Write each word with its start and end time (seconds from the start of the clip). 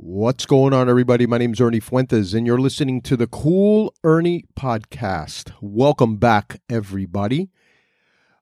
What's 0.00 0.46
going 0.46 0.72
on, 0.74 0.88
everybody? 0.88 1.26
My 1.26 1.38
name 1.38 1.54
is 1.54 1.60
Ernie 1.60 1.80
Fuentes, 1.80 2.32
and 2.32 2.46
you're 2.46 2.60
listening 2.60 3.02
to 3.02 3.16
the 3.16 3.26
Cool 3.26 3.92
Ernie 4.04 4.44
Podcast. 4.56 5.52
Welcome 5.60 6.18
back, 6.18 6.60
everybody. 6.70 7.48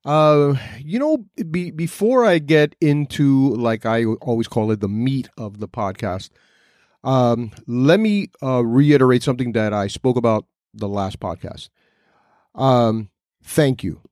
Uh, 0.05 0.57
you 0.79 0.99
know, 0.99 1.25
be, 1.51 1.71
before 1.71 2.27
I 2.27 2.41
get 2.41 2.77
into, 2.83 3.55
like 3.55 3.87
I 3.87 4.05
always 4.05 4.49
call 4.49 4.71
it, 4.71 4.81
the 4.81 4.89
meat 4.89 5.31
of 5.39 5.59
the 5.59 5.67
podcast, 5.67 6.29
um, 7.03 7.53
let 7.67 8.01
me 8.01 8.29
uh, 8.43 8.63
reiterate 8.63 9.23
something 9.23 9.53
that 9.53 9.73
I 9.73 9.87
spoke 9.87 10.19
about 10.19 10.45
the 10.75 10.89
last 10.89 11.21
podcast. 11.21 11.71
Um, 12.55 13.09
thank 13.43 13.83
you. 13.83 14.03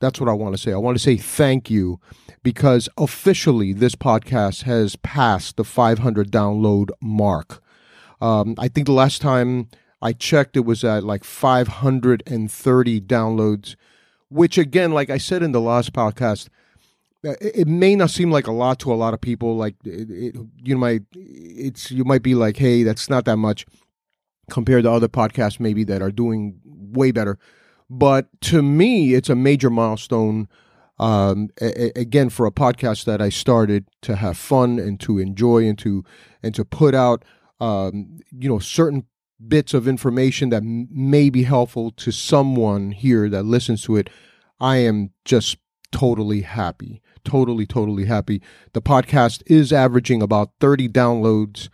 That's 0.00 0.20
what 0.20 0.28
I 0.28 0.32
want 0.32 0.54
to 0.54 0.62
say. 0.62 0.72
I 0.72 0.76
want 0.76 0.96
to 0.96 1.02
say 1.02 1.16
thank 1.16 1.70
you 1.70 2.00
because 2.42 2.88
officially 2.98 3.72
this 3.72 3.94
podcast 3.94 4.62
has 4.62 4.96
passed 4.96 5.56
the 5.56 5.64
500 5.64 6.30
download 6.30 6.90
mark. 7.00 7.62
Um, 8.20 8.54
I 8.58 8.68
think 8.68 8.86
the 8.86 8.92
last 8.92 9.20
time 9.22 9.68
I 10.02 10.12
checked, 10.12 10.56
it 10.56 10.64
was 10.64 10.84
at 10.84 11.04
like 11.04 11.24
530 11.24 13.00
downloads, 13.00 13.76
which 14.28 14.58
again, 14.58 14.92
like 14.92 15.10
I 15.10 15.18
said 15.18 15.42
in 15.42 15.52
the 15.52 15.60
last 15.60 15.92
podcast, 15.92 16.48
uh, 17.26 17.34
it, 17.40 17.66
may 17.66 17.96
not 17.96 18.10
seem 18.10 18.30
like 18.30 18.46
a 18.46 18.52
lot 18.52 18.78
to 18.80 18.92
a 18.92 18.94
lot 18.94 19.14
of 19.14 19.20
people. 19.20 19.56
Like 19.56 19.74
it, 19.84 20.10
it, 20.10 20.36
you 20.62 20.76
might, 20.76 21.02
it's 21.12 21.90
you 21.90 22.04
might 22.04 22.22
be 22.22 22.34
like, 22.34 22.58
hey, 22.58 22.82
that's 22.82 23.08
not 23.08 23.24
that 23.24 23.38
much 23.38 23.66
compared 24.50 24.84
to 24.84 24.90
other 24.92 25.08
podcasts 25.08 25.58
maybe 25.58 25.82
that 25.84 26.02
are 26.02 26.12
doing 26.12 26.60
way 26.64 27.10
better. 27.10 27.38
But 27.88 28.28
to 28.42 28.62
me, 28.62 29.14
it's 29.14 29.28
a 29.28 29.34
major 29.36 29.70
milestone. 29.70 30.48
Um, 30.98 31.50
a- 31.60 31.92
again, 31.98 32.30
for 32.30 32.46
a 32.46 32.50
podcast 32.50 33.04
that 33.04 33.20
I 33.20 33.28
started 33.28 33.86
to 34.02 34.16
have 34.16 34.38
fun 34.38 34.78
and 34.78 34.98
to 35.00 35.18
enjoy 35.18 35.68
and 35.68 35.78
to 35.80 36.04
and 36.42 36.54
to 36.54 36.64
put 36.64 36.94
out, 36.94 37.24
um, 37.60 38.18
you 38.30 38.48
know, 38.48 38.58
certain 38.58 39.04
bits 39.46 39.74
of 39.74 39.86
information 39.86 40.48
that 40.48 40.62
m- 40.62 40.88
may 40.90 41.28
be 41.28 41.42
helpful 41.42 41.90
to 41.92 42.10
someone 42.10 42.92
here 42.92 43.28
that 43.28 43.42
listens 43.44 43.82
to 43.82 43.96
it. 43.96 44.08
I 44.58 44.78
am 44.78 45.10
just 45.26 45.58
totally 45.92 46.40
happy, 46.40 47.02
totally, 47.24 47.66
totally 47.66 48.06
happy. 48.06 48.40
The 48.72 48.80
podcast 48.82 49.42
is 49.46 49.72
averaging 49.72 50.22
about 50.22 50.52
thirty 50.60 50.88
downloads 50.88 51.68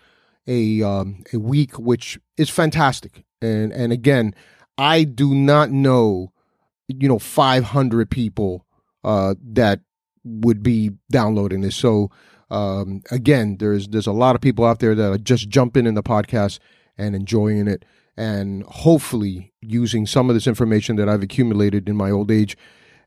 a 0.49 0.83
um, 0.83 1.23
a 1.33 1.39
week, 1.39 1.79
which 1.79 2.19
is 2.37 2.51
fantastic. 2.51 3.25
And 3.41 3.73
and 3.73 3.93
again, 3.93 4.35
I 4.83 5.05
do 5.05 5.33
not 5.33 5.71
know, 5.71 6.33
you 6.89 7.07
know, 7.07 7.21
500 7.21 8.11
people 8.11 8.67
uh, 9.05 9.37
that 9.53 9.79
would 10.25 10.61
be 10.61 10.91
downloading 11.09 11.61
this. 11.61 11.77
So 11.77 12.11
um, 12.51 13.03
again, 13.13 13.59
there's 13.61 13.87
there's 13.89 14.09
a 14.09 14.13
lot 14.13 14.35
of 14.35 14.41
people 14.41 14.65
out 14.65 14.81
there 14.81 14.97
that 14.97 15.13
are 15.13 15.19
just 15.19 15.49
jumping 15.49 15.87
in 15.87 15.95
the 15.95 16.03
podcast 16.03 16.59
and 16.99 17.15
enjoying 17.15 17.69
it, 17.69 17.85
and 18.17 18.65
hopefully 18.65 19.53
using 19.61 20.05
some 20.05 20.29
of 20.29 20.35
this 20.35 20.49
information 20.49 20.97
that 20.97 21.09
I've 21.09 21.23
accumulated 21.23 21.89
in 21.89 21.97
my 21.97 22.11
old 22.11 22.33
age, 22.33 22.57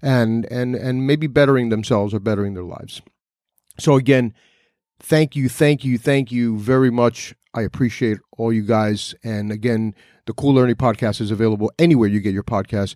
and 0.01 0.45
and 0.45 0.75
and 0.75 1.05
maybe 1.05 1.27
bettering 1.27 1.69
themselves 1.69 2.13
or 2.13 2.21
bettering 2.21 2.53
their 2.53 2.63
lives. 2.63 3.01
So 3.77 3.95
again, 3.95 4.33
thank 4.99 5.35
you, 5.35 5.49
thank 5.49 5.83
you, 5.83 5.97
thank 5.97 6.31
you 6.31 6.57
very 6.57 6.89
much. 6.89 7.35
I 7.55 7.61
appreciate 7.61 8.19
all 8.37 8.53
you 8.53 8.63
guys, 8.63 9.15
and 9.23 9.51
again 9.51 9.95
the 10.25 10.33
Cool 10.33 10.55
Learning 10.55 10.75
podcast 10.75 11.21
is 11.21 11.31
available 11.31 11.71
anywhere 11.79 12.09
you 12.09 12.19
get 12.19 12.33
your 12.33 12.43
podcast. 12.43 12.95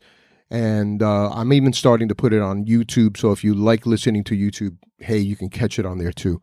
And 0.51 1.03
uh, 1.03 1.29
I'm 1.29 1.53
even 1.53 1.73
starting 1.73 2.07
to 2.07 2.15
put 2.15 2.33
it 2.33 2.41
on 2.41 2.65
YouTube. 2.65 3.17
So 3.17 3.31
if 3.31 3.43
you 3.43 3.53
like 3.53 3.85
listening 3.85 4.23
to 4.25 4.35
YouTube, 4.35 4.77
hey, 4.97 5.19
you 5.19 5.35
can 5.35 5.49
catch 5.49 5.77
it 5.77 5.85
on 5.85 5.99
there 5.99 6.11
too. 6.11 6.41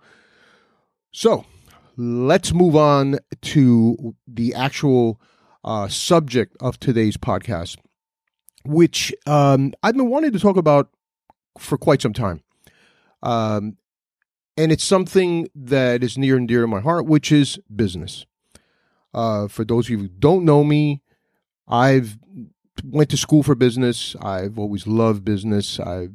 So 1.11 1.45
let's 1.97 2.53
move 2.53 2.77
on 2.77 3.19
to 3.43 4.15
the 4.29 4.55
actual 4.55 5.21
uh, 5.65 5.89
subject 5.89 6.57
of 6.61 6.79
today's 6.79 7.17
podcast, 7.17 7.79
which 8.65 9.13
um, 9.27 9.75
I've 9.83 9.97
been 9.97 10.09
wanting 10.09 10.33
to 10.33 10.39
talk 10.39 10.57
about 10.57 10.91
for 11.59 11.77
quite 11.77 12.01
some 12.01 12.13
time. 12.13 12.43
Um, 13.23 13.77
and 14.57 14.73
it's 14.73 14.85
something 14.85 15.49
that 15.55 16.03
is 16.03 16.17
near 16.17 16.37
and 16.37 16.49
dear 16.49 16.63
to 16.63 16.67
my 16.67 16.81
heart, 16.81 17.07
which 17.07 17.31
is 17.31 17.59
business. 17.75 18.27
Uh, 19.13 19.49
for 19.49 19.65
those 19.65 19.87
of 19.87 19.91
you 19.91 19.99
who 19.99 20.09
don't 20.09 20.45
know 20.45 20.65
me, 20.65 21.03
I've 21.69 22.19
went 22.85 23.11
to 23.11 23.17
school 23.17 23.43
for 23.43 23.55
business. 23.55 24.15
I've 24.21 24.59
always 24.59 24.87
loved 24.87 25.25
business. 25.25 25.81
I 25.81 26.09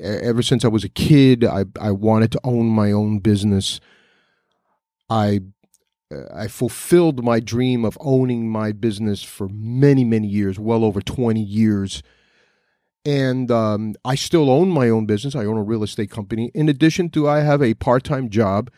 ever 0.00 0.42
since 0.42 0.64
I 0.64 0.68
was 0.68 0.84
a 0.84 0.88
kid, 0.88 1.44
I 1.44 1.64
I 1.80 1.92
wanted 1.92 2.32
to 2.32 2.40
own 2.44 2.66
my 2.66 2.92
own 2.92 3.18
business. 3.20 3.80
I 5.08 5.40
I 6.34 6.48
fulfilled 6.48 7.22
my 7.22 7.40
dream 7.40 7.84
of 7.84 7.98
owning 8.00 8.50
my 8.50 8.72
business 8.72 9.22
for 9.22 9.48
many 9.48 10.04
many 10.04 10.26
years, 10.28 10.58
well 10.58 10.84
over 10.84 11.00
twenty 11.00 11.42
years. 11.42 12.02
And 13.08 13.50
um, 13.50 13.94
I 14.04 14.16
still 14.16 14.50
own 14.50 14.68
my 14.68 14.90
own 14.90 15.06
business. 15.06 15.34
I 15.34 15.46
own 15.46 15.56
a 15.56 15.62
real 15.62 15.82
estate 15.82 16.10
company. 16.10 16.50
In 16.54 16.68
addition 16.68 17.08
to, 17.10 17.26
I 17.26 17.40
have 17.40 17.62
a 17.62 17.72
part 17.72 18.04
time 18.04 18.28
job 18.28 18.70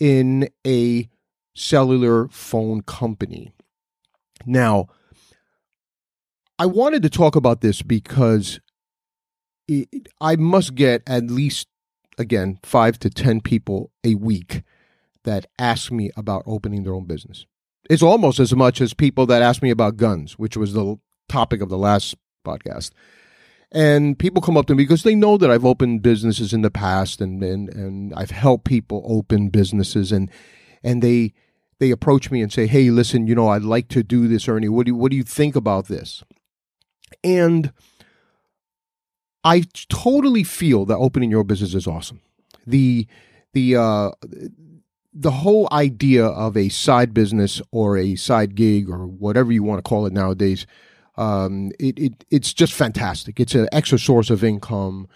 in 0.00 0.48
a 0.66 1.10
cellular 1.54 2.28
phone 2.28 2.80
company. 2.80 3.52
Now, 4.46 4.86
I 6.58 6.64
wanted 6.64 7.02
to 7.02 7.10
talk 7.10 7.36
about 7.36 7.60
this 7.60 7.82
because 7.82 8.58
it, 9.68 10.08
I 10.18 10.36
must 10.36 10.74
get 10.74 11.02
at 11.06 11.24
least, 11.24 11.68
again, 12.16 12.60
five 12.62 12.98
to 13.00 13.10
10 13.10 13.42
people 13.42 13.90
a 14.02 14.14
week 14.14 14.62
that 15.24 15.44
ask 15.58 15.92
me 15.92 16.10
about 16.16 16.42
opening 16.46 16.84
their 16.84 16.94
own 16.94 17.04
business. 17.04 17.44
It's 17.90 18.02
almost 18.02 18.40
as 18.40 18.54
much 18.54 18.80
as 18.80 18.94
people 18.94 19.26
that 19.26 19.42
ask 19.42 19.60
me 19.60 19.68
about 19.68 19.98
guns, 19.98 20.38
which 20.38 20.56
was 20.56 20.72
the 20.72 20.96
topic 21.28 21.60
of 21.60 21.68
the 21.68 21.76
last 21.76 22.14
podcast. 22.46 22.90
And 23.72 24.18
people 24.18 24.40
come 24.40 24.56
up 24.56 24.66
to 24.66 24.74
me 24.74 24.84
because 24.84 25.02
they 25.02 25.14
know 25.14 25.36
that 25.36 25.50
I've 25.50 25.64
opened 25.64 26.02
businesses 26.02 26.52
in 26.52 26.62
the 26.62 26.70
past 26.70 27.20
and, 27.20 27.42
and, 27.42 27.68
and 27.70 28.14
I've 28.14 28.30
helped 28.30 28.64
people 28.64 29.04
open 29.06 29.48
businesses 29.48 30.12
and 30.12 30.30
and 30.82 31.02
they 31.02 31.32
they 31.80 31.90
approach 31.90 32.30
me 32.30 32.40
and 32.40 32.52
say, 32.52 32.66
"Hey, 32.66 32.90
listen, 32.90 33.26
you 33.26 33.34
know, 33.34 33.48
I'd 33.48 33.62
like 33.62 33.88
to 33.88 34.02
do 34.02 34.28
this, 34.28 34.46
Ernie. 34.48 34.68
What 34.68 34.86
do 34.86 34.90
you, 34.90 34.96
what 34.96 35.10
do 35.10 35.16
you 35.16 35.24
think 35.24 35.56
about 35.56 35.88
this?" 35.88 36.22
And 37.24 37.72
I 39.42 39.64
totally 39.88 40.44
feel 40.44 40.84
that 40.86 40.96
opening 40.96 41.30
your 41.30 41.44
business 41.44 41.74
is 41.74 41.86
awesome. 41.86 42.20
The 42.66 43.06
the 43.52 43.76
uh, 43.76 44.10
the 45.12 45.30
whole 45.30 45.68
idea 45.70 46.24
of 46.24 46.56
a 46.56 46.68
side 46.70 47.14
business 47.14 47.60
or 47.70 47.96
a 47.96 48.16
side 48.16 48.54
gig 48.54 48.88
or 48.88 49.06
whatever 49.06 49.52
you 49.52 49.62
want 49.62 49.78
to 49.78 49.88
call 49.88 50.06
it 50.06 50.12
nowadays, 50.12 50.66
um, 51.16 51.70
it, 51.78 51.98
it 51.98 52.24
it's 52.30 52.52
just 52.52 52.72
fantastic. 52.72 53.38
It's 53.38 53.54
an 53.54 53.68
extra 53.72 53.98
source 53.98 54.30
of 54.30 54.42
income. 54.42 55.08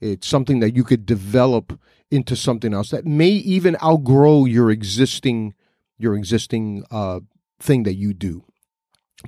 It's 0.00 0.26
something 0.26 0.60
that 0.60 0.74
you 0.74 0.84
could 0.84 1.06
develop 1.06 1.78
into 2.10 2.36
something 2.36 2.74
else 2.74 2.90
that 2.90 3.06
may 3.06 3.30
even 3.30 3.76
outgrow 3.82 4.44
your 4.44 4.70
existing 4.70 5.54
your 5.98 6.16
existing 6.16 6.84
uh, 6.90 7.20
thing 7.60 7.84
that 7.84 7.94
you 7.94 8.12
do. 8.12 8.44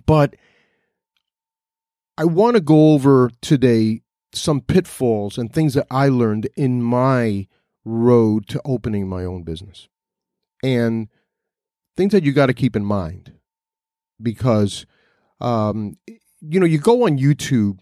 But 0.04 0.34
I 2.18 2.24
want 2.24 2.56
to 2.56 2.60
go 2.60 2.92
over 2.92 3.30
today 3.40 4.02
some 4.32 4.60
pitfalls 4.60 5.38
and 5.38 5.52
things 5.52 5.74
that 5.74 5.86
I 5.90 6.08
learned 6.08 6.48
in 6.56 6.82
my 6.82 7.46
road 7.84 8.48
to 8.48 8.60
opening 8.64 9.08
my 9.08 9.24
own 9.24 9.42
business 9.42 9.88
and 10.62 11.08
things 11.96 12.12
that 12.12 12.24
you 12.24 12.32
got 12.32 12.46
to 12.46 12.54
keep 12.54 12.76
in 12.76 12.84
mind 12.84 13.32
because 14.20 14.86
um, 15.40 15.96
you 16.40 16.60
know 16.60 16.66
you 16.66 16.78
go 16.78 17.06
on 17.06 17.18
youtube 17.18 17.78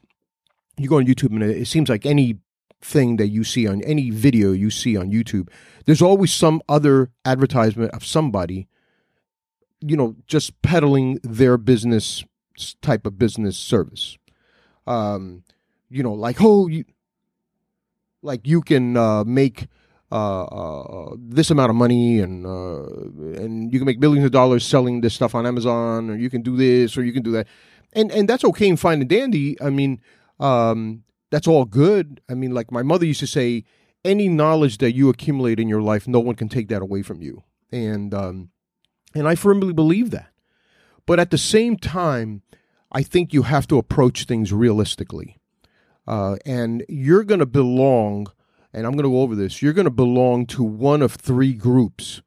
you 0.76 0.88
go 0.88 0.96
on 0.98 1.06
youtube 1.06 1.30
and 1.30 1.42
it 1.42 1.66
seems 1.66 1.88
like 1.88 2.06
any 2.06 2.38
thing 2.80 3.16
that 3.16 3.28
you 3.28 3.44
see 3.44 3.66
on 3.66 3.82
any 3.82 4.10
video 4.10 4.52
you 4.52 4.70
see 4.70 4.96
on 4.96 5.10
youtube 5.10 5.48
there's 5.86 6.02
always 6.02 6.32
some 6.32 6.60
other 6.68 7.10
advertisement 7.24 7.90
of 7.92 8.04
somebody 8.04 8.68
you 9.80 9.96
know 9.96 10.16
just 10.26 10.60
peddling 10.62 11.18
their 11.22 11.58
business 11.58 12.24
type 12.80 13.06
of 13.06 13.18
business 13.18 13.56
service. 13.56 14.16
Um 14.86 15.44
you 15.90 16.02
know 16.02 16.12
like 16.12 16.38
oh 16.40 16.66
you 16.66 16.84
like 18.22 18.46
you 18.46 18.62
can 18.62 18.96
uh, 18.96 19.22
make 19.24 19.66
uh, 20.14 20.44
uh, 20.44 21.16
this 21.18 21.50
amount 21.50 21.70
of 21.70 21.76
money 21.76 22.20
and 22.20 22.46
uh, 22.46 22.84
and 23.42 23.72
you 23.72 23.78
can 23.78 23.86
make 23.86 23.98
millions 23.98 24.24
of 24.24 24.30
dollars 24.30 24.64
selling 24.64 25.00
this 25.00 25.14
stuff 25.14 25.34
on 25.34 25.46
Amazon 25.46 26.10
or 26.10 26.16
you 26.16 26.30
can 26.30 26.42
do 26.42 26.56
this 26.56 26.96
or 26.96 27.04
you 27.04 27.12
can 27.12 27.22
do 27.22 27.32
that 27.32 27.46
and 27.92 28.12
and 28.12 28.28
that's 28.28 28.44
okay 28.44 28.68
and 28.68 28.78
fine 28.78 29.00
and 29.00 29.10
dandy 29.10 29.60
I 29.60 29.70
mean 29.70 30.00
um, 30.38 31.02
that's 31.30 31.48
all 31.48 31.64
good 31.64 32.20
I 32.30 32.34
mean 32.34 32.52
like 32.54 32.70
my 32.70 32.82
mother 32.82 33.06
used 33.06 33.20
to 33.20 33.26
say 33.26 33.64
any 34.04 34.28
knowledge 34.28 34.78
that 34.78 34.92
you 34.92 35.08
accumulate 35.08 35.58
in 35.58 35.68
your 35.68 35.82
life 35.82 36.06
no 36.06 36.20
one 36.20 36.36
can 36.36 36.48
take 36.48 36.68
that 36.68 36.82
away 36.82 37.02
from 37.02 37.20
you 37.20 37.42
and 37.72 38.14
um, 38.14 38.50
and 39.14 39.28
I 39.28 39.34
firmly 39.34 39.72
believe 39.72 40.10
that. 40.10 40.30
But 41.06 41.20
at 41.20 41.30
the 41.30 41.38
same 41.38 41.76
time, 41.76 42.42
I 42.90 43.02
think 43.02 43.32
you 43.32 43.42
have 43.42 43.66
to 43.68 43.78
approach 43.78 44.24
things 44.24 44.52
realistically. 44.52 45.38
Uh, 46.06 46.36
and 46.44 46.84
you're 46.88 47.24
going 47.24 47.40
to 47.40 47.46
belong, 47.46 48.26
and 48.74 48.86
I'm 48.86 48.92
going 48.92 49.04
to 49.04 49.10
go 49.10 49.20
over 49.20 49.34
this, 49.34 49.62
you're 49.62 49.72
going 49.72 49.84
to 49.84 49.90
belong 49.90 50.46
to 50.46 50.62
one 50.62 51.00
of 51.00 51.14
three 51.14 51.54
groups. 51.54 52.22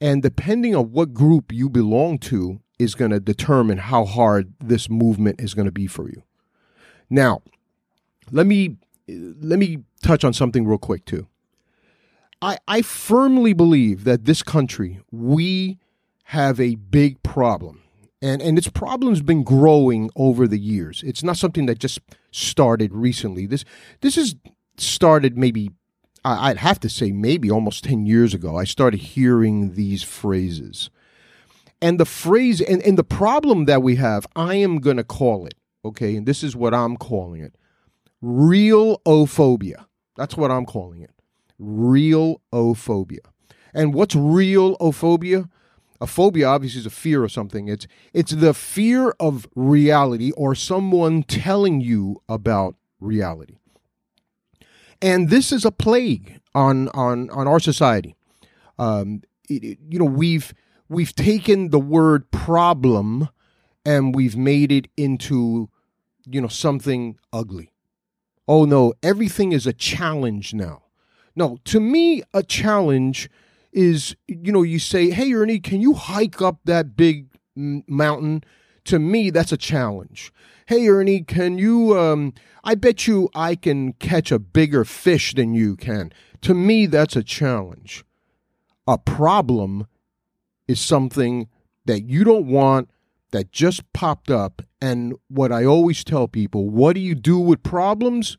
And 0.00 0.22
depending 0.22 0.76
on 0.76 0.92
what 0.92 1.14
group 1.14 1.52
you 1.52 1.70
belong 1.70 2.18
to 2.18 2.60
is 2.78 2.94
going 2.94 3.10
to 3.10 3.20
determine 3.20 3.78
how 3.78 4.04
hard 4.04 4.52
this 4.60 4.90
movement 4.90 5.40
is 5.40 5.54
going 5.54 5.64
to 5.64 5.72
be 5.72 5.86
for 5.86 6.08
you. 6.08 6.22
Now, 7.08 7.42
let 8.30 8.46
me 8.46 8.76
let 9.08 9.58
me 9.58 9.84
touch 10.02 10.24
on 10.24 10.32
something 10.32 10.66
real 10.66 10.78
quick 10.78 11.04
too. 11.04 11.26
I, 12.42 12.58
I 12.68 12.82
firmly 12.82 13.54
believe 13.54 14.04
that 14.04 14.24
this 14.24 14.42
country, 14.42 15.00
we 15.10 15.78
have 16.24 16.60
a 16.60 16.74
big 16.74 17.22
problem. 17.22 17.82
And, 18.20 18.42
and 18.42 18.58
its 18.58 18.68
problem's 18.68 19.22
been 19.22 19.44
growing 19.44 20.10
over 20.16 20.48
the 20.48 20.58
years. 20.58 21.02
It's 21.06 21.22
not 21.22 21.36
something 21.36 21.66
that 21.66 21.78
just 21.78 22.00
started 22.30 22.92
recently. 22.92 23.46
This 23.46 23.64
this 24.00 24.16
has 24.16 24.34
started 24.78 25.38
maybe 25.38 25.70
I'd 26.28 26.58
have 26.58 26.80
to 26.80 26.88
say 26.88 27.12
maybe 27.12 27.50
almost 27.50 27.84
10 27.84 28.06
years 28.06 28.34
ago. 28.34 28.56
I 28.56 28.64
started 28.64 28.98
hearing 28.98 29.74
these 29.74 30.02
phrases. 30.02 30.90
And 31.80 32.00
the 32.00 32.06
phrase 32.06 32.60
and, 32.60 32.82
and 32.82 32.98
the 32.98 33.04
problem 33.04 33.66
that 33.66 33.82
we 33.82 33.96
have, 33.96 34.26
I 34.34 34.54
am 34.54 34.78
gonna 34.78 35.04
call 35.04 35.46
it, 35.46 35.54
okay, 35.84 36.16
and 36.16 36.26
this 36.26 36.42
is 36.42 36.56
what 36.56 36.74
I'm 36.74 36.96
calling 36.96 37.42
it. 37.42 37.54
Real 38.22 38.98
ophobia. 39.00 39.84
That's 40.16 40.36
what 40.36 40.50
I'm 40.50 40.64
calling 40.64 41.02
it 41.02 41.10
real 41.58 42.40
ophobia. 42.52 43.20
And 43.74 43.94
what's 43.94 44.14
real 44.14 44.76
ophobia? 44.78 45.48
A 46.00 46.06
phobia 46.06 46.48
obviously 46.48 46.80
is 46.80 46.86
a 46.86 46.90
fear 46.90 47.24
of 47.24 47.32
something. 47.32 47.68
It's 47.68 47.86
it's 48.12 48.32
the 48.32 48.52
fear 48.52 49.14
of 49.18 49.46
reality 49.54 50.30
or 50.32 50.54
someone 50.54 51.22
telling 51.22 51.80
you 51.80 52.22
about 52.28 52.76
reality. 53.00 53.56
And 55.02 55.30
this 55.30 55.52
is 55.52 55.64
a 55.64 55.70
plague 55.70 56.40
on 56.54 56.88
on 56.90 57.30
on 57.30 57.46
our 57.46 57.60
society. 57.60 58.16
Um, 58.78 59.22
it, 59.48 59.64
it, 59.64 59.78
you 59.88 59.98
know, 59.98 60.04
we've 60.04 60.54
we've 60.88 61.14
taken 61.14 61.70
the 61.70 61.78
word 61.78 62.30
problem 62.30 63.28
and 63.84 64.14
we've 64.14 64.36
made 64.36 64.72
it 64.72 64.88
into 64.96 65.68
you 66.24 66.40
know 66.40 66.48
something 66.48 67.18
ugly. 67.32 67.72
Oh 68.48 68.64
no, 68.64 68.94
everything 69.02 69.52
is 69.52 69.66
a 69.66 69.72
challenge 69.72 70.54
now. 70.54 70.82
No, 71.34 71.58
to 71.64 71.80
me, 71.80 72.22
a 72.32 72.42
challenge 72.42 73.28
is, 73.72 74.16
you 74.26 74.50
know, 74.50 74.62
you 74.62 74.78
say, 74.78 75.10
hey, 75.10 75.34
Ernie, 75.34 75.60
can 75.60 75.82
you 75.82 75.92
hike 75.92 76.40
up 76.40 76.60
that 76.64 76.96
big 76.96 77.28
mountain? 77.54 78.42
To 78.84 78.98
me, 78.98 79.28
that's 79.28 79.52
a 79.52 79.58
challenge. 79.58 80.32
Hey, 80.68 80.88
Ernie, 80.88 81.22
can 81.22 81.58
you, 81.58 81.96
um, 81.96 82.34
I 82.64 82.74
bet 82.74 83.06
you 83.06 83.28
I 83.36 83.54
can 83.54 83.92
catch 83.92 84.32
a 84.32 84.40
bigger 84.40 84.84
fish 84.84 85.32
than 85.32 85.54
you 85.54 85.76
can. 85.76 86.12
To 86.40 86.54
me, 86.54 86.86
that's 86.86 87.14
a 87.14 87.22
challenge. 87.22 88.04
A 88.88 88.98
problem 88.98 89.86
is 90.66 90.80
something 90.80 91.46
that 91.84 92.02
you 92.02 92.24
don't 92.24 92.48
want 92.48 92.90
that 93.30 93.52
just 93.52 93.92
popped 93.92 94.28
up. 94.28 94.60
And 94.80 95.14
what 95.28 95.52
I 95.52 95.64
always 95.64 96.02
tell 96.02 96.26
people 96.26 96.68
what 96.68 96.94
do 96.94 97.00
you 97.00 97.14
do 97.14 97.38
with 97.38 97.62
problems? 97.62 98.36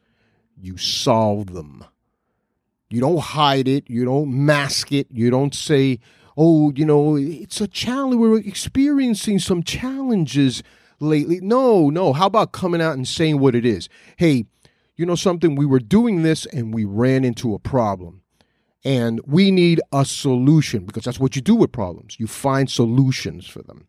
You 0.58 0.76
solve 0.76 1.54
them. 1.54 1.86
You 2.90 3.00
don't 3.00 3.20
hide 3.20 3.70
it. 3.70 3.90
You 3.90 4.04
don't 4.04 4.46
mask 4.46 4.92
it. 4.92 5.08
You 5.10 5.30
don't 5.30 5.56
say, 5.56 6.00
oh, 6.36 6.74
you 6.76 6.86
know, 6.86 7.16
it's 7.16 7.62
a 7.62 7.70
challenge. 7.70 8.18
We're 8.18 8.40
experiencing 8.40 9.40
some 9.40 9.64
challenges 9.64 10.62
lately. 11.00 11.40
No, 11.42 11.90
no. 11.90 12.14
How 12.14 12.28
about 12.28 12.52
coming 12.52 12.82
out 12.82 12.94
and 12.94 13.08
saying 13.08 13.40
what 13.40 13.56
it 13.56 13.66
is? 13.66 13.90
Hey, 14.18 14.46
you 14.96 15.06
know 15.06 15.16
something? 15.16 15.56
We 15.56 15.66
were 15.66 15.80
doing 15.80 16.24
this 16.24 16.46
and 16.48 16.74
we 16.74 16.86
ran 16.86 17.24
into 17.24 17.54
a 17.54 17.60
problem. 17.60 18.22
And 18.84 19.20
we 19.26 19.52
need 19.52 19.82
a 19.92 20.06
solution 20.06 20.86
because 20.86 21.04
that's 21.04 21.20
what 21.20 21.36
you 21.36 21.42
do 21.42 21.56
with 21.56 21.72
problems. 21.72 22.20
You 22.20 22.28
find 22.28 22.70
solutions 22.70 23.48
for 23.48 23.62
them. 23.62 23.88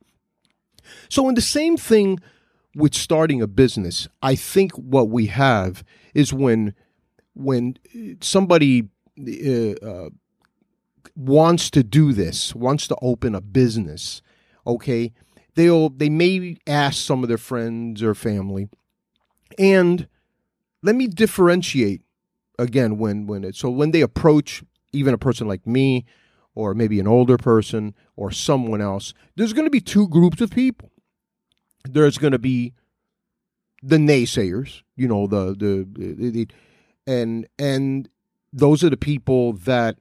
So, 1.08 1.28
in 1.28 1.34
the 1.34 1.40
same 1.40 1.76
thing 1.76 2.18
with 2.74 2.94
starting 2.94 3.42
a 3.42 3.46
business, 3.46 4.08
I 4.22 4.34
think 4.34 4.72
what 4.72 5.08
we 5.08 5.26
have 5.26 5.84
is 6.14 6.32
when 6.32 6.74
when 7.34 7.76
somebody 8.20 8.88
uh, 9.20 9.86
uh, 9.86 10.10
wants 11.14 11.70
to 11.70 11.82
do 11.84 12.12
this, 12.12 12.54
wants 12.54 12.88
to 12.88 12.96
open 13.00 13.34
a 13.34 13.40
business, 13.40 14.22
okay, 14.66 15.12
they'll 15.58 15.90
they 15.90 16.08
may 16.08 16.56
ask 16.68 17.04
some 17.04 17.24
of 17.24 17.28
their 17.28 17.36
friends 17.36 18.00
or 18.00 18.14
family, 18.14 18.68
and 19.58 20.06
let 20.84 20.94
me 20.94 21.08
differentiate 21.08 22.02
again 22.60 22.96
when 22.96 23.26
when 23.26 23.42
it 23.42 23.56
so 23.56 23.68
when 23.68 23.90
they 23.90 24.00
approach 24.00 24.62
even 24.92 25.12
a 25.12 25.18
person 25.18 25.48
like 25.48 25.66
me 25.66 26.06
or 26.54 26.74
maybe 26.74 27.00
an 27.00 27.08
older 27.08 27.36
person 27.36 27.92
or 28.14 28.30
someone 28.30 28.80
else, 28.80 29.12
there's 29.34 29.52
going 29.52 29.66
to 29.66 29.70
be 29.70 29.80
two 29.80 30.08
groups 30.08 30.40
of 30.40 30.50
people. 30.50 30.90
There's 31.84 32.18
going 32.18 32.32
to 32.32 32.38
be 32.38 32.72
the 33.82 33.96
naysayers, 33.96 34.82
you 34.94 35.08
know, 35.08 35.26
the 35.26 35.56
the, 35.58 35.88
the, 35.92 36.30
the 36.30 36.48
and 37.04 37.48
and 37.58 38.08
those 38.52 38.84
are 38.84 38.90
the 38.90 38.96
people 38.96 39.54
that 39.54 39.98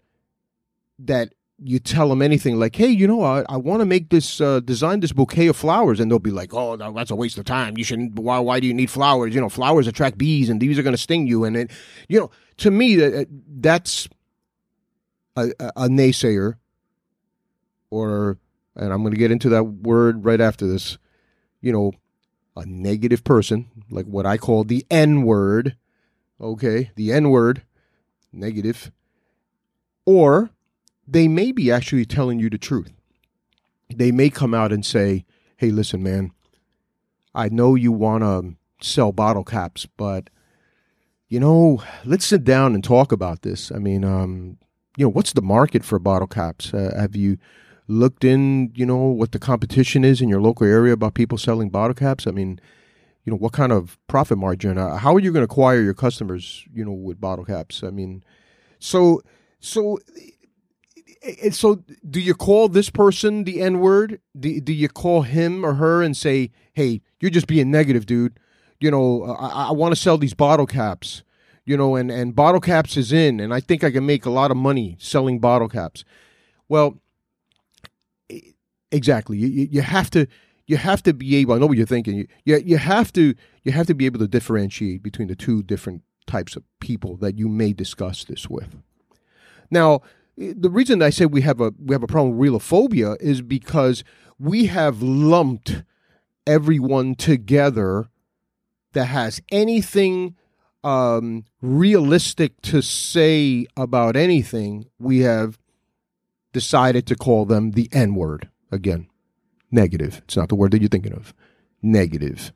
that 1.00 1.34
you 1.60 1.80
tell 1.80 2.10
them 2.10 2.22
anything 2.22 2.60
like, 2.60 2.76
hey, 2.76 2.90
you 2.90 3.08
know, 3.08 3.24
I, 3.24 3.44
I 3.50 3.58
want 3.58 3.82
to 3.82 3.86
make 3.86 4.10
this, 4.10 4.40
uh, 4.40 4.60
design 4.60 5.00
this 5.00 5.12
bouquet 5.12 5.48
of 5.48 5.58
flowers. 5.58 6.00
And 6.00 6.12
they'll 6.12 6.20
be 6.20 6.32
like, 6.32 6.54
oh, 6.54 6.78
that's 6.78 7.12
a 7.12 7.16
waste 7.16 7.38
of 7.38 7.46
time. 7.46 7.78
You 7.78 7.84
shouldn't, 7.84 8.14
why, 8.16 8.38
why 8.40 8.60
do 8.60 8.68
you 8.68 8.74
need 8.74 8.92
flowers? 8.92 9.34
You 9.34 9.42
know, 9.42 9.50
flowers 9.50 9.88
attract 9.88 10.18
bees 10.18 10.50
and 10.50 10.62
these 10.62 10.78
are 10.78 10.84
going 10.84 10.96
to 10.96 11.02
sting 11.02 11.26
you. 11.26 11.44
And 11.46 11.58
it, 11.58 11.72
you 12.08 12.20
know, 12.20 12.32
to 12.58 12.70
me, 12.70 12.96
that 12.98 13.28
that's 13.60 14.08
a, 15.36 15.50
a 15.60 15.88
naysayer 15.88 16.56
or, 17.90 18.38
and 18.76 18.94
I'm 18.94 19.02
going 19.02 19.14
to 19.14 19.20
get 19.20 19.32
into 19.32 19.50
that 19.50 19.64
word 19.64 20.26
right 20.26 20.42
after 20.42 20.68
this, 20.68 21.00
you 21.62 21.72
know, 21.72 21.94
a 22.56 22.66
negative 22.66 23.24
person, 23.24 23.68
like 23.90 24.06
what 24.06 24.26
I 24.26 24.38
call 24.38 24.64
the 24.64 24.86
N 24.92 25.24
word, 25.24 25.76
okay, 26.40 26.92
the 26.96 27.12
N 27.12 27.30
word, 27.30 27.64
negative, 28.32 28.92
or 30.06 30.52
they 31.08 31.28
may 31.28 31.52
be 31.52 31.72
actually 31.72 32.06
telling 32.06 32.40
you 32.40 32.50
the 32.50 32.58
truth. 32.58 32.94
They 33.94 34.12
may 34.12 34.30
come 34.30 34.54
out 34.54 34.72
and 34.72 34.86
say, 34.86 35.26
hey, 35.58 35.70
listen, 35.72 36.04
man, 36.04 36.32
I 37.34 37.50
know 37.50 37.76
you 37.76 37.92
want 37.92 38.24
to 38.24 38.56
sell 38.86 39.12
bottle 39.12 39.44
caps, 39.44 39.86
but 39.98 40.30
you 41.30 41.40
know, 41.40 41.84
let's 42.06 42.26
sit 42.26 42.44
down 42.44 42.74
and 42.74 42.84
talk 42.84 43.12
about 43.12 43.42
this. 43.42 43.72
I 43.72 43.80
mean, 43.80 44.04
um, 44.04 44.58
you 44.98 45.06
know, 45.06 45.10
what's 45.10 45.34
the 45.34 45.42
market 45.42 45.84
for 45.84 46.00
bottle 46.00 46.28
caps? 46.28 46.74
Uh, 46.74 46.94
have 46.98 47.16
you 47.16 47.38
looked 47.88 48.24
in, 48.24 48.72
you 48.76 48.86
know, 48.86 48.98
what 48.98 49.32
the 49.32 49.40
competition 49.40 50.04
is 50.04 50.22
in 50.22 50.30
your 50.30 50.42
local 50.42 50.68
area 50.68 50.94
about 50.94 51.14
people 51.16 51.38
selling 51.38 51.70
bottle 51.70 51.94
caps? 51.94 52.28
I 52.28 52.32
mean, 52.32 52.60
you 53.28 53.32
know 53.32 53.38
what 53.38 53.52
kind 53.52 53.74
of 53.74 53.98
profit 54.08 54.38
margin 54.38 54.78
uh, 54.78 54.96
how 54.96 55.14
are 55.14 55.20
you 55.20 55.34
going 55.34 55.46
to 55.46 55.52
acquire 55.52 55.82
your 55.82 55.94
customers 55.94 56.66
you 56.74 56.86
know 56.86 56.94
with 56.94 57.20
bottle 57.20 57.44
caps 57.44 57.84
i 57.84 57.90
mean 57.90 58.24
so 58.80 59.22
so 59.60 60.00
so 61.52 61.84
do 62.10 62.20
you 62.20 62.34
call 62.34 62.70
this 62.70 62.90
person 62.90 63.44
the 63.44 63.62
n 63.62 63.80
word 63.80 64.20
do, 64.40 64.60
do 64.62 64.74
you 64.74 64.88
call 64.88 65.22
him 65.24 65.66
or 65.66 65.76
her 65.76 66.02
and 66.02 66.16
say 66.16 66.52
hey 66.74 67.02
you're 67.20 67.32
just 67.32 67.48
being 67.48 67.72
negative 67.72 68.06
dude 68.06 68.40
you 68.80 68.92
know 68.92 69.24
uh, 69.24 69.34
i, 69.34 69.68
I 69.68 69.72
want 69.72 69.94
to 69.94 70.00
sell 70.00 70.18
these 70.18 70.34
bottle 70.34 70.66
caps 70.66 71.24
you 71.66 71.78
know 71.78 71.96
and 71.96 72.12
and 72.12 72.36
bottle 72.36 72.62
caps 72.62 72.98
is 72.98 73.12
in 73.12 73.40
and 73.40 73.54
i 73.54 73.60
think 73.60 73.84
i 73.84 73.92
can 73.92 74.06
make 74.06 74.26
a 74.26 74.32
lot 74.32 74.52
of 74.52 74.58
money 74.58 74.96
selling 75.00 75.40
bottle 75.40 75.70
caps 75.70 76.04
well 76.70 77.00
exactly 78.92 79.38
you, 79.38 79.68
you 79.72 79.82
have 79.82 80.10
to 80.12 80.28
you 80.68 80.76
have 80.76 81.02
to 81.04 81.14
be 81.14 81.38
able. 81.38 81.54
I 81.54 81.58
know 81.58 81.66
what 81.66 81.78
you're 81.78 81.88
thinking. 81.88 82.16
You, 82.16 82.28
you 82.44 82.58
you 82.58 82.78
have 82.78 83.12
to 83.14 83.34
you 83.64 83.72
have 83.72 83.88
to 83.88 83.96
be 83.96 84.06
able 84.06 84.20
to 84.20 84.28
differentiate 84.28 85.02
between 85.02 85.30
the 85.30 85.36
two 85.36 85.64
different 85.64 86.04
types 86.28 86.56
of 86.56 86.64
people 86.80 87.16
that 87.18 87.38
you 87.38 87.48
may 87.48 87.72
discuss 87.74 88.26
this 88.26 88.50
with. 88.50 88.76
Now, 89.72 90.02
the 90.38 90.70
reason 90.70 91.02
I 91.02 91.10
say 91.10 91.26
we 91.26 91.42
have 91.42 91.60
a 91.60 91.74
we 91.84 91.94
have 91.94 92.04
a 92.04 92.08
problem 92.08 92.38
with 92.38 92.50
realophobia 92.50 93.20
is 93.20 93.42
because 93.42 94.04
we 94.40 94.68
have 94.68 95.02
lumped 95.02 95.84
everyone 96.46 97.16
together 97.16 98.08
that 98.94 99.06
has 99.06 99.42
anything 99.52 100.36
um, 100.84 101.46
realistic 101.62 102.62
to 102.62 102.82
say 102.82 103.66
about 103.76 104.16
anything. 104.16 104.86
We 105.00 105.20
have 105.20 105.58
decided 106.54 107.06
to 107.08 107.16
call 107.16 107.46
them 107.46 107.72
the 107.72 107.90
N 107.92 108.16
word 108.16 108.50
again 108.72 109.10
negative. 109.72 110.22
It's 110.26 110.38
not 110.38 110.50
the 110.50 110.56
word 110.56 110.72
that 110.72 110.82
you're 110.82 110.90
thinking 110.90 111.14
of. 111.14 111.34
Negative. 111.82 112.54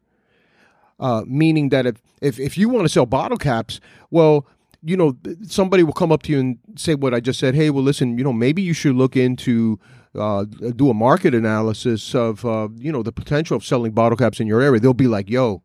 Uh, 0.99 1.23
meaning 1.25 1.69
that 1.69 1.85
if, 1.85 2.01
if, 2.21 2.39
if 2.39 2.57
you 2.57 2.69
want 2.69 2.85
to 2.85 2.89
sell 2.89 3.05
bottle 3.05 3.37
caps, 3.37 3.79
well, 4.11 4.45
you 4.83 4.97
know, 4.97 5.15
somebody 5.43 5.83
will 5.83 5.93
come 5.93 6.11
up 6.11 6.23
to 6.23 6.31
you 6.31 6.39
and 6.39 6.57
say 6.75 6.95
what 6.95 7.13
I 7.13 7.19
just 7.19 7.39
said. 7.39 7.53
Hey, 7.55 7.69
well, 7.69 7.83
listen, 7.83 8.17
you 8.17 8.23
know, 8.23 8.33
maybe 8.33 8.61
you 8.61 8.73
should 8.73 8.95
look 8.95 9.15
into 9.15 9.79
uh, 10.15 10.45
do 10.75 10.89
a 10.89 10.93
market 10.93 11.33
analysis 11.33 12.13
of 12.15 12.43
uh, 12.45 12.67
you 12.75 12.91
know 12.91 13.03
the 13.03 13.11
potential 13.11 13.55
of 13.55 13.65
selling 13.65 13.91
bottle 13.91 14.17
caps 14.17 14.39
in 14.39 14.47
your 14.47 14.61
area. 14.61 14.79
They'll 14.79 14.93
be 14.93 15.07
like, 15.07 15.29
"Yo, 15.29 15.63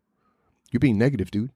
you're 0.71 0.79
being 0.79 0.97
negative, 0.97 1.31
dude. 1.31 1.51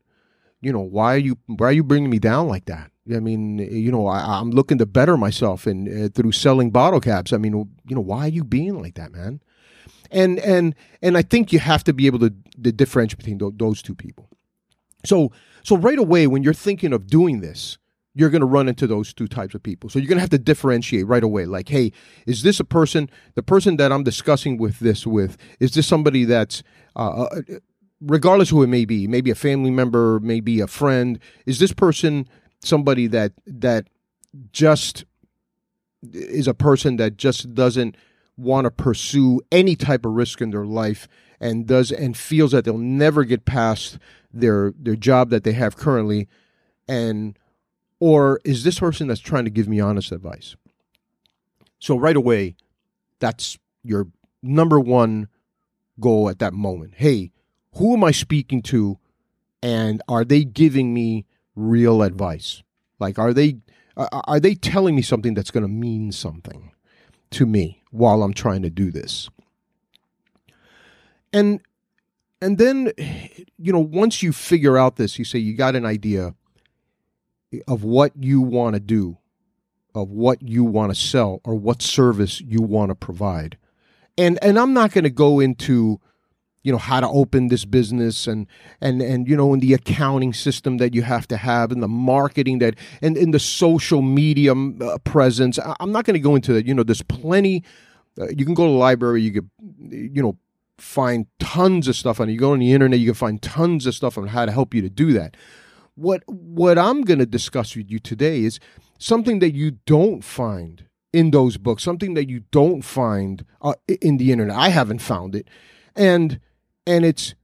you 0.62 0.72
know, 0.72 0.80
why 0.80 1.16
are 1.16 1.20
you 1.20 1.38
why 1.48 1.68
are 1.68 1.74
you 1.74 1.84
bringing 1.84 2.10
me 2.10 2.20
down 2.20 2.48
like 2.48 2.66
that? 2.66 2.92
I 3.14 3.20
mean, 3.20 3.58
you 3.60 3.92
know, 3.92 4.08
I, 4.08 4.40
am 4.40 4.52
looking 4.52 4.78
to 4.78 4.86
better 4.86 5.18
myself 5.18 5.66
and 5.66 6.06
uh, 6.06 6.10
through 6.10 6.34
selling 6.34 6.70
bottle 6.70 7.00
caps. 7.00 7.34
I 7.34 7.38
mean, 7.38 7.54
you 7.88 7.96
know, 7.96 8.02
why 8.02 8.26
are 8.26 8.30
you 8.30 8.44
being 8.44 8.82
like 8.82 8.96
that, 8.96 9.12
man? 9.12 9.42
And 10.12 10.40
and 10.40 10.76
and 11.02 11.18
I 11.18 11.22
think 11.22 11.52
you 11.52 11.60
have 11.60 11.84
to 11.86 11.94
be 11.94 12.06
able 12.06 12.20
to, 12.20 12.34
to 12.64 12.72
differentiate 12.72 13.18
between 13.18 13.58
those 13.58 13.82
two 13.82 13.96
people. 13.96 14.30
So 15.06 15.32
so 15.64 15.78
right 15.78 16.00
away 16.00 16.28
when 16.28 16.44
you're 16.44 16.54
thinking 16.54 16.94
of 16.94 17.08
doing 17.08 17.42
this, 17.42 17.78
you're 18.14 18.30
going 18.30 18.42
to 18.42 18.48
run 18.48 18.68
into 18.68 18.88
those 18.88 19.14
two 19.14 19.28
types 19.28 19.56
of 19.56 19.64
people. 19.64 19.90
So 19.90 20.00
you're 20.00 20.08
going 20.08 20.18
to 20.18 20.22
have 20.22 20.30
to 20.32 20.38
differentiate 20.38 21.08
right 21.08 21.24
away. 21.24 21.46
Like, 21.46 21.70
hey, 21.70 21.94
is 22.26 22.44
this 22.44 22.60
a 22.60 22.66
person? 22.66 23.10
The 23.36 23.44
person 23.44 23.78
that 23.78 23.92
I'm 23.92 24.04
discussing 24.04 24.58
with 24.58 24.80
this 24.80 25.08
with 25.08 25.38
is 25.60 25.74
this 25.74 25.88
somebody 25.88 26.26
that's 26.26 26.62
uh, 26.96 27.24
uh 27.24 27.42
regardless 28.02 28.50
who 28.50 28.64
it 28.64 28.68
may 28.68 28.86
be, 28.86 29.08
maybe 29.08 29.30
a 29.32 29.36
family 29.36 29.72
member, 29.72 30.20
maybe 30.20 30.60
a 30.60 30.68
friend, 30.68 31.20
is 31.46 31.60
this 31.60 31.72
person 31.72 32.28
somebody 32.64 33.08
that 33.08 33.34
that 33.46 33.88
just 34.52 35.06
is 36.12 36.48
a 36.48 36.54
person 36.54 36.98
that 36.98 37.18
just 37.18 37.54
doesn't 37.54 37.96
want 38.38 38.66
to 38.66 38.72
pursue 38.72 39.40
any 39.52 39.76
type 39.76 40.06
of 40.06 40.14
risk 40.14 40.42
in 40.42 40.50
their 40.50 40.66
life 40.66 41.08
and 41.40 41.68
does 41.68 41.92
and 41.92 42.18
feels 42.18 42.52
that 42.52 42.66
they'll 42.66 42.78
never 42.78 43.24
get 43.24 43.46
past 43.46 44.00
their 44.34 44.74
their 44.78 44.96
job 44.96 45.30
that 45.30 45.44
they 45.44 45.54
have 45.54 45.76
currently 45.76 46.28
and 46.88 47.38
or 48.00 48.40
is 48.44 48.64
this 48.64 48.80
person 48.80 49.08
that's 49.08 49.20
trying 49.20 49.46
to 49.46 49.52
give 49.52 49.68
me 49.68 49.80
honest 49.80 50.12
advice 50.12 50.56
so 51.80 51.98
right 51.98 52.16
away 52.16 52.56
that's 53.20 53.58
your 53.84 54.08
number 54.42 54.80
one 54.80 55.28
goal 56.00 56.30
at 56.30 56.40
that 56.40 56.54
moment 56.54 56.94
hey 56.98 57.32
who 57.76 57.94
am 57.94 58.04
I 58.04 58.12
speaking 58.12 58.62
to 58.64 58.98
and 59.62 60.02
are 60.08 60.26
they 60.26 60.44
giving 60.44 60.94
me 60.94 61.26
real 61.56 62.02
advice? 62.02 62.64
Like 63.00 63.18
are 63.20 63.34
they 63.34 63.58
are 63.98 64.40
they 64.40 64.56
telling 64.56 64.96
me 64.96 65.02
something 65.02 65.34
that's 65.34 65.52
going 65.52 65.64
to 65.64 65.70
mean 65.70 66.12
something 66.12 66.72
to 67.32 67.46
me 67.46 67.84
while 67.92 68.24
I'm 68.24 68.34
trying 68.34 68.62
to 68.64 68.70
do 68.70 68.92
this? 68.92 69.30
And 71.34 71.62
and 72.42 72.58
then 72.58 72.92
you 73.58 73.72
know 73.72 73.80
once 73.80 74.22
you 74.24 74.34
figure 74.34 74.78
out 74.78 74.96
this 74.96 75.18
you 75.20 75.26
say 75.26 75.40
you 75.40 75.56
got 75.56 75.76
an 75.76 75.86
idea 75.86 76.34
of 77.68 77.84
what 77.84 78.12
you 78.16 78.42
want 78.42 78.76
to 78.76 78.80
do 78.80 79.18
of 79.94 80.10
what 80.10 80.42
you 80.42 80.64
want 80.64 80.94
to 80.94 81.00
sell 81.00 81.42
or 81.44 81.56
what 81.56 81.82
service 81.82 82.42
you 82.42 82.62
want 82.62 82.90
to 82.90 82.96
provide. 82.96 83.58
And 84.18 84.40
and 84.42 84.60
I'm 84.60 84.74
not 84.74 84.92
going 84.92 85.04
to 85.04 85.10
go 85.10 85.40
into 85.40 86.00
you 86.64 86.72
know 86.72 86.78
how 86.78 87.00
to 87.00 87.08
open 87.08 87.48
this 87.48 87.66
business 87.66 88.28
and 88.28 88.46
and 88.80 89.02
and 89.02 89.28
you 89.28 89.36
know 89.36 89.54
in 89.54 89.60
the 89.60 89.74
accounting 89.74 90.34
system 90.34 90.78
that 90.78 90.94
you 90.94 91.02
have 91.02 91.28
to 91.30 91.38
have 91.38 91.72
and 91.72 91.82
the 91.82 91.88
marketing 91.88 92.60
that 92.60 92.76
and 93.02 93.18
in 93.18 93.32
the 93.32 93.40
social 93.40 94.02
media 94.02 94.54
uh, 94.54 94.98
presence. 95.00 95.58
I'm 95.80 95.92
not 95.92 96.06
going 96.06 96.16
to 96.16 96.20
go 96.20 96.36
into 96.36 96.54
that 96.54 96.66
you 96.66 96.74
know 96.74 96.84
there's 96.84 97.02
plenty 97.02 97.64
uh, 98.20 98.28
you 98.30 98.46
can 98.46 98.54
go 98.54 98.66
to 98.66 98.72
the 98.72 98.78
library 98.78 99.22
you 99.22 99.32
could 99.32 99.50
you 99.90 100.22
know 100.22 100.38
find 100.82 101.28
tons 101.40 101.88
of 101.88 101.96
stuff 101.96 102.20
on 102.20 102.30
it. 102.30 102.34
you 102.34 102.40
go 102.40 102.54
on 102.54 102.60
the 102.60 102.74
internet 102.74 103.00
you 103.00 103.08
can 103.08 103.14
find 103.14 103.42
tons 103.42 103.86
of 103.86 103.96
stuff 103.96 104.18
on 104.18 104.28
how 104.28 104.46
to 104.46 104.52
help 104.52 104.74
you 104.74 104.82
to 104.82 104.90
do 104.90 105.14
that. 105.14 105.38
What 105.96 106.24
what 106.28 106.78
i'm 106.78 107.02
going 107.02 107.20
to 107.20 107.26
discuss 107.26 107.76
with 107.76 107.92
you 107.92 108.00
today 108.00 108.44
is 108.44 108.60
something 108.98 109.40
that 109.40 109.54
you 109.54 109.72
don't 109.86 110.24
find 110.24 110.86
in 111.14 111.32
those 111.32 111.58
books 111.58 111.84
something 111.84 112.14
that 112.14 112.30
you 112.30 112.42
don't 112.52 112.82
find 112.82 113.46
uh, 113.62 113.74
in 114.02 114.18
the 114.18 114.32
internet. 114.32 114.56
I 114.56 114.70
haven't 114.70 115.00
found 115.00 115.36
it. 115.36 115.48
And 115.96 116.40
and 116.88 117.06
it's 117.06 117.36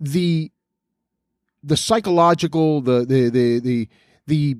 the 0.00 0.50
the 1.62 1.76
psychological 1.76 2.80
the 2.80 3.04
the 3.04 3.30
the 3.30 3.60
the 3.60 3.88
the, 4.26 4.56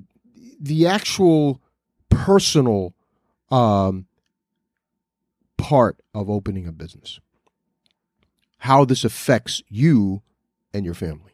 the 0.59 0.87
actual 0.87 1.61
personal 2.09 2.93
um, 3.49 4.07
part 5.57 5.99
of 6.13 6.29
opening 6.29 6.67
a 6.67 6.71
business 6.71 7.19
how 8.63 8.85
this 8.85 9.03
affects 9.03 9.61
you 9.67 10.21
and 10.73 10.85
your 10.85 10.93
family. 10.93 11.33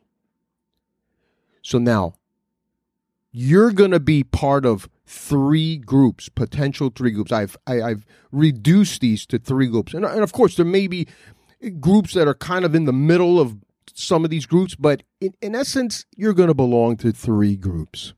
So 1.61 1.77
now 1.77 2.15
you're 3.31 3.71
going 3.71 3.91
to 3.91 3.99
be 3.99 4.23
part 4.23 4.65
of 4.65 4.89
three 5.05 5.77
groups 5.77 6.27
potential 6.27 6.89
three 6.89 7.11
groups. 7.11 7.31
I've 7.31 7.55
I, 7.67 7.75
have 7.75 7.83
i 7.83 7.89
have 7.89 8.05
reduced 8.31 9.01
these 9.01 9.27
to 9.27 9.37
three 9.37 9.67
groups. 9.67 9.93
And, 9.93 10.05
and 10.05 10.23
of 10.23 10.33
course 10.33 10.55
there 10.55 10.65
may 10.65 10.87
be 10.87 11.07
groups 11.79 12.15
that 12.15 12.27
are 12.27 12.33
kind 12.33 12.65
of 12.65 12.73
in 12.73 12.85
the 12.85 12.93
middle 12.93 13.39
of 13.39 13.57
some 13.93 14.23
of 14.23 14.31
these 14.31 14.47
groups, 14.47 14.73
but 14.73 15.03
in, 15.21 15.35
in 15.39 15.53
essence, 15.53 16.05
you're 16.15 16.33
going 16.33 16.47
to 16.47 16.55
belong 16.55 16.97
to 16.97 17.11
three 17.11 17.55
groups. 17.55 18.13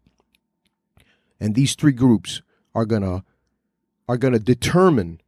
And 1.37 1.53
these 1.53 1.75
three 1.75 1.91
groups 1.91 2.41
are 2.73 2.85
to 2.85 3.25
are 4.07 4.17
to 4.17 4.39
determine 4.39 5.19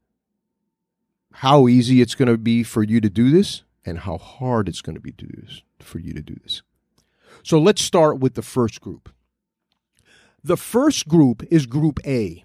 how 1.34 1.68
easy 1.68 2.00
it's 2.00 2.16
going 2.16 2.30
to 2.30 2.38
be 2.38 2.64
for 2.64 2.82
you 2.82 3.02
to 3.02 3.10
do 3.10 3.30
this 3.30 3.64
and 3.86 4.00
how 4.00 4.18
hard 4.18 4.70
it's 4.70 4.82
going 4.82 4.96
to 4.96 5.02
be 5.02 5.12
to 5.12 5.26
do 5.26 5.42
this, 5.42 5.62
for 5.80 6.00
you 6.00 6.14
to 6.14 6.22
do 6.22 6.36
this. 6.44 6.62
So 7.44 7.60
let's 7.60 7.82
start 7.82 8.20
with 8.20 8.36
the 8.36 8.42
first 8.42 8.82
group. 8.82 9.10
The 10.44 10.58
first 10.58 11.08
group 11.08 11.44
is 11.50 11.66
group 11.66 12.00
A. 12.06 12.44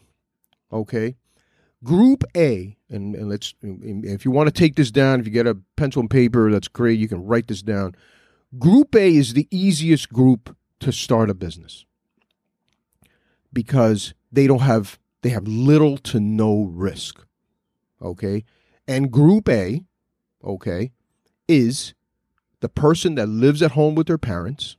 Okay? 0.73 1.17
Group 1.85 2.25
A, 2.37 2.77
and, 2.91 3.15
and 3.15 3.29
let's, 3.29 3.55
if 3.63 4.25
you 4.25 4.31
want 4.31 4.49
to 4.49 4.53
take 4.53 4.75
this 4.75 4.91
down, 4.91 5.21
if 5.21 5.27
you 5.27 5.33
get 5.33 5.47
a 5.47 5.59
pencil 5.77 6.01
and 6.01 6.11
paper, 6.11 6.51
that's 6.51 6.69
great. 6.69 6.99
You 6.99 7.09
can 7.09 7.25
write 7.25 7.47
this 7.47 7.63
down. 7.63 7.95
Group 8.59 8.95
A 8.95 9.15
is 9.15 9.35
the 9.35 9.47
easiest 9.51 10.09
group 10.09 10.57
to 10.81 10.91
start 10.91 11.31
a 11.31 11.35
business 11.35 11.85
because 13.53 14.15
they 14.33 14.47
don't 14.47 14.61
have, 14.61 14.99
they 15.23 15.29
have 15.31 15.47
little 15.47 15.99
to 15.99 16.19
no 16.19 16.65
risk. 16.65 17.25
Okay. 18.03 18.45
And 18.87 19.11
Group 19.11 19.49
A, 19.49 19.85
okay, 20.43 20.93
is 21.49 21.95
the 22.61 22.69
person 22.69 23.15
that 23.17 23.29
lives 23.29 23.63
at 23.63 23.73
home 23.73 23.95
with 23.95 24.07
their 24.07 24.19
parents 24.19 24.77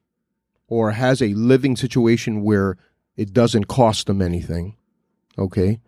or 0.67 0.91
has 0.91 1.21
a 1.21 1.33
living 1.33 1.75
situation 1.75 2.43
where 2.43 2.77
it 3.17 3.33
doesn't 3.33 3.65
cost 3.65 4.07
them 4.07 4.21
anything. 4.21 4.75
Okay. 5.37 5.79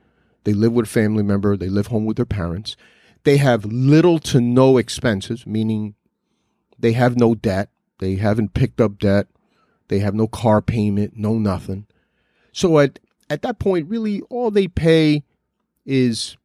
They 0.43 0.53
live 0.53 0.73
with 0.73 0.87
a 0.87 0.89
family 0.89 1.23
member, 1.23 1.55
they 1.55 1.69
live 1.69 1.87
home 1.87 2.05
with 2.05 2.17
their 2.17 2.25
parents. 2.25 2.75
They 3.23 3.37
have 3.37 3.65
little 3.65 4.17
to 4.19 4.41
no 4.41 4.77
expenses, 4.77 5.45
meaning 5.45 5.93
they 6.79 6.93
have 6.93 7.15
no 7.15 7.35
debt, 7.35 7.69
they 7.99 8.15
haven't 8.15 8.55
picked 8.55 8.81
up 8.81 8.97
debt, 8.97 9.27
they 9.89 9.99
have 9.99 10.15
no 10.15 10.27
car 10.27 10.61
payment, 10.61 11.13
no 11.15 11.37
nothing. 11.37 11.85
So 12.51 12.79
at 12.79 12.99
at 13.29 13.43
that 13.43 13.59
point, 13.59 13.87
really 13.87 14.21
all 14.29 14.49
they 14.49 14.67
pay 14.67 15.23
is 15.85 16.35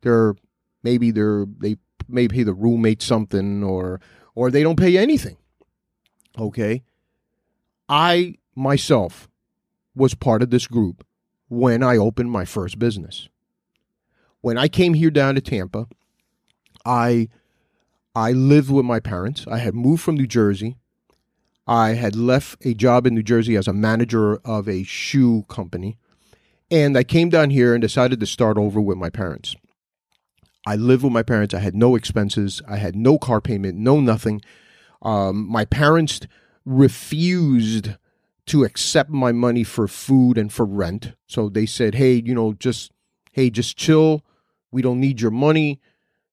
their 0.00 0.34
maybe 0.82 1.10
their 1.10 1.44
they 1.46 1.76
may 2.08 2.28
pay 2.28 2.42
the 2.42 2.54
roommate 2.54 3.02
something 3.02 3.62
or 3.62 4.00
or 4.34 4.50
they 4.50 4.62
don't 4.62 4.78
pay 4.78 4.96
anything. 4.96 5.36
Okay. 6.38 6.82
I 7.88 8.36
myself 8.54 9.28
was 9.94 10.14
part 10.14 10.42
of 10.42 10.50
this 10.50 10.66
group 10.66 11.04
when 11.48 11.82
I 11.82 11.96
opened 11.96 12.30
my 12.30 12.44
first 12.44 12.78
business. 12.78 13.28
When 14.40 14.56
I 14.56 14.68
came 14.68 14.94
here 14.94 15.10
down 15.10 15.34
to 15.34 15.40
Tampa, 15.40 15.86
I 16.84 17.28
I 18.14 18.32
lived 18.32 18.70
with 18.70 18.84
my 18.84 19.00
parents. 19.00 19.46
I 19.48 19.58
had 19.58 19.74
moved 19.74 20.02
from 20.02 20.16
New 20.16 20.26
Jersey. 20.26 20.76
I 21.66 21.90
had 21.90 22.16
left 22.16 22.64
a 22.64 22.74
job 22.74 23.06
in 23.06 23.14
New 23.14 23.22
Jersey 23.22 23.56
as 23.56 23.68
a 23.68 23.72
manager 23.72 24.36
of 24.38 24.68
a 24.68 24.82
shoe 24.82 25.44
company. 25.48 25.98
And 26.70 26.96
I 26.96 27.04
came 27.04 27.28
down 27.28 27.50
here 27.50 27.74
and 27.74 27.82
decided 27.82 28.18
to 28.20 28.26
start 28.26 28.56
over 28.56 28.80
with 28.80 28.96
my 28.96 29.10
parents. 29.10 29.54
I 30.66 30.76
lived 30.76 31.02
with 31.02 31.12
my 31.12 31.22
parents. 31.22 31.54
I 31.54 31.60
had 31.60 31.74
no 31.74 31.96
expenses. 31.96 32.60
I 32.68 32.76
had 32.76 32.94
no 32.94 33.18
car 33.18 33.40
payment, 33.40 33.78
no 33.78 34.00
nothing. 34.00 34.42
Um, 35.02 35.46
my 35.48 35.64
parents 35.64 36.20
refused 36.64 37.90
to 38.46 38.64
accept 38.64 39.10
my 39.10 39.32
money 39.32 39.64
for 39.64 39.88
food 39.88 40.36
and 40.36 40.52
for 40.52 40.66
rent. 40.66 41.12
So 41.26 41.48
they 41.48 41.66
said, 41.66 41.94
"Hey, 41.94 42.14
you 42.14 42.34
know, 42.34 42.52
just 42.52 42.92
hey, 43.32 43.48
just 43.50 43.76
chill. 43.76 44.24
We 44.70 44.82
don't 44.82 45.00
need 45.00 45.20
your 45.20 45.30
money. 45.30 45.80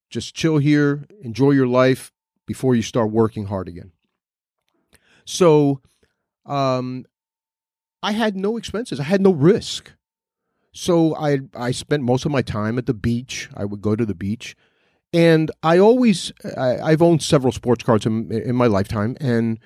Just 0.10 0.36
chill 0.36 0.58
here, 0.58 1.06
enjoy 1.22 1.52
your 1.52 1.68
life 1.68 2.12
before 2.46 2.76
you 2.76 2.82
start 2.82 3.12
working 3.12 3.46
hard 3.46 3.68
again." 3.68 3.92
So 5.26 5.82
um 6.46 7.06
I 8.04 8.12
had 8.12 8.36
no 8.36 8.58
expenses. 8.58 9.00
I 9.00 9.04
had 9.04 9.22
no 9.22 9.32
risk. 9.32 9.94
So 10.78 11.16
I 11.16 11.40
I 11.56 11.72
spent 11.72 12.04
most 12.04 12.24
of 12.26 12.32
my 12.32 12.44
time 12.44 12.78
at 12.78 12.86
the 12.86 12.94
beach. 12.94 13.50
I 13.58 13.66
would 13.66 13.82
go 13.82 13.96
to 13.96 14.06
the 14.06 14.14
beach. 14.14 14.56
And 15.12 15.50
I 15.64 15.80
always 15.80 16.32
I, 16.56 16.92
have 16.92 17.02
owned 17.02 17.24
several 17.24 17.52
sports 17.52 17.84
cars 17.84 18.06
in, 18.06 18.32
in 18.32 18.56
my 18.56 18.68
lifetime, 18.68 19.16
and 19.20 19.58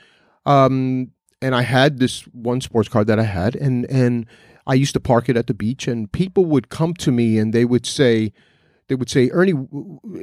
um, 0.46 1.12
and 1.42 1.54
I 1.54 1.64
had 1.64 2.00
this 2.00 2.22
one 2.28 2.62
sports 2.62 2.88
car 2.88 3.04
that 3.04 3.20
I 3.20 3.24
had, 3.24 3.56
and 3.56 3.86
and 3.90 4.26
I 4.66 4.76
used 4.76 4.94
to 4.94 5.00
park 5.02 5.28
it 5.28 5.36
at 5.36 5.48
the 5.48 5.54
beach, 5.54 5.88
and 5.88 6.10
people 6.10 6.46
would 6.46 6.70
come 6.70 6.94
to 6.96 7.12
me 7.12 7.38
and 7.40 7.54
they 7.54 7.66
would 7.66 7.86
say, 7.86 8.32
they 8.88 8.96
would 8.96 9.10
say, 9.10 9.32
Ernie, 9.32 9.68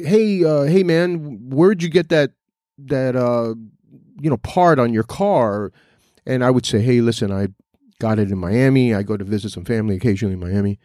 hey, 0.04 0.44
uh, 0.44 0.62
hey, 0.62 0.84
man, 0.84 1.50
where'd 1.50 1.82
you 1.82 1.90
get 1.90 2.08
that 2.08 2.30
that 2.78 3.14
uh, 3.14 3.54
you 4.20 4.30
know 4.30 4.38
part 4.38 4.78
on 4.78 4.94
your 4.94 5.04
car? 5.04 5.70
and 6.28 6.44
I 6.44 6.50
would 6.50 6.66
say, 6.66 6.80
"Hey, 6.80 7.00
listen, 7.00 7.32
I 7.32 7.48
got 8.00 8.18
it 8.18 8.30
in 8.30 8.38
Miami. 8.38 8.94
I 8.94 9.02
go 9.02 9.16
to 9.16 9.24
visit 9.24 9.50
some 9.50 9.64
family 9.64 9.96
occasionally 9.96 10.34
in 10.34 10.40
Miami." 10.40 10.78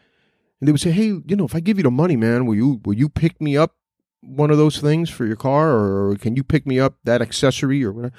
And 0.59 0.67
they 0.67 0.71
would 0.71 0.81
say, 0.81 0.91
"Hey, 0.91 1.07
you 1.07 1.35
know, 1.35 1.45
if 1.45 1.55
I 1.55 1.59
give 1.59 1.77
you 1.77 1.83
the 1.83 1.91
money, 1.91 2.15
man, 2.15 2.45
will 2.45 2.55
you 2.55 2.81
will 2.85 2.93
you 2.93 3.09
pick 3.09 3.41
me 3.41 3.57
up 3.57 3.75
one 4.21 4.51
of 4.51 4.57
those 4.57 4.79
things 4.79 5.09
for 5.09 5.25
your 5.25 5.35
car, 5.35 5.71
or 5.71 6.15
can 6.15 6.35
you 6.35 6.43
pick 6.43 6.65
me 6.65 6.79
up 6.79 6.97
that 7.03 7.21
accessory 7.21 7.83
or 7.83 7.91
whatever?" 7.91 8.15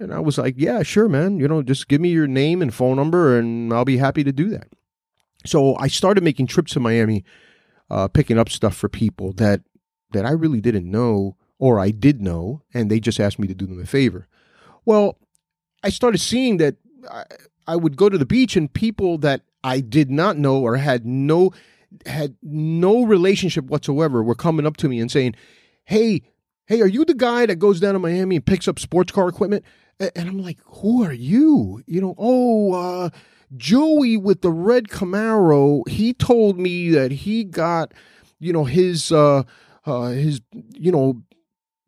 And 0.00 0.12
I 0.12 0.20
was 0.20 0.38
like, 0.38 0.54
"Yeah, 0.56 0.82
sure, 0.82 1.08
man. 1.08 1.38
You 1.38 1.48
know, 1.48 1.62
just 1.62 1.88
give 1.88 2.00
me 2.00 2.10
your 2.10 2.26
name 2.26 2.62
and 2.62 2.72
phone 2.72 2.96
number, 2.96 3.38
and 3.38 3.72
I'll 3.72 3.84
be 3.84 3.98
happy 3.98 4.24
to 4.24 4.32
do 4.32 4.48
that." 4.50 4.68
So 5.46 5.76
I 5.76 5.88
started 5.88 6.24
making 6.24 6.46
trips 6.46 6.72
to 6.72 6.80
Miami, 6.80 7.24
uh, 7.90 8.08
picking 8.08 8.38
up 8.38 8.48
stuff 8.48 8.74
for 8.74 8.88
people 8.88 9.32
that 9.34 9.62
that 10.12 10.24
I 10.24 10.30
really 10.30 10.60
didn't 10.60 10.90
know, 10.90 11.36
or 11.58 11.78
I 11.78 11.90
did 11.90 12.22
know, 12.22 12.62
and 12.72 12.90
they 12.90 13.00
just 13.00 13.20
asked 13.20 13.38
me 13.38 13.48
to 13.48 13.54
do 13.54 13.66
them 13.66 13.80
a 13.80 13.86
favor. 13.86 14.26
Well, 14.84 15.18
I 15.82 15.90
started 15.90 16.18
seeing 16.18 16.56
that 16.58 16.76
I, 17.10 17.24
I 17.66 17.76
would 17.76 17.96
go 17.96 18.08
to 18.08 18.18
the 18.18 18.26
beach, 18.26 18.56
and 18.56 18.72
people 18.72 19.18
that 19.18 19.42
I 19.62 19.80
did 19.80 20.10
not 20.10 20.36
know 20.36 20.60
or 20.60 20.76
had 20.76 21.06
no 21.06 21.52
had 22.06 22.36
no 22.42 23.04
relationship 23.04 23.66
whatsoever 23.66 24.22
were 24.22 24.34
coming 24.34 24.66
up 24.66 24.76
to 24.78 24.88
me 24.88 25.00
and 25.00 25.10
saying, 25.10 25.34
"Hey, 25.84 26.22
hey, 26.66 26.80
are 26.80 26.86
you 26.86 27.04
the 27.04 27.14
guy 27.14 27.46
that 27.46 27.56
goes 27.56 27.80
down 27.80 27.94
to 27.94 27.98
Miami 27.98 28.36
and 28.36 28.46
picks 28.46 28.68
up 28.68 28.78
sports 28.78 29.12
car 29.12 29.28
equipment?" 29.28 29.64
And 30.00 30.28
I'm 30.28 30.42
like, 30.42 30.58
"Who 30.64 31.04
are 31.04 31.12
you?" 31.12 31.82
You 31.86 32.00
know, 32.00 32.14
oh, 32.18 32.72
uh, 32.72 33.10
Joey 33.56 34.16
with 34.16 34.42
the 34.42 34.50
red 34.50 34.88
Camaro. 34.88 35.86
He 35.88 36.12
told 36.12 36.58
me 36.58 36.90
that 36.90 37.12
he 37.12 37.44
got, 37.44 37.92
you 38.40 38.52
know, 38.52 38.64
his 38.64 39.12
uh, 39.12 39.44
uh 39.86 40.08
his 40.08 40.40
you 40.72 40.92
know 40.92 41.22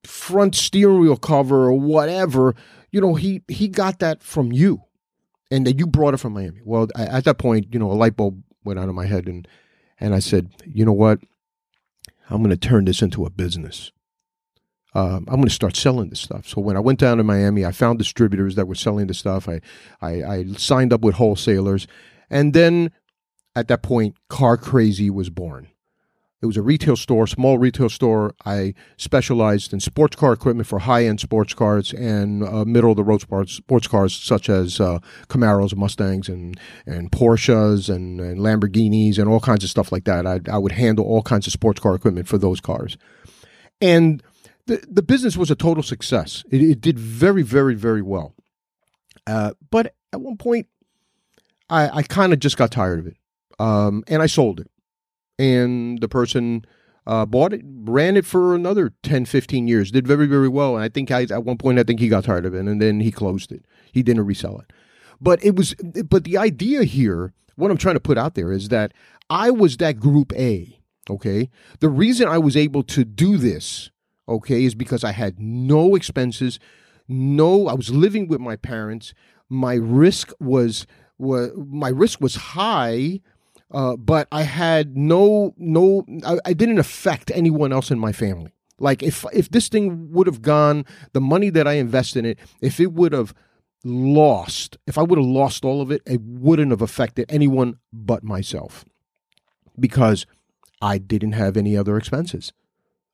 front 0.04 0.54
steering 0.54 1.00
wheel 1.00 1.16
cover 1.16 1.64
or 1.64 1.74
whatever. 1.78 2.54
You 2.90 3.00
know, 3.00 3.14
he 3.14 3.42
he 3.48 3.68
got 3.68 3.98
that 3.98 4.22
from 4.22 4.52
you, 4.52 4.82
and 5.50 5.66
that 5.66 5.78
you 5.78 5.86
brought 5.86 6.14
it 6.14 6.18
from 6.18 6.32
Miami. 6.34 6.60
Well, 6.64 6.88
at 6.96 7.24
that 7.24 7.38
point, 7.38 7.72
you 7.72 7.78
know, 7.78 7.90
a 7.90 7.94
light 7.94 8.16
bulb 8.16 8.42
went 8.64 8.78
out 8.78 8.88
of 8.88 8.94
my 8.94 9.06
head, 9.06 9.26
and 9.26 9.46
and 9.98 10.14
I 10.14 10.18
said, 10.18 10.50
you 10.66 10.84
know 10.84 10.92
what? 10.92 11.20
I'm 12.28 12.38
going 12.38 12.50
to 12.50 12.56
turn 12.56 12.84
this 12.84 13.02
into 13.02 13.24
a 13.24 13.30
business. 13.30 13.92
Um, 14.94 15.26
I'm 15.28 15.36
going 15.36 15.44
to 15.44 15.50
start 15.50 15.76
selling 15.76 16.08
this 16.08 16.20
stuff. 16.20 16.48
So 16.48 16.60
when 16.60 16.76
I 16.76 16.80
went 16.80 16.98
down 16.98 17.18
to 17.18 17.24
Miami, 17.24 17.64
I 17.64 17.72
found 17.72 17.98
distributors 17.98 18.54
that 18.54 18.66
were 18.66 18.74
selling 18.74 19.06
the 19.06 19.14
stuff. 19.14 19.48
I, 19.48 19.60
I, 20.00 20.22
I 20.24 20.44
signed 20.56 20.92
up 20.92 21.02
with 21.02 21.16
wholesalers, 21.16 21.86
and 22.30 22.54
then 22.54 22.90
at 23.54 23.68
that 23.68 23.82
point, 23.82 24.16
Car 24.28 24.56
Crazy 24.56 25.10
was 25.10 25.30
born. 25.30 25.68
It 26.42 26.46
was 26.46 26.58
a 26.58 26.62
retail 26.62 26.96
store, 26.96 27.26
small 27.26 27.56
retail 27.56 27.88
store. 27.88 28.34
I 28.44 28.74
specialized 28.98 29.72
in 29.72 29.80
sports 29.80 30.16
car 30.16 30.34
equipment 30.34 30.68
for 30.68 30.80
high 30.80 31.06
end 31.06 31.18
sports 31.18 31.54
cars 31.54 31.94
and 31.94 32.44
uh, 32.44 32.66
middle 32.66 32.90
of 32.90 32.96
the 32.98 33.04
road 33.04 33.22
sports, 33.22 33.60
cars 33.88 34.14
such 34.14 34.50
as 34.50 34.78
uh, 34.78 34.98
Camaros, 35.28 35.74
Mustangs, 35.74 36.28
and 36.28 36.60
and 36.84 37.10
Porsches 37.10 37.88
and, 37.88 38.20
and, 38.20 38.40
Lamborghinis 38.40 39.18
and 39.18 39.28
all 39.30 39.40
kinds 39.40 39.64
of 39.64 39.70
stuff 39.70 39.90
like 39.90 40.04
that. 40.04 40.26
I, 40.26 40.40
I 40.50 40.58
would 40.58 40.72
handle 40.72 41.06
all 41.06 41.22
kinds 41.22 41.46
of 41.46 41.54
sports 41.54 41.80
car 41.80 41.94
equipment 41.94 42.28
for 42.28 42.36
those 42.36 42.60
cars, 42.60 42.98
and 43.80 44.22
the 44.66 44.84
the 44.90 45.02
business 45.02 45.38
was 45.38 45.50
a 45.50 45.56
total 45.56 45.82
success. 45.82 46.44
It, 46.50 46.60
it 46.60 46.80
did 46.82 46.98
very 46.98 47.42
very 47.42 47.74
very 47.74 48.02
well, 48.02 48.34
uh, 49.26 49.54
but 49.70 49.94
at 50.12 50.20
one 50.20 50.36
point, 50.36 50.66
I, 51.70 51.88
I 51.88 52.02
kind 52.02 52.34
of 52.34 52.40
just 52.40 52.58
got 52.58 52.70
tired 52.70 52.98
of 52.98 53.06
it, 53.06 53.16
um, 53.58 54.04
and 54.06 54.22
I 54.22 54.26
sold 54.26 54.60
it 54.60 54.70
and 55.38 56.00
the 56.00 56.08
person 56.08 56.64
uh, 57.06 57.24
bought 57.24 57.52
it, 57.52 57.62
ran 57.64 58.16
it 58.16 58.26
for 58.26 58.54
another 58.54 58.92
10, 59.02 59.26
15 59.26 59.68
years, 59.68 59.90
did 59.90 60.06
very, 60.06 60.26
very 60.26 60.48
well. 60.48 60.74
And 60.74 60.84
I 60.84 60.88
think 60.88 61.10
I, 61.10 61.22
at 61.22 61.44
one 61.44 61.58
point, 61.58 61.78
I 61.78 61.84
think 61.84 62.00
he 62.00 62.08
got 62.08 62.24
tired 62.24 62.44
of 62.46 62.54
it 62.54 62.66
and 62.66 62.82
then 62.82 63.00
he 63.00 63.12
closed 63.12 63.52
it. 63.52 63.64
He 63.92 64.02
didn't 64.02 64.26
resell 64.26 64.58
it. 64.58 64.72
But 65.20 65.42
it 65.44 65.56
was, 65.56 65.74
but 66.08 66.24
the 66.24 66.36
idea 66.36 66.84
here, 66.84 67.32
what 67.54 67.70
I'm 67.70 67.78
trying 67.78 67.94
to 67.94 68.00
put 68.00 68.18
out 68.18 68.34
there 68.34 68.52
is 68.52 68.68
that 68.68 68.92
I 69.30 69.50
was 69.50 69.76
that 69.78 69.98
group 69.98 70.32
A. 70.34 70.80
Okay. 71.08 71.48
The 71.78 71.88
reason 71.88 72.28
I 72.28 72.38
was 72.38 72.56
able 72.56 72.82
to 72.84 73.04
do 73.04 73.36
this, 73.36 73.90
okay, 74.28 74.64
is 74.64 74.74
because 74.74 75.04
I 75.04 75.12
had 75.12 75.38
no 75.38 75.94
expenses. 75.94 76.58
No, 77.08 77.68
I 77.68 77.74
was 77.74 77.90
living 77.90 78.26
with 78.26 78.40
my 78.40 78.56
parents. 78.56 79.14
My 79.48 79.74
risk 79.74 80.32
was, 80.40 80.86
was 81.18 81.52
my 81.56 81.88
risk 81.88 82.20
was 82.20 82.34
high 82.34 83.20
uh, 83.70 83.96
but 83.96 84.28
I 84.30 84.42
had 84.42 84.96
no 84.96 85.54
no 85.56 86.04
I, 86.24 86.38
I 86.44 86.52
didn't 86.52 86.78
affect 86.78 87.30
anyone 87.34 87.72
else 87.72 87.90
in 87.90 87.98
my 87.98 88.12
family. 88.12 88.52
Like 88.78 89.02
if 89.02 89.24
if 89.32 89.50
this 89.50 89.68
thing 89.68 90.12
would 90.12 90.26
have 90.26 90.42
gone, 90.42 90.84
the 91.12 91.20
money 91.20 91.50
that 91.50 91.66
I 91.66 91.74
invested 91.74 92.20
in 92.20 92.32
it, 92.32 92.38
if 92.60 92.78
it 92.78 92.92
would 92.92 93.12
have 93.12 93.34
lost, 93.84 94.76
if 94.86 94.98
I 94.98 95.02
would 95.02 95.18
have 95.18 95.26
lost 95.26 95.64
all 95.64 95.80
of 95.80 95.90
it, 95.90 96.02
it 96.06 96.20
wouldn't 96.20 96.70
have 96.70 96.82
affected 96.82 97.26
anyone 97.28 97.78
but 97.92 98.22
myself. 98.22 98.84
Because 99.78 100.26
I 100.80 100.98
didn't 100.98 101.32
have 101.32 101.56
any 101.56 101.76
other 101.76 101.96
expenses. 101.96 102.52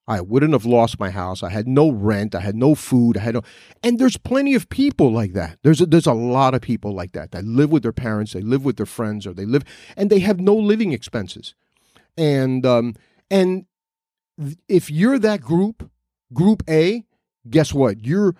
I 0.08 0.20
wouldn't 0.20 0.52
have 0.52 0.64
lost 0.66 0.98
my 0.98 1.10
house. 1.10 1.42
I 1.42 1.50
had 1.50 1.68
no 1.68 1.90
rent. 1.90 2.34
I 2.34 2.40
had 2.40 2.56
no 2.56 2.74
food. 2.74 3.16
I 3.16 3.20
had 3.20 3.34
no, 3.34 3.42
and 3.84 3.98
there's 3.98 4.16
plenty 4.16 4.54
of 4.54 4.68
people 4.68 5.12
like 5.12 5.32
that. 5.34 5.58
There's 5.62 5.80
a, 5.80 5.86
there's 5.86 6.06
a 6.06 6.12
lot 6.12 6.54
of 6.54 6.60
people 6.60 6.92
like 6.92 7.12
that 7.12 7.30
that 7.30 7.44
live 7.44 7.70
with 7.70 7.84
their 7.84 7.92
parents, 7.92 8.32
they 8.32 8.40
live 8.40 8.64
with 8.64 8.76
their 8.76 8.86
friends, 8.86 9.26
or 9.26 9.32
they 9.32 9.46
live 9.46 9.64
and 9.96 10.10
they 10.10 10.18
have 10.18 10.40
no 10.40 10.54
living 10.54 10.92
expenses. 10.92 11.54
And 12.16 12.66
um, 12.66 12.94
and 13.30 13.66
if 14.68 14.90
you're 14.90 15.20
that 15.20 15.40
group, 15.40 15.88
group 16.32 16.62
A, 16.68 17.04
guess 17.48 17.72
what? 17.72 18.04
You're 18.04 18.34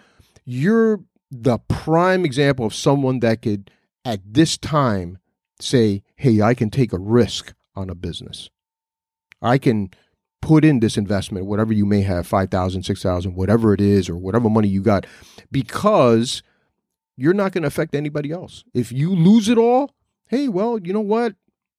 you're 0.44 1.01
the 1.31 1.59
prime 1.59 2.25
example 2.25 2.66
of 2.66 2.75
someone 2.75 3.20
that 3.20 3.42
could 3.42 3.70
at 4.05 4.20
this 4.27 4.59
time 4.59 5.18
say, 5.61 6.03
"Hey, 6.16 6.42
I 6.42 6.55
can 6.55 6.70
take 6.70 6.92
a 6.92 6.98
risk 6.98 7.55
on 7.77 7.88
a 7.88 7.94
business. 7.94 8.51
I 9.40 9.59
can." 9.59 9.90
Put 10.42 10.64
in 10.64 10.81
this 10.81 10.98
investment, 10.98 11.46
whatever 11.46 11.72
you 11.72 11.87
may 11.87 12.02
have, 12.02 12.26
5,000, 12.26 12.83
6,000, 12.83 13.35
whatever 13.35 13.72
it 13.72 13.81
is, 13.81 14.11
or 14.11 14.16
whatever 14.16 14.50
money 14.50 14.68
you 14.68 14.83
got, 14.83 15.07
because 15.50 16.42
you're 17.16 17.33
not 17.33 17.52
going 17.52 17.62
to 17.62 17.68
affect 17.68 17.94
anybody 17.94 18.31
else. 18.31 18.64
If 18.74 18.92
you 18.92 19.14
lose 19.14 19.48
it 19.48 19.57
all, 19.57 19.94
hey, 20.26 20.48
well, 20.48 20.78
you 20.78 20.92
know 20.92 21.00
what? 21.00 21.37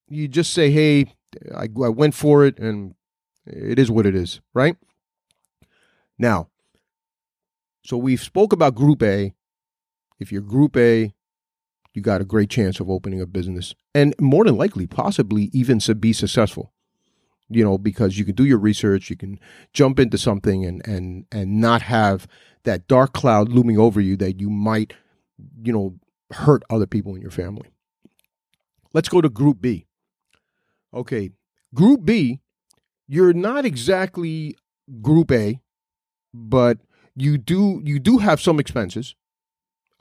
You 0.07 0.27
just 0.27 0.53
say, 0.53 0.71
hey, 0.71 1.13
I, 1.55 1.63
I 1.63 1.89
went 1.89 2.15
for 2.15 2.45
it 2.45 2.57
and 2.57 2.95
it 3.45 3.77
is 3.77 3.91
what 3.91 4.05
it 4.05 4.15
is, 4.15 4.41
right? 4.53 4.77
Now, 6.17 6.47
so 7.85 7.97
we've 7.97 8.21
spoke 8.21 8.53
about 8.53 8.75
group 8.75 9.03
A. 9.03 9.33
If 10.19 10.31
you're 10.31 10.41
group 10.41 10.77
A, 10.77 11.13
you 11.93 12.01
got 12.01 12.21
a 12.21 12.25
great 12.25 12.49
chance 12.49 12.79
of 12.79 12.89
opening 12.89 13.19
a 13.19 13.25
business 13.25 13.75
and 13.93 14.15
more 14.19 14.45
than 14.45 14.55
likely, 14.55 14.87
possibly 14.87 15.49
even 15.51 15.79
to 15.79 15.93
be 15.93 16.13
successful 16.13 16.71
you 17.55 17.63
know, 17.63 17.77
because 17.77 18.17
you 18.17 18.25
can 18.25 18.35
do 18.35 18.45
your 18.45 18.57
research, 18.57 19.09
you 19.09 19.15
can 19.15 19.39
jump 19.73 19.99
into 19.99 20.17
something 20.17 20.65
and 20.65 20.85
and 20.87 21.25
and 21.31 21.59
not 21.59 21.81
have 21.83 22.27
that 22.63 22.87
dark 22.87 23.13
cloud 23.13 23.49
looming 23.49 23.77
over 23.77 23.99
you 23.99 24.15
that 24.17 24.39
you 24.39 24.49
might, 24.49 24.93
you 25.61 25.73
know, 25.73 25.95
hurt 26.31 26.63
other 26.69 26.85
people 26.87 27.15
in 27.15 27.21
your 27.21 27.31
family. 27.31 27.69
Let's 28.93 29.09
go 29.09 29.21
to 29.21 29.29
group 29.29 29.61
B. 29.61 29.85
Okay, 30.93 31.31
group 31.73 32.05
B, 32.05 32.39
you're 33.07 33.33
not 33.33 33.65
exactly 33.65 34.55
group 35.01 35.31
A, 35.31 35.59
but 36.33 36.77
you 37.15 37.37
do 37.37 37.81
you 37.83 37.99
do 37.99 38.19
have 38.19 38.41
some 38.41 38.59
expenses. 38.59 39.15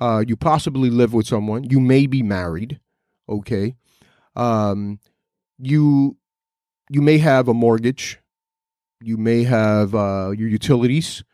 Uh, 0.00 0.24
you 0.26 0.36
possibly 0.36 0.90
live 0.90 1.12
with 1.14 1.26
someone. 1.26 1.64
You 1.64 1.78
may 1.78 2.06
be 2.06 2.22
married. 2.22 2.80
Okay. 3.28 3.76
Um, 4.34 4.98
you 5.58 6.16
you 6.92 7.00
may 7.00 7.16
have 7.16 7.48
a 7.48 7.54
mortgage, 7.54 8.20
you 9.02 9.16
may 9.16 9.44
have 9.44 9.94
uh, 9.94 10.30
your 10.36 10.48
utilities, 10.48 11.24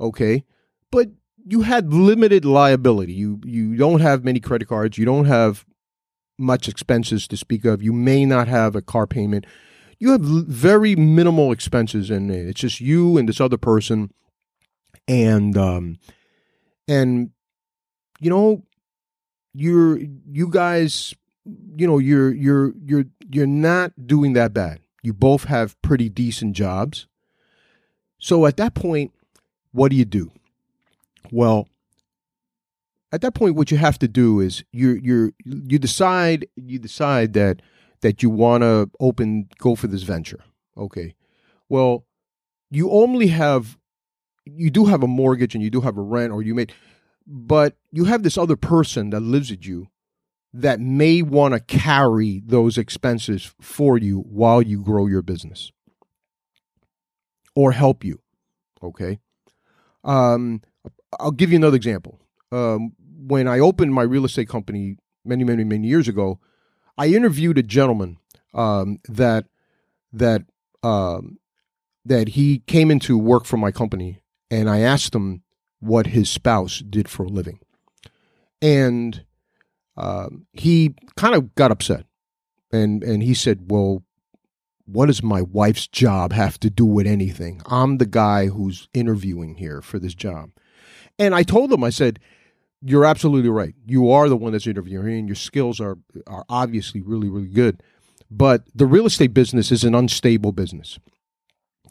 okay, 0.00 0.44
but 0.92 1.08
you 1.44 1.62
had 1.62 1.92
limited 1.92 2.44
liability. 2.44 3.12
You 3.12 3.40
you 3.44 3.76
don't 3.76 4.00
have 4.00 4.24
many 4.24 4.38
credit 4.38 4.68
cards. 4.68 4.98
You 4.98 5.04
don't 5.04 5.24
have 5.24 5.66
much 6.38 6.68
expenses 6.68 7.26
to 7.26 7.36
speak 7.36 7.64
of. 7.64 7.82
You 7.82 7.92
may 7.92 8.24
not 8.24 8.46
have 8.46 8.76
a 8.76 8.82
car 8.82 9.08
payment. 9.08 9.46
You 9.98 10.12
have 10.12 10.20
very 10.20 10.94
minimal 10.94 11.50
expenses, 11.50 12.08
and 12.08 12.30
it's 12.30 12.60
just 12.60 12.80
you 12.80 13.18
and 13.18 13.28
this 13.28 13.40
other 13.40 13.58
person, 13.58 14.12
and 15.08 15.56
um, 15.56 15.98
and 16.86 17.30
you 18.20 18.30
know, 18.30 18.62
you're 19.52 19.98
you 19.98 20.48
guys, 20.48 21.16
you 21.44 21.88
know, 21.88 21.98
you're 21.98 22.32
you're 22.32 22.74
you're 22.84 23.06
you're 23.28 23.48
not 23.48 24.06
doing 24.06 24.34
that 24.34 24.54
bad. 24.54 24.78
You 25.02 25.12
both 25.12 25.44
have 25.44 25.80
pretty 25.82 26.08
decent 26.08 26.54
jobs. 26.54 27.06
So 28.18 28.46
at 28.46 28.56
that 28.58 28.74
point, 28.74 29.12
what 29.72 29.90
do 29.90 29.96
you 29.96 30.04
do? 30.04 30.30
Well, 31.30 31.68
at 33.12 33.22
that 33.22 33.34
point, 33.34 33.56
what 33.56 33.70
you 33.70 33.76
have 33.78 33.98
to 34.00 34.08
do 34.08 34.40
is 34.40 34.62
you 34.72 34.90
you 35.02 35.32
you 35.44 35.78
decide 35.78 36.46
you 36.56 36.78
decide 36.78 37.32
that 37.32 37.60
that 38.02 38.22
you 38.22 38.30
want 38.30 38.62
to 38.62 38.90
open 39.00 39.48
go 39.58 39.74
for 39.74 39.86
this 39.86 40.02
venture. 40.02 40.40
Okay. 40.76 41.14
Well, 41.68 42.04
you 42.70 42.90
only 42.90 43.28
have 43.28 43.78
you 44.44 44.70
do 44.70 44.86
have 44.86 45.02
a 45.02 45.08
mortgage 45.08 45.54
and 45.54 45.62
you 45.62 45.70
do 45.70 45.80
have 45.80 45.96
a 45.96 46.02
rent, 46.02 46.32
or 46.32 46.42
you 46.42 46.54
may, 46.54 46.66
but 47.26 47.76
you 47.90 48.04
have 48.04 48.22
this 48.22 48.38
other 48.38 48.56
person 48.56 49.10
that 49.10 49.20
lives 49.20 49.50
with 49.50 49.66
you 49.66 49.88
that 50.52 50.80
may 50.80 51.22
want 51.22 51.54
to 51.54 51.60
carry 51.60 52.42
those 52.44 52.76
expenses 52.76 53.52
for 53.60 53.96
you 53.96 54.20
while 54.20 54.60
you 54.62 54.82
grow 54.82 55.06
your 55.06 55.22
business 55.22 55.70
or 57.54 57.72
help 57.72 58.04
you. 58.04 58.20
Okay. 58.82 59.18
Um, 60.04 60.62
I'll 61.18 61.30
give 61.30 61.50
you 61.50 61.56
another 61.56 61.76
example. 61.76 62.18
Um, 62.50 62.92
when 62.98 63.46
I 63.46 63.58
opened 63.58 63.94
my 63.94 64.02
real 64.02 64.24
estate 64.24 64.48
company 64.48 64.96
many, 65.24 65.44
many, 65.44 65.64
many 65.64 65.86
years 65.86 66.08
ago, 66.08 66.40
I 66.96 67.08
interviewed 67.08 67.58
a 67.58 67.62
gentleman 67.62 68.18
um, 68.54 68.98
that 69.08 69.46
that 70.12 70.42
um, 70.82 71.38
that 72.04 72.30
he 72.30 72.60
came 72.60 72.90
into 72.90 73.16
work 73.18 73.44
for 73.44 73.56
my 73.56 73.70
company, 73.70 74.22
and 74.50 74.68
I 74.68 74.80
asked 74.80 75.14
him 75.14 75.42
what 75.78 76.08
his 76.08 76.28
spouse 76.28 76.80
did 76.80 77.08
for 77.08 77.24
a 77.24 77.28
living, 77.28 77.60
and 78.60 79.24
um, 80.00 80.46
he 80.52 80.94
kind 81.16 81.34
of 81.34 81.54
got 81.54 81.70
upset, 81.70 82.06
and 82.72 83.04
and 83.04 83.22
he 83.22 83.34
said, 83.34 83.70
"Well, 83.70 84.02
what 84.86 85.06
does 85.06 85.22
my 85.22 85.42
wife's 85.42 85.86
job 85.86 86.32
have 86.32 86.58
to 86.60 86.70
do 86.70 86.86
with 86.86 87.06
anything? 87.06 87.60
I'm 87.66 87.98
the 87.98 88.06
guy 88.06 88.46
who's 88.46 88.88
interviewing 88.94 89.56
here 89.56 89.82
for 89.82 89.98
this 89.98 90.14
job," 90.14 90.50
and 91.18 91.34
I 91.34 91.42
told 91.42 91.72
him, 91.72 91.84
I 91.84 91.90
said. 91.90 92.18
You're 92.82 93.04
absolutely 93.04 93.50
right. 93.50 93.74
You 93.84 94.10
are 94.10 94.30
the 94.30 94.38
one 94.38 94.52
that's 94.52 94.66
interviewing, 94.66 95.18
and 95.18 95.28
your 95.28 95.36
skills 95.36 95.80
are 95.80 95.98
are 96.26 96.46
obviously 96.48 97.02
really, 97.02 97.28
really 97.28 97.50
good. 97.50 97.82
But 98.30 98.62
the 98.74 98.86
real 98.86 99.04
estate 99.04 99.34
business 99.34 99.70
is 99.70 99.84
an 99.84 99.94
unstable 99.94 100.52
business 100.52 100.98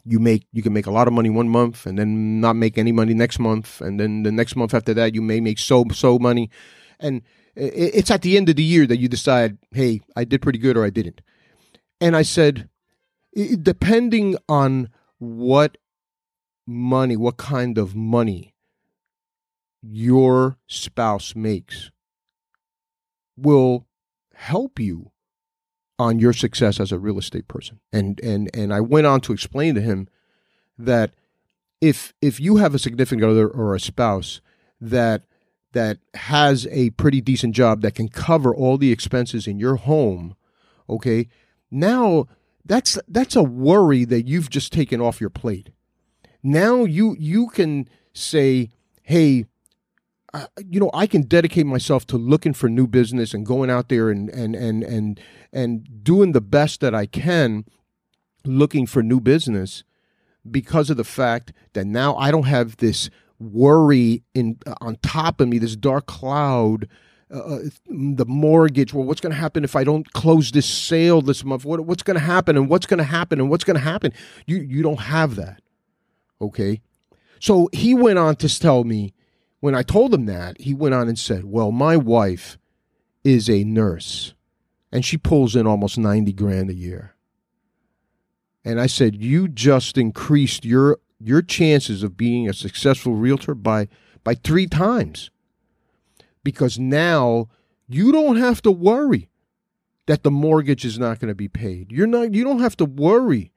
you 0.04 0.18
make 0.18 0.46
you 0.52 0.62
can 0.62 0.72
make 0.72 0.86
a 0.86 0.90
lot 0.90 1.06
of 1.06 1.12
money 1.12 1.30
one 1.30 1.48
month 1.48 1.86
and 1.86 1.98
then 1.98 2.40
not 2.40 2.56
make 2.56 2.78
any 2.78 2.92
money 2.92 3.14
next 3.14 3.38
month 3.38 3.80
and 3.80 4.00
then 4.00 4.22
the 4.22 4.32
next 4.32 4.56
month 4.56 4.74
after 4.74 4.94
that 4.94 5.14
you 5.14 5.22
may 5.22 5.40
make 5.40 5.58
so 5.58 5.84
so 5.92 6.18
money 6.18 6.50
and 6.98 7.22
it's 7.56 8.10
at 8.10 8.22
the 8.22 8.36
end 8.36 8.48
of 8.48 8.56
the 8.56 8.62
year 8.62 8.86
that 8.86 8.98
you 8.98 9.08
decide 9.08 9.58
hey 9.72 10.00
i 10.16 10.24
did 10.24 10.42
pretty 10.42 10.58
good 10.58 10.76
or 10.76 10.84
i 10.84 10.90
didn't 10.90 11.20
and 12.00 12.16
i 12.16 12.22
said 12.22 12.68
depending 13.62 14.36
on 14.48 14.88
what 15.18 15.78
money 16.66 17.16
what 17.16 17.36
kind 17.36 17.78
of 17.78 17.94
money 17.94 18.54
your 19.82 20.58
spouse 20.66 21.34
makes 21.34 21.90
will 23.36 23.86
help 24.34 24.78
you 24.78 25.10
on 25.98 26.18
your 26.18 26.32
success 26.32 26.80
as 26.80 26.92
a 26.92 26.98
real 26.98 27.18
estate 27.18 27.48
person. 27.48 27.80
And 27.92 28.20
and 28.20 28.50
and 28.54 28.72
I 28.72 28.80
went 28.80 29.06
on 29.06 29.20
to 29.22 29.32
explain 29.32 29.74
to 29.74 29.80
him 29.80 30.08
that 30.78 31.12
if 31.80 32.14
if 32.20 32.40
you 32.40 32.56
have 32.56 32.74
a 32.74 32.78
significant 32.78 33.24
other 33.24 33.48
or 33.48 33.74
a 33.74 33.80
spouse 33.80 34.40
that 34.80 35.24
that 35.72 35.98
has 36.14 36.66
a 36.70 36.90
pretty 36.90 37.20
decent 37.20 37.54
job 37.54 37.82
that 37.82 37.94
can 37.94 38.08
cover 38.08 38.54
all 38.54 38.76
the 38.76 38.92
expenses 38.92 39.46
in 39.46 39.58
your 39.58 39.76
home, 39.76 40.34
okay? 40.88 41.28
Now 41.70 42.26
that's 42.64 42.98
that's 43.08 43.36
a 43.36 43.42
worry 43.42 44.04
that 44.04 44.26
you've 44.26 44.50
just 44.50 44.72
taken 44.72 45.00
off 45.00 45.20
your 45.20 45.30
plate. 45.30 45.70
Now 46.42 46.84
you 46.84 47.16
you 47.18 47.48
can 47.48 47.88
say, 48.12 48.70
"Hey, 49.02 49.46
you 50.68 50.80
know, 50.80 50.90
I 50.94 51.06
can 51.06 51.22
dedicate 51.22 51.66
myself 51.66 52.06
to 52.08 52.16
looking 52.16 52.52
for 52.52 52.68
new 52.68 52.86
business 52.86 53.34
and 53.34 53.46
going 53.46 53.70
out 53.70 53.88
there 53.88 54.10
and 54.10 54.28
and 54.30 54.54
and 54.54 54.82
and 54.82 55.20
and 55.52 56.04
doing 56.04 56.32
the 56.32 56.40
best 56.40 56.80
that 56.80 56.94
I 56.94 57.06
can, 57.06 57.64
looking 58.44 58.86
for 58.86 59.02
new 59.02 59.20
business, 59.20 59.84
because 60.48 60.90
of 60.90 60.96
the 60.96 61.04
fact 61.04 61.52
that 61.72 61.86
now 61.86 62.16
I 62.16 62.30
don't 62.30 62.46
have 62.46 62.76
this 62.76 63.10
worry 63.40 64.22
in 64.34 64.58
uh, 64.66 64.74
on 64.80 64.96
top 65.02 65.40
of 65.40 65.48
me, 65.48 65.58
this 65.58 65.76
dark 65.76 66.06
cloud. 66.06 66.88
Uh, 67.32 67.38
uh 67.38 67.58
the 67.88 68.26
mortgage. 68.26 68.92
Well, 68.92 69.04
what's 69.04 69.20
going 69.20 69.32
to 69.32 69.38
happen 69.38 69.64
if 69.64 69.76
I 69.76 69.84
don't 69.84 70.12
close 70.12 70.50
this 70.50 70.66
sale 70.66 71.22
this 71.22 71.44
month? 71.44 71.64
What, 71.64 71.80
what's 71.80 72.02
going 72.02 72.18
to 72.18 72.24
happen? 72.24 72.56
And 72.56 72.68
what's 72.68 72.86
going 72.86 72.98
to 72.98 73.04
happen? 73.04 73.38
And 73.38 73.48
what's 73.48 73.64
going 73.64 73.76
to 73.76 73.82
happen? 73.82 74.12
You 74.46 74.58
you 74.58 74.82
don't 74.82 75.00
have 75.00 75.36
that. 75.36 75.62
Okay, 76.42 76.80
so 77.38 77.68
he 77.72 77.94
went 77.94 78.18
on 78.18 78.36
to 78.36 78.58
tell 78.58 78.84
me 78.84 79.14
when 79.60 79.74
I 79.74 79.82
told 79.82 80.12
him 80.12 80.26
that, 80.26 80.60
he 80.60 80.74
went 80.74 80.94
on 80.94 81.08
and 81.08 81.18
said, 81.18 81.44
Well, 81.44 81.70
my 81.70 81.96
wife 81.96 82.58
is 83.22 83.48
a 83.48 83.64
nurse 83.64 84.34
and 84.90 85.04
she 85.04 85.16
pulls 85.16 85.54
in 85.54 85.66
almost 85.66 85.98
90 85.98 86.32
grand 86.32 86.70
a 86.70 86.74
year. 86.74 87.14
And 88.64 88.80
I 88.80 88.86
said, 88.86 89.22
You 89.22 89.48
just 89.48 89.96
increased 89.96 90.64
your 90.64 90.98
your 91.20 91.42
chances 91.42 92.02
of 92.02 92.16
being 92.16 92.48
a 92.48 92.54
successful 92.54 93.14
realtor 93.14 93.54
by 93.54 93.88
by 94.24 94.34
three 94.34 94.66
times. 94.66 95.30
Because 96.42 96.78
now 96.78 97.48
you 97.88 98.12
don't 98.12 98.36
have 98.36 98.62
to 98.62 98.70
worry 98.70 99.28
that 100.06 100.22
the 100.22 100.30
mortgage 100.30 100.84
is 100.84 100.98
not 100.98 101.18
going 101.18 101.28
to 101.28 101.34
be 101.34 101.48
paid. 101.48 101.92
You're 101.92 102.06
not 102.06 102.34
you 102.34 102.44
don't 102.44 102.60
have 102.60 102.76
to 102.78 102.84
worry 102.84 103.52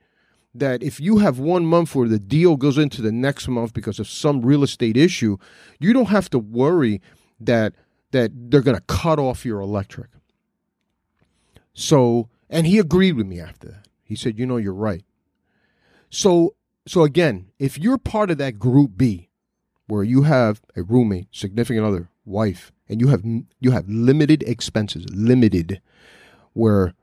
that 0.53 0.83
if 0.83 0.99
you 0.99 1.17
have 1.17 1.39
one 1.39 1.65
month 1.65 1.95
where 1.95 2.07
the 2.07 2.19
deal 2.19 2.57
goes 2.57 2.77
into 2.77 3.01
the 3.01 3.11
next 3.11 3.47
month 3.47 3.73
because 3.73 3.99
of 3.99 4.07
some 4.07 4.41
real 4.41 4.63
estate 4.63 4.95
issue, 4.95 5.37
you 5.79 5.93
don't 5.93 6.09
have 6.09 6.29
to 6.29 6.39
worry 6.39 7.01
that 7.39 7.73
that 8.11 8.31
they're 8.33 8.61
going 8.61 8.77
to 8.77 8.83
cut 8.83 9.17
off 9.17 9.45
your 9.45 9.59
electric. 9.59 10.09
So, 11.73 12.29
and 12.49 12.67
he 12.67 12.77
agreed 12.77 13.13
with 13.13 13.25
me 13.25 13.39
after 13.39 13.69
that. 13.69 13.87
He 14.03 14.15
said, 14.15 14.37
"You 14.37 14.45
know, 14.45 14.57
you're 14.57 14.73
right." 14.73 15.03
So, 16.09 16.55
so 16.85 17.03
again, 17.03 17.47
if 17.59 17.77
you're 17.77 17.97
part 17.97 18.31
of 18.31 18.37
that 18.39 18.59
group 18.59 18.91
B, 18.97 19.29
where 19.87 20.03
you 20.03 20.23
have 20.23 20.61
a 20.75 20.83
roommate, 20.83 21.27
significant 21.31 21.85
other, 21.85 22.09
wife, 22.25 22.71
and 22.87 23.01
you 23.01 23.07
have 23.09 23.23
you 23.59 23.71
have 23.71 23.87
limited 23.87 24.43
expenses, 24.43 25.05
limited, 25.11 25.81
where 26.53 26.93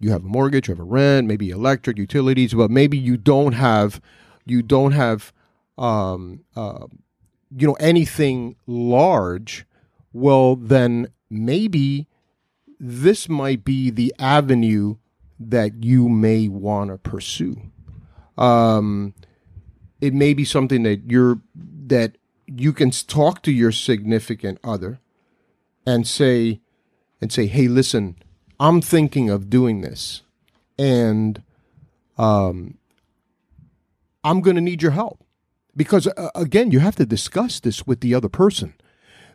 you 0.00 0.10
have 0.10 0.24
a 0.24 0.28
mortgage, 0.28 0.68
you 0.68 0.72
have 0.74 0.80
a 0.80 0.84
rent, 0.84 1.26
maybe 1.26 1.50
electric, 1.50 1.98
utilities, 1.98 2.54
but 2.54 2.70
maybe 2.70 2.98
you 2.98 3.16
don't 3.16 3.52
have 3.52 4.00
you 4.44 4.62
don't 4.62 4.92
have 4.92 5.32
um, 5.78 6.44
uh, 6.56 6.86
you 7.56 7.66
know 7.66 7.76
anything 7.80 8.56
large. 8.66 9.64
Well, 10.12 10.54
then 10.56 11.08
maybe 11.28 12.06
this 12.78 13.28
might 13.28 13.64
be 13.64 13.90
the 13.90 14.14
avenue 14.18 14.96
that 15.40 15.82
you 15.82 16.08
may 16.08 16.48
want 16.48 16.90
to 16.90 16.98
pursue. 16.98 17.60
Um, 18.36 19.14
it 20.04 20.12
may 20.12 20.34
be 20.34 20.44
something 20.44 20.82
that 20.82 21.10
you're 21.10 21.40
that 21.86 22.18
you 22.46 22.72
can 22.72 22.90
talk 22.90 23.42
to 23.42 23.52
your 23.52 23.72
significant 23.72 24.58
other 24.62 25.00
and 25.86 26.06
say 26.06 26.60
and 27.20 27.32
say, 27.32 27.46
"Hey, 27.46 27.68
listen, 27.68 28.16
I'm 28.60 28.80
thinking 28.80 29.30
of 29.30 29.48
doing 29.48 29.80
this, 29.80 30.22
and 30.78 31.42
um, 32.18 32.78
I'm 34.22 34.40
going 34.40 34.56
to 34.56 34.62
need 34.62 34.82
your 34.82 34.92
help. 34.92 35.24
Because 35.76 36.06
uh, 36.06 36.30
again, 36.34 36.70
you 36.70 36.80
have 36.80 36.96
to 36.96 37.06
discuss 37.06 37.60
this 37.60 37.86
with 37.86 38.00
the 38.00 38.14
other 38.14 38.28
person 38.28 38.74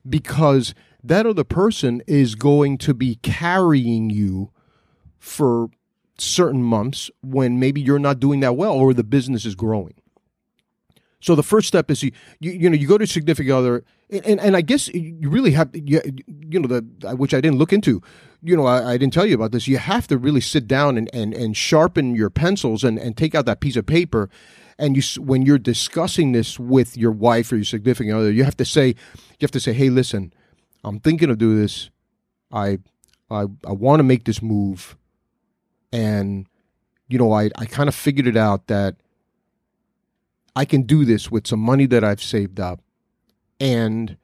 because 0.08 0.74
that 1.04 1.26
other 1.26 1.44
person 1.44 2.02
is 2.08 2.36
going 2.36 2.78
to 2.80 2.94
be 2.94 3.16
carrying 3.16 4.10
you 4.10 4.52
for 5.18 5.70
certain 6.18 6.64
months 6.64 7.10
when 7.22 7.60
maybe 7.60 7.82
you're 7.82 8.00
not 8.00 8.20
doing 8.20 8.40
that 8.40 8.56
well 8.56 8.74
or 8.74 8.94
the 8.94 9.04
business 9.04 9.46
is 9.46 9.56
growing. 9.56 9.96
So 11.22 11.36
the 11.36 11.44
first 11.44 11.68
step 11.68 11.92
is 11.92 12.04
you 12.04 12.12
you, 12.40 12.52
you 12.52 12.70
know 12.70 12.76
you 12.76 12.88
go 12.88 12.98
to 12.98 13.08
significant 13.08 13.54
other 13.54 13.84
and, 14.10 14.40
and 14.40 14.56
I 14.56 14.62
guess 14.62 14.88
you 14.90 15.30
really 15.30 15.52
have 15.52 15.70
you, 15.74 16.02
you 16.28 16.60
know 16.60 16.68
the 16.68 17.16
which 17.16 17.34
I 17.34 17.42
didn't 17.42 17.58
look 17.58 17.72
into. 17.72 18.02
You 18.42 18.58
know 18.58 18.66
I, 18.66 18.94
I, 18.94 18.98
didn't 18.98 19.14
tell 19.14 19.26
you 19.26 19.36
about 19.36 19.52
this. 19.52 19.68
You 19.68 19.78
have 19.78 20.08
to 20.08 20.18
really 20.18 20.42
sit 20.42 20.68
down 20.68 20.98
and, 20.98 21.10
and, 21.14 21.34
and 21.34 21.56
sharpen 21.56 22.16
your 22.16 22.30
pencils 22.30 22.84
and, 22.84 22.98
and 22.98 23.16
take 23.16 23.36
out 23.36 23.46
that 23.46 23.60
piece 23.60 23.76
of 23.76 23.86
paper. 23.86 24.30
And 24.80 24.96
you 24.96 25.22
when 25.22 25.46
you're 25.46 25.60
discussing 25.60 26.32
this 26.32 26.58
with 26.58 26.98
your 26.98 27.12
wife 27.12 27.52
or 27.52 27.58
your 27.58 27.66
significant 27.66 28.16
other 28.16 28.32
you 28.32 28.46
have 28.46 28.58
to 28.58 28.66
say 28.66 28.88
you 28.88 29.42
have 29.42 29.52
to 29.52 29.60
say 29.60 29.74
hey 29.74 29.90
listen 29.90 30.34
I'm 30.84 31.00
thinking 31.00 31.30
of 31.30 31.38
doing 31.38 31.62
this. 31.62 31.90
I 32.52 32.80
I, 33.30 33.42
I 33.68 33.74
want 33.74 34.00
to 34.00 34.04
make 34.04 34.24
this 34.24 34.42
move. 34.42 34.98
And 35.92 36.48
you 37.10 37.20
know 37.20 37.34
I, 37.34 37.50
I 37.58 37.66
kind 37.66 37.90
of 37.90 37.96
figured 37.96 38.26
it 38.26 38.38
out 38.38 38.68
that 38.68 38.96
I 40.60 40.66
can 40.66 40.82
do 40.82 41.06
this 41.06 41.32
with 41.32 41.48
some 41.48 41.62
money 41.62 41.86
that 41.86 42.04
I've 42.04 42.22
saved 42.22 42.60
up. 42.60 42.82
And 43.62 44.18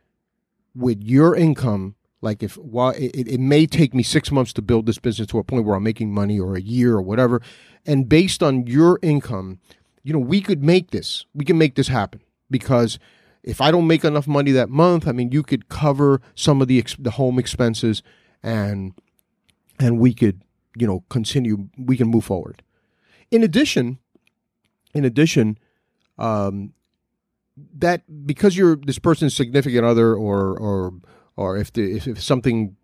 with 0.76 1.02
your 1.02 1.34
income 1.34 1.96
like 2.20 2.44
if 2.44 2.58
while 2.58 2.90
it, 2.90 3.28
it 3.36 3.40
may 3.40 3.66
take 3.66 3.94
me 3.94 4.04
six 4.04 4.32
months 4.32 4.52
to 4.52 4.62
build 4.62 4.86
this 4.86 4.98
business 4.98 5.28
to 5.30 5.38
a 5.38 5.44
point 5.46 5.64
where 5.64 5.76
i'm 5.76 5.84
making 5.84 6.14
money 6.14 6.38
or 6.38 6.58
a 6.58 6.62
year 6.62 6.96
or 6.96 7.02
whatever. 7.02 7.42
And 7.86 8.10
based 8.10 8.44
on 8.44 8.68
your 8.68 9.00
income 9.02 9.60
you 10.04 10.12
know 10.12 10.20
we 10.20 10.42
could 10.42 10.62
make 10.62 10.92
this. 10.92 11.26
We 11.34 11.46
can 11.46 11.58
make 11.58 11.76
this 11.76 11.88
happen. 11.88 12.20
Because 12.50 13.00
if 13.42 13.62
i 13.62 13.72
don't 13.72 13.88
make 13.88 14.04
enough 14.04 14.28
money 14.28 14.52
that 14.52 14.70
month 14.70 15.08
i 15.08 15.14
mean 15.14 15.32
you 15.32 15.44
could 15.44 15.70
cover 15.70 16.20
some 16.36 16.62
of 16.62 16.68
the 16.68 16.80
ex- 16.80 16.98
the 17.00 17.12
home 17.12 17.40
expenses 17.40 18.04
and 18.44 18.94
and 19.80 20.00
we 20.00 20.14
could 20.14 20.42
you 20.76 20.86
know 20.86 21.06
continue 21.08 21.70
we 21.78 21.96
can 21.96 22.10
move 22.10 22.26
forward. 22.26 22.62
In 23.32 23.42
addition 23.42 24.00
in 24.94 25.06
addition 25.06 25.58
um, 26.18 26.74
that 27.78 28.02
because 28.26 28.58
you're 28.58 28.76
this 28.76 29.00
person's 29.00 29.36
significant 29.36 29.86
other 29.86 30.14
or 30.14 30.58
or 30.58 30.94
or 31.38 31.58
if 31.58 31.72
the, 31.74 31.96
if, 31.98 32.08
if 32.08 32.22
something 32.22 32.76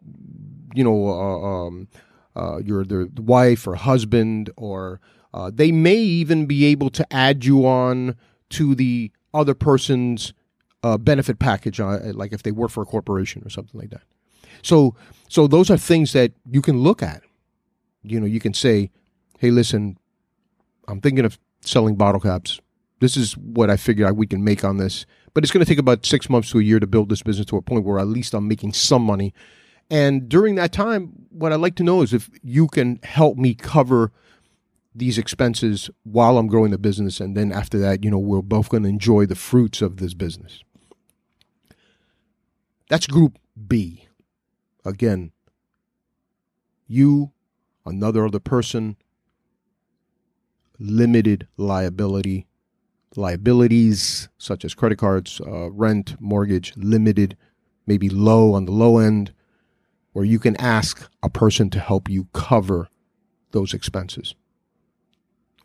you 0.73 0.83
know 0.83 1.09
uh, 1.09 1.65
um, 1.67 1.87
uh, 2.35 2.57
you're 2.63 2.85
the 2.85 3.09
wife 3.17 3.67
or 3.67 3.75
husband 3.75 4.49
or 4.55 4.99
uh, 5.33 5.51
they 5.53 5.71
may 5.71 5.95
even 5.95 6.45
be 6.45 6.65
able 6.65 6.89
to 6.89 7.13
add 7.13 7.45
you 7.45 7.65
on 7.65 8.15
to 8.49 8.75
the 8.75 9.11
other 9.33 9.53
person's 9.53 10.33
uh, 10.83 10.97
benefit 10.97 11.39
package, 11.39 11.79
uh, 11.79 11.99
like 12.13 12.33
if 12.33 12.43
they 12.43 12.51
work 12.51 12.71
for 12.71 12.83
a 12.83 12.85
corporation 12.85 13.41
or 13.45 13.49
something 13.49 13.79
like 13.79 13.91
that. 13.91 14.01
So, 14.61 14.95
so 15.29 15.47
those 15.47 15.69
are 15.69 15.77
things 15.77 16.13
that 16.13 16.33
you 16.49 16.61
can 16.61 16.79
look 16.79 17.01
at. 17.01 17.21
You 18.03 18.19
know, 18.19 18.25
you 18.25 18.39
can 18.39 18.53
say, 18.53 18.89
"Hey, 19.37 19.51
listen, 19.51 19.97
I'm 20.87 21.01
thinking 21.01 21.23
of 21.25 21.39
selling 21.61 21.95
bottle 21.95 22.19
caps. 22.19 22.59
This 23.01 23.17
is 23.17 23.33
what 23.33 23.69
I 23.69 23.75
figure 23.75 24.13
we 24.13 24.27
can 24.27 24.43
make 24.43 24.63
on 24.63 24.77
this, 24.77 25.05
but 25.33 25.43
it's 25.43 25.51
going 25.51 25.65
to 25.65 25.69
take 25.69 25.79
about 25.79 26.05
six 26.05 26.29
months 26.29 26.51
to 26.51 26.59
a 26.59 26.63
year 26.63 26.79
to 26.79 26.87
build 26.87 27.09
this 27.09 27.23
business 27.23 27.47
to 27.47 27.57
a 27.57 27.61
point 27.61 27.83
where 27.83 27.99
at 27.99 28.07
least 28.07 28.33
I'm 28.33 28.47
making 28.47 28.71
some 28.71 29.01
money." 29.03 29.33
And 29.89 30.29
during 30.29 30.55
that 30.55 30.71
time, 30.71 31.27
what 31.31 31.51
I'd 31.51 31.59
like 31.59 31.75
to 31.75 31.83
know 31.83 32.01
is 32.01 32.13
if 32.13 32.29
you 32.41 32.67
can 32.67 33.01
help 33.03 33.37
me 33.37 33.53
cover 33.53 34.13
these 34.93 35.17
expenses 35.17 35.89
while 36.03 36.37
I'm 36.37 36.47
growing 36.47 36.71
the 36.71 36.77
business. 36.77 37.19
And 37.19 37.35
then 37.35 37.51
after 37.51 37.77
that, 37.79 38.03
you 38.03 38.11
know, 38.11 38.19
we're 38.19 38.41
both 38.41 38.69
going 38.69 38.83
to 38.83 38.89
enjoy 38.89 39.25
the 39.25 39.35
fruits 39.35 39.81
of 39.81 39.97
this 39.97 40.13
business. 40.13 40.63
That's 42.89 43.07
group 43.07 43.37
B. 43.67 44.07
Again, 44.83 45.31
you, 46.87 47.31
another 47.85 48.25
other 48.25 48.39
person, 48.39 48.97
limited 50.77 51.47
liability, 51.55 52.47
liabilities 53.15 54.29
such 54.37 54.63
as 54.63 54.73
credit 54.73 54.97
cards, 54.97 55.41
uh, 55.45 55.69
rent, 55.71 56.15
mortgage, 56.19 56.73
limited, 56.77 57.37
maybe 57.85 58.09
low 58.09 58.53
on 58.53 58.65
the 58.65 58.71
low 58.71 58.97
end, 58.97 59.33
where 60.13 60.25
you 60.25 60.39
can 60.39 60.55
ask 60.57 61.09
a 61.23 61.29
person 61.29 61.69
to 61.69 61.79
help 61.79 62.09
you 62.09 62.27
cover 62.33 62.87
those 63.51 63.73
expenses 63.73 64.35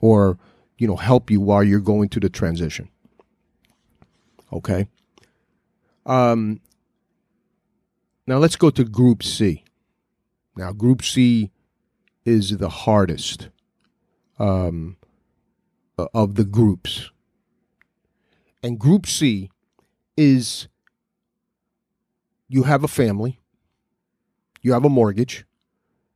or 0.01 0.39
you 0.79 0.87
know 0.87 0.97
help 0.97 1.31
you 1.31 1.41
while 1.41 1.63
you're 1.63 1.81
going 1.81 2.09
through 2.09 2.21
the 2.21 2.29
transition 2.29 2.89
okay 4.53 4.89
um 6.05 6.61
now 8.29 8.39
let's 8.39 8.57
go 8.57 8.71
to 8.71 8.85
Group 8.85 9.23
C. 9.23 9.63
Now, 10.57 10.73
Group 10.73 11.05
C 11.05 11.53
is 12.25 12.57
the 12.57 12.69
hardest 12.69 13.51
um, 14.39 14.97
of 15.97 16.35
the 16.35 16.45
groups. 16.45 17.11
And 18.67 18.81
Group 18.81 19.07
C 19.07 19.49
is 20.17 20.67
you 22.49 22.65
have 22.65 22.83
a 22.83 22.89
family, 22.89 23.39
you 24.61 24.73
have 24.73 24.85
a 24.85 24.89
mortgage, 24.89 25.45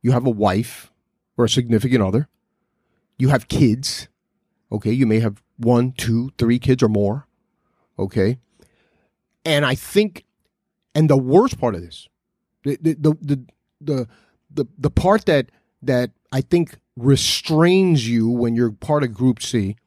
you 0.01 0.11
have 0.11 0.25
a 0.25 0.29
wife 0.29 0.91
or 1.37 1.45
a 1.45 1.49
significant 1.49 2.03
other, 2.03 2.27
you 3.17 3.29
have 3.29 3.47
kids. 3.47 4.09
Okay, 4.69 4.91
you 4.91 5.07
may 5.07 5.21
have 5.21 5.41
one, 5.55 5.93
two, 5.93 6.31
three 6.37 6.59
kids 6.59 6.83
or 6.83 6.89
more. 6.89 7.25
Okay. 7.97 8.37
And 9.45 9.65
I 9.65 9.75
think 9.75 10.25
and 10.93 11.09
the 11.09 11.15
worst 11.15 11.57
part 11.57 11.73
of 11.73 11.81
this, 11.81 12.09
the 12.65 12.75
the 12.81 13.17
the 13.21 13.45
the 13.79 14.07
the, 14.53 14.67
the 14.77 14.89
part 14.89 15.25
that 15.27 15.51
that 15.83 16.11
I 16.33 16.41
think 16.41 16.79
restrains 16.97 18.09
you 18.09 18.27
when 18.27 18.57
you're 18.57 18.71
part 18.71 19.03
of 19.03 19.13
Group 19.13 19.41
C 19.41 19.77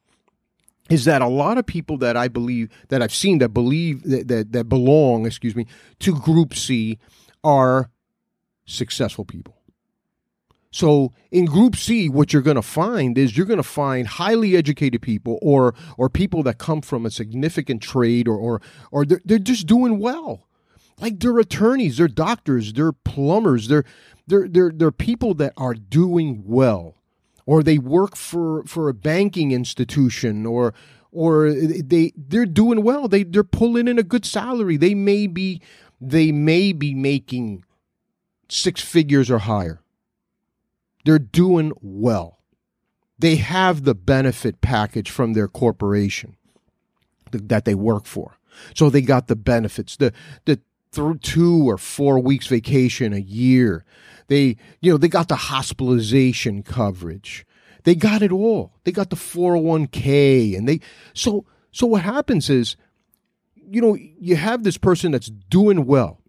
is 0.89 1.05
that 1.05 1.21
a 1.21 1.27
lot 1.27 1.57
of 1.57 1.65
people 1.65 1.97
that 1.97 2.15
I 2.15 2.27
believe 2.27 2.69
that 2.89 3.01
I've 3.01 3.13
seen 3.13 3.39
that 3.39 3.49
believe 3.49 4.03
that, 4.03 4.27
that, 4.27 4.51
that 4.51 4.69
belong, 4.69 5.25
excuse 5.25 5.55
me, 5.55 5.65
to 5.99 6.19
Group 6.19 6.53
C 6.53 6.99
are 7.43 7.89
successful 8.65 9.25
people. 9.25 9.55
So 10.71 11.13
in 11.31 11.45
Group 11.45 11.75
C, 11.75 12.09
what 12.09 12.33
you're 12.33 12.41
going 12.41 12.55
to 12.55 12.61
find 12.61 13.17
is 13.17 13.37
you're 13.37 13.45
going 13.45 13.57
to 13.57 13.63
find 13.63 14.07
highly 14.07 14.57
educated 14.57 15.01
people 15.01 15.39
or 15.41 15.73
or 15.97 16.09
people 16.09 16.43
that 16.43 16.57
come 16.57 16.81
from 16.81 17.05
a 17.05 17.11
significant 17.11 17.81
trade 17.81 18.27
or 18.27 18.37
or, 18.37 18.61
or 18.91 19.05
they're, 19.05 19.21
they're 19.23 19.39
just 19.39 19.67
doing 19.67 19.99
well 19.99 20.45
like 20.99 21.19
they're 21.19 21.39
attorneys, 21.39 21.97
they're 21.97 22.07
doctors, 22.07 22.73
they're 22.73 22.93
plumbers, 22.93 23.67
they're 23.67 23.85
they're 24.27 24.47
they're 24.47 24.71
they're 24.73 24.91
people 24.91 25.33
that 25.35 25.53
are 25.57 25.73
doing 25.73 26.43
well, 26.45 26.95
or 27.45 27.63
they 27.63 27.77
work 27.77 28.15
for 28.15 28.63
for 28.65 28.89
a 28.89 28.93
banking 28.93 29.51
institution, 29.51 30.45
or 30.45 30.73
or 31.11 31.51
they 31.51 32.13
they're 32.15 32.45
doing 32.45 32.83
well. 32.83 33.07
They 33.07 33.23
they're 33.23 33.43
pulling 33.43 33.87
in 33.87 33.99
a 33.99 34.03
good 34.03 34.25
salary. 34.25 34.77
They 34.77 34.95
may 34.95 35.27
be 35.27 35.61
they 36.01 36.31
may 36.31 36.73
be 36.73 36.93
making 36.93 37.63
six 38.49 38.81
figures 38.81 39.31
or 39.31 39.39
higher. 39.39 39.81
They're 41.05 41.19
doing 41.19 41.71
well. 41.81 42.39
They 43.17 43.37
have 43.37 43.83
the 43.83 43.95
benefit 43.95 44.61
package 44.61 45.09
from 45.09 45.33
their 45.33 45.47
corporation 45.47 46.35
that 47.31 47.65
they 47.65 47.75
work 47.75 48.05
for. 48.05 48.37
So 48.73 48.89
they 48.89 49.01
got 49.01 49.27
the 49.27 49.35
benefits. 49.35 49.95
The 49.97 50.13
the 50.45 50.59
through 50.91 51.17
two 51.19 51.69
or 51.69 51.77
four 51.77 52.19
weeks 52.19 52.47
vacation 52.47 53.13
a 53.13 53.19
year. 53.19 53.83
They, 54.27 54.57
you 54.81 54.91
know, 54.91 54.97
they 54.97 55.07
got 55.07 55.27
the 55.27 55.35
hospitalization 55.35 56.63
coverage. 56.63 57.45
They 57.83 57.95
got 57.95 58.21
it 58.21 58.31
all. 58.31 58.73
They 58.83 58.91
got 58.91 59.09
the 59.09 59.15
401k 59.15 60.57
and 60.57 60.67
they, 60.67 60.79
so, 61.13 61.45
so 61.71 61.85
what 61.85 62.01
happens 62.01 62.49
is, 62.49 62.75
you 63.55 63.81
know, 63.81 63.95
you 63.95 64.35
have 64.35 64.63
this 64.63 64.77
person 64.77 65.11
that's 65.11 65.27
doing 65.27 65.85
well 65.85 66.19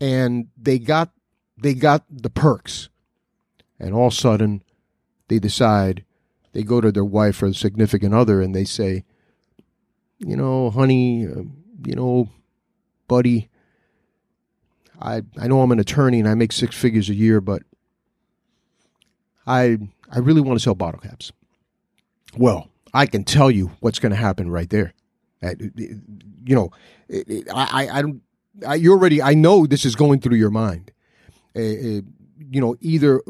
and 0.00 0.48
they 0.56 0.78
got, 0.78 1.10
they 1.56 1.74
got 1.74 2.04
the 2.10 2.30
perks 2.30 2.90
and 3.78 3.94
all 3.94 4.08
of 4.08 4.12
a 4.12 4.16
sudden 4.16 4.62
they 5.28 5.38
decide 5.38 6.04
they 6.52 6.62
go 6.62 6.80
to 6.80 6.92
their 6.92 7.04
wife 7.04 7.42
or 7.42 7.52
significant 7.52 8.14
other 8.14 8.42
and 8.42 8.54
they 8.54 8.64
say, 8.64 9.04
you 10.18 10.36
know, 10.36 10.70
honey, 10.70 11.26
uh, 11.26 11.42
you 11.86 11.94
know, 11.94 12.28
buddy, 13.08 13.48
I 15.02 15.22
I 15.38 15.48
know 15.48 15.60
I'm 15.60 15.72
an 15.72 15.80
attorney 15.80 16.20
and 16.20 16.28
I 16.28 16.34
make 16.34 16.52
six 16.52 16.76
figures 16.76 17.08
a 17.10 17.14
year, 17.14 17.40
but 17.40 17.62
I 19.46 19.78
I 20.10 20.18
really 20.18 20.40
want 20.40 20.58
to 20.58 20.62
sell 20.62 20.74
bottle 20.74 21.00
caps. 21.00 21.32
Well, 22.36 22.68
I 22.94 23.06
can 23.06 23.24
tell 23.24 23.50
you 23.50 23.72
what's 23.80 23.98
going 23.98 24.10
to 24.10 24.16
happen 24.16 24.50
right 24.50 24.70
there. 24.70 24.94
You 25.42 26.54
know, 26.54 26.70
I 27.52 27.88
I 27.92 28.02
don't. 28.02 28.22
I, 28.66 28.74
you 28.76 28.92
already. 28.92 29.20
I 29.20 29.34
know 29.34 29.66
this 29.66 29.84
is 29.84 29.96
going 29.96 30.20
through 30.20 30.36
your 30.36 30.50
mind. 30.50 30.92
Uh, 31.56 31.60
you 31.60 32.60
know, 32.60 32.76
either 32.80 33.20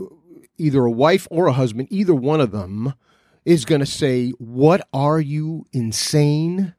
either 0.59 0.85
a 0.85 0.91
wife 0.91 1.27
or 1.31 1.47
a 1.47 1.53
husband, 1.53 1.89
either 1.91 2.15
one 2.15 2.41
of 2.41 2.51
them 2.51 2.95
is 3.45 3.65
going 3.65 3.81
to 3.81 3.87
say, 3.87 4.31
"What 4.39 4.87
are 4.93 5.21
you 5.21 5.67
insane? 5.73 6.75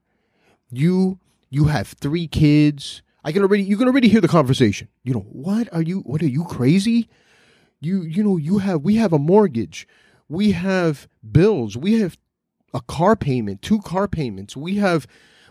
You 0.72 1.20
you 1.50 1.66
have 1.66 1.88
three 1.88 2.28
kids. 2.28 3.03
I 3.24 3.32
can 3.32 3.42
already 3.42 3.64
you 3.64 3.78
can 3.78 3.88
already 3.88 4.10
hear 4.10 4.22
the 4.22 4.28
conversation. 4.28 4.90
You 5.04 5.14
know, 5.14 5.26
what 5.32 5.72
are 5.74 5.82
you 5.82 6.00
what 6.00 6.22
are 6.22 6.28
you 6.28 6.44
crazy? 6.46 7.10
You 7.80 8.04
you 8.04 8.24
know, 8.24 8.38
you 8.38 8.60
have 8.60 8.82
we 8.82 8.96
have 8.96 9.14
a 9.14 9.20
mortgage. 9.20 9.88
We 10.28 10.52
have 10.52 11.08
bills. 11.32 11.78
We 11.78 12.00
have 12.00 12.18
a 12.74 12.82
car 12.82 13.16
payment, 13.16 13.62
two 13.62 13.80
car 13.80 14.08
payments. 14.08 14.58
We 14.58 14.76
have 14.76 15.08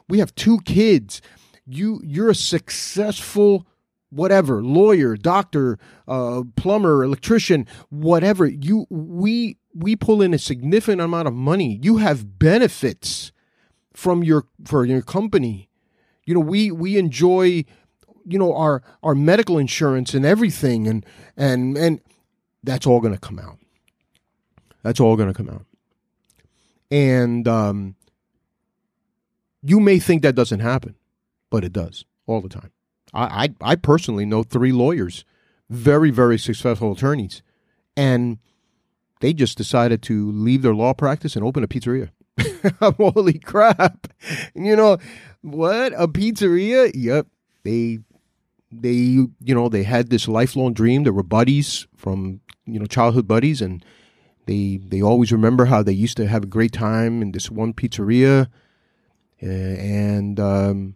we 0.08 0.18
have 0.18 0.34
two 0.34 0.58
kids. 0.60 1.22
You 1.66 2.00
you're 2.04 2.30
a 2.30 2.34
successful 2.34 3.66
whatever 4.10 4.62
lawyer 4.62 5.16
doctor 5.16 5.78
uh, 6.06 6.42
plumber 6.54 7.02
electrician 7.02 7.66
whatever 7.88 8.46
you 8.46 8.86
we 8.90 9.56
we 9.74 9.96
pull 9.96 10.20
in 10.20 10.34
a 10.34 10.38
significant 10.38 11.00
amount 11.00 11.26
of 11.26 11.32
money 11.32 11.80
you 11.82 11.96
have 11.96 12.38
benefits 12.38 13.32
from 13.94 14.22
your 14.22 14.44
for 14.66 14.84
your 14.84 15.00
company 15.00 15.70
you 16.24 16.34
know, 16.34 16.40
we 16.40 16.70
we 16.70 16.96
enjoy, 16.96 17.64
you 18.24 18.38
know, 18.38 18.54
our 18.54 18.82
our 19.02 19.14
medical 19.14 19.58
insurance 19.58 20.14
and 20.14 20.24
everything, 20.24 20.86
and 20.86 21.04
and 21.36 21.76
and 21.76 22.00
that's 22.62 22.86
all 22.86 23.00
going 23.00 23.14
to 23.14 23.20
come 23.20 23.38
out. 23.38 23.58
That's 24.82 25.00
all 25.00 25.16
going 25.16 25.32
to 25.32 25.34
come 25.34 25.48
out. 25.48 25.64
And 26.90 27.48
um, 27.48 27.96
you 29.62 29.80
may 29.80 29.98
think 29.98 30.22
that 30.22 30.34
doesn't 30.34 30.60
happen, 30.60 30.96
but 31.50 31.64
it 31.64 31.72
does 31.72 32.04
all 32.26 32.40
the 32.40 32.48
time. 32.48 32.70
I, 33.14 33.54
I, 33.62 33.72
I 33.72 33.76
personally 33.76 34.26
know 34.26 34.42
three 34.42 34.72
lawyers, 34.72 35.24
very, 35.70 36.10
very 36.10 36.38
successful 36.38 36.92
attorneys, 36.92 37.42
and 37.96 38.38
they 39.20 39.32
just 39.32 39.56
decided 39.56 40.02
to 40.02 40.30
leave 40.32 40.62
their 40.62 40.74
law 40.74 40.92
practice 40.92 41.36
and 41.36 41.44
open 41.44 41.62
a 41.62 41.68
pizzeria. 41.68 42.10
Holy 42.96 43.38
crap. 43.38 44.08
You 44.54 44.76
know, 44.76 44.98
what? 45.42 45.92
A 45.96 46.08
pizzeria? 46.08 46.90
Yep. 46.94 47.26
They 47.64 47.98
they 48.70 48.92
you 48.92 49.54
know, 49.54 49.68
they 49.68 49.82
had 49.82 50.10
this 50.10 50.26
lifelong 50.26 50.72
dream. 50.72 51.04
They 51.04 51.10
were 51.10 51.22
buddies 51.22 51.86
from, 51.96 52.40
you 52.64 52.78
know, 52.80 52.86
childhood 52.86 53.28
buddies 53.28 53.60
and 53.60 53.84
they 54.46 54.80
they 54.82 55.00
always 55.02 55.30
remember 55.30 55.66
how 55.66 55.82
they 55.82 55.92
used 55.92 56.16
to 56.16 56.26
have 56.26 56.44
a 56.44 56.46
great 56.48 56.72
time 56.72 57.22
in 57.22 57.32
this 57.32 57.50
one 57.50 57.72
pizzeria 57.72 58.48
and 59.42 60.38
um, 60.38 60.94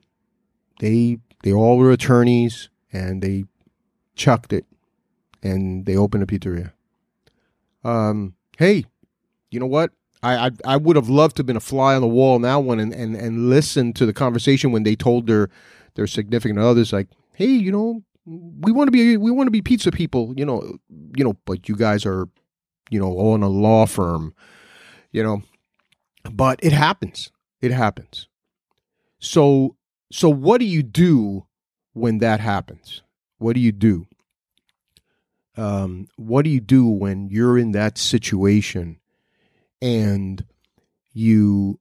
they 0.80 1.18
they 1.42 1.52
all 1.52 1.78
were 1.78 1.90
attorneys, 1.90 2.68
and 2.92 3.22
they 3.22 3.44
chucked 4.14 4.52
it, 4.52 4.64
and 5.42 5.86
they 5.86 5.96
opened 5.96 6.22
a 6.22 6.26
pizzeria. 6.26 6.72
Um, 7.84 8.34
hey, 8.58 8.84
you 9.50 9.60
know 9.60 9.66
what? 9.66 9.90
I, 10.22 10.46
I 10.46 10.50
I 10.64 10.76
would 10.76 10.96
have 10.96 11.08
loved 11.08 11.36
to 11.36 11.40
have 11.40 11.46
been 11.46 11.56
a 11.56 11.60
fly 11.60 11.94
on 11.94 12.00
the 12.00 12.08
wall 12.08 12.34
on 12.34 12.42
that 12.42 12.56
one 12.56 12.80
and, 12.80 12.92
and, 12.92 13.14
and 13.14 13.50
listen 13.50 13.92
to 13.94 14.06
the 14.06 14.12
conversation 14.12 14.72
when 14.72 14.82
they 14.82 14.96
told 14.96 15.26
their 15.26 15.50
their 15.94 16.06
significant 16.06 16.58
others 16.58 16.92
like, 16.92 17.08
hey, 17.34 17.46
you 17.46 17.72
know, 17.72 18.02
we 18.24 18.72
want 18.72 18.88
to 18.88 18.92
be 18.92 19.16
we 19.16 19.30
want 19.30 19.46
to 19.46 19.52
be 19.52 19.62
pizza 19.62 19.90
people, 19.90 20.32
you 20.36 20.44
know, 20.44 20.78
you 21.16 21.24
know, 21.24 21.36
but 21.44 21.68
you 21.68 21.76
guys 21.76 22.06
are, 22.06 22.28
you 22.90 22.98
know, 22.98 23.18
on 23.18 23.42
a 23.42 23.48
law 23.48 23.86
firm, 23.86 24.34
you 25.12 25.22
know. 25.22 25.42
But 26.30 26.58
it 26.62 26.72
happens. 26.72 27.30
It 27.60 27.70
happens. 27.70 28.28
So 29.18 29.76
so 30.10 30.28
what 30.28 30.58
do 30.58 30.66
you 30.66 30.82
do 30.82 31.46
when 31.92 32.18
that 32.18 32.40
happens? 32.40 33.02
What 33.38 33.54
do 33.54 33.60
you 33.60 33.72
do? 33.72 34.06
Um, 35.56 36.08
what 36.16 36.42
do 36.42 36.50
you 36.50 36.60
do 36.60 36.86
when 36.86 37.28
you're 37.28 37.56
in 37.56 37.72
that 37.72 37.96
situation 37.96 38.98
and 39.80 40.44
you 41.12 41.78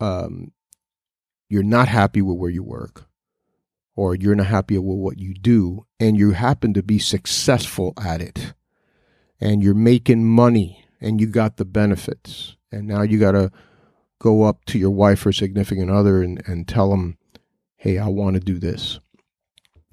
um, 0.00 0.52
you're 1.48 1.62
not 1.62 1.88
happy 1.88 2.22
with 2.22 2.36
where 2.36 2.50
you 2.50 2.62
work 2.62 3.06
or 3.94 4.14
you're 4.14 4.34
not 4.34 4.46
happy 4.46 4.76
with 4.78 4.98
what 4.98 5.18
you 5.18 5.34
do 5.34 5.86
and 6.00 6.16
you 6.16 6.32
happen 6.32 6.72
to 6.74 6.82
be 6.82 6.98
successful 6.98 7.92
at 8.02 8.20
it 8.20 8.54
and 9.40 9.62
you're 9.62 9.74
making 9.74 10.24
money 10.24 10.84
and 11.00 11.20
you 11.20 11.26
got 11.26 11.56
the 11.56 11.64
benefits 11.64 12.56
and 12.70 12.86
now 12.86 13.02
you 13.02 13.18
got 13.18 13.32
to 13.32 13.50
go 14.18 14.44
up 14.44 14.64
to 14.64 14.78
your 14.78 14.90
wife 14.90 15.26
or 15.26 15.32
significant 15.32 15.90
other 15.90 16.22
and, 16.22 16.42
and 16.46 16.66
tell 16.66 16.90
them 16.90 17.18
hey 17.76 17.98
i 17.98 18.06
want 18.06 18.34
to 18.34 18.40
do 18.40 18.58
this. 18.58 18.98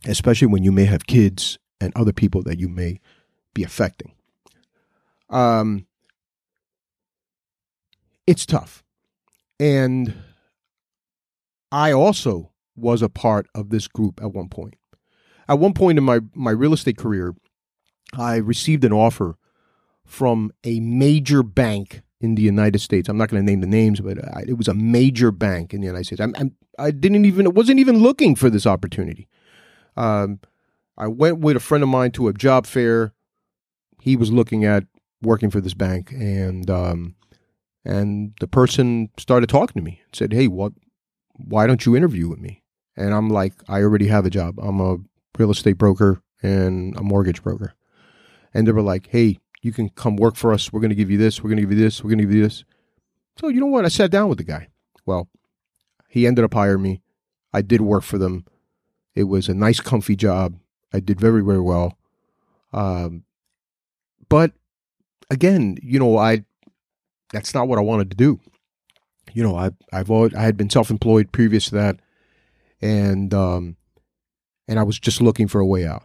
Especially 0.05 0.47
when 0.47 0.63
you 0.63 0.71
may 0.71 0.85
have 0.85 1.07
kids 1.07 1.57
and 1.81 1.91
other 1.95 2.13
people 2.13 2.41
that 2.43 2.59
you 2.59 2.69
may 2.69 2.99
be 3.53 3.63
affecting. 3.63 4.13
Um, 5.29 5.87
it's 8.29 8.45
tough 8.45 8.83
and 9.59 10.13
i 11.71 11.91
also 11.91 12.51
was 12.81 13.01
a 13.01 13.09
part 13.09 13.47
of 13.53 13.69
this 13.69 13.87
group 13.87 14.21
at 14.21 14.33
one 14.33 14.49
point. 14.49 14.75
At 15.47 15.59
one 15.59 15.73
point 15.73 15.97
in 15.97 16.03
my, 16.03 16.19
my 16.33 16.51
real 16.51 16.73
estate 16.73 16.97
career, 16.97 17.35
I 18.17 18.35
received 18.37 18.83
an 18.85 18.93
offer 18.93 19.37
from 20.05 20.51
a 20.63 20.79
major 20.79 21.43
bank 21.43 22.01
in 22.21 22.35
the 22.35 22.41
United 22.41 22.79
States. 22.79 23.09
I'm 23.09 23.17
not 23.17 23.29
going 23.29 23.41
to 23.41 23.45
name 23.45 23.61
the 23.61 23.67
names, 23.67 23.99
but 24.01 24.17
I, 24.35 24.43
it 24.47 24.57
was 24.57 24.67
a 24.67 24.73
major 24.73 25.31
bank 25.31 25.73
in 25.73 25.81
the 25.81 25.87
United 25.87 26.05
States. 26.05 26.21
I'm, 26.21 26.35
I'm, 26.37 26.55
I 26.77 26.91
didn't 26.91 27.25
even, 27.25 27.53
wasn't 27.53 27.79
even 27.79 27.99
looking 27.99 28.35
for 28.35 28.49
this 28.49 28.65
opportunity. 28.65 29.27
Um, 29.95 30.39
I 30.97 31.07
went 31.07 31.39
with 31.39 31.55
a 31.55 31.61
friend 31.61 31.83
of 31.83 31.89
mine 31.89 32.11
to 32.11 32.27
a 32.27 32.33
job 32.33 32.65
fair. 32.65 33.13
He 34.01 34.15
was 34.15 34.31
looking 34.31 34.65
at 34.65 34.85
working 35.21 35.49
for 35.49 35.61
this 35.61 35.73
bank, 35.73 36.11
and 36.11 36.69
um, 36.69 37.15
and 37.89 38.33
the 38.39 38.47
person 38.47 39.09
started 39.17 39.49
talking 39.49 39.79
to 39.79 39.85
me. 39.85 40.01
and 40.05 40.15
Said, 40.15 40.33
"Hey, 40.33 40.47
what? 40.47 40.73
Why 41.33 41.67
don't 41.67 41.85
you 41.85 41.95
interview 41.95 42.27
with 42.29 42.39
me?" 42.39 42.63
And 42.99 43.13
I'm 43.13 43.29
like, 43.29 43.53
I 43.69 43.81
already 43.81 44.07
have 44.07 44.25
a 44.25 44.29
job. 44.29 44.59
I'm 44.59 44.81
a 44.81 44.97
real 45.37 45.51
estate 45.51 45.77
broker 45.77 46.21
and 46.43 46.95
a 46.97 47.01
mortgage 47.01 47.41
broker. 47.41 47.73
And 48.53 48.67
they 48.67 48.73
were 48.73 48.81
like, 48.81 49.07
hey, 49.07 49.39
you 49.61 49.71
can 49.71 49.87
come 49.89 50.17
work 50.17 50.35
for 50.35 50.51
us. 50.51 50.73
We're 50.73 50.81
going 50.81 50.89
to 50.89 50.95
give 50.95 51.09
you 51.09 51.17
this. 51.17 51.41
We're 51.41 51.49
going 51.49 51.57
to 51.57 51.63
give 51.63 51.77
you 51.77 51.83
this. 51.83 52.03
We're 52.03 52.09
going 52.09 52.17
to 52.19 52.25
give 52.25 52.33
you 52.33 52.43
this. 52.43 52.65
So, 53.39 53.47
you 53.47 53.61
know 53.61 53.67
what? 53.67 53.85
I 53.85 53.87
sat 53.87 54.11
down 54.11 54.27
with 54.27 54.37
the 54.37 54.43
guy. 54.43 54.67
Well, 55.05 55.29
he 56.09 56.27
ended 56.27 56.43
up 56.43 56.53
hiring 56.53 56.81
me. 56.81 57.01
I 57.53 57.61
did 57.61 57.79
work 57.79 58.03
for 58.03 58.17
them. 58.17 58.45
It 59.15 59.23
was 59.23 59.47
a 59.47 59.53
nice, 59.53 59.79
comfy 59.79 60.17
job. 60.17 60.55
I 60.93 60.99
did 60.99 61.21
very, 61.21 61.41
very 61.41 61.61
well. 61.61 61.97
Um, 62.73 63.23
but 64.27 64.51
again, 65.29 65.77
you 65.81 65.99
know, 65.99 66.17
I 66.17 66.43
that's 67.31 67.53
not 67.53 67.67
what 67.67 67.79
I 67.79 67.81
wanted 67.83 68.11
to 68.11 68.17
do. 68.17 68.39
You 69.33 69.43
know, 69.43 69.55
I 69.55 69.71
I've 69.93 70.09
always, 70.09 70.33
I 70.33 70.41
had 70.41 70.57
been 70.57 70.69
self 70.69 70.89
employed 70.89 71.31
previous 71.31 71.65
to 71.65 71.75
that 71.75 71.99
and 72.81 73.33
um, 73.33 73.77
and 74.67 74.79
I 74.79 74.83
was 74.83 74.99
just 74.99 75.21
looking 75.21 75.47
for 75.47 75.59
a 75.59 75.65
way 75.65 75.85
out. 75.85 76.03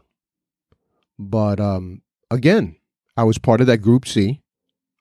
But 1.19 1.61
um, 1.61 2.03
again, 2.31 2.77
I 3.17 3.25
was 3.25 3.39
part 3.39 3.61
of 3.61 3.67
that 3.67 3.79
group 3.79 4.07
C. 4.07 4.41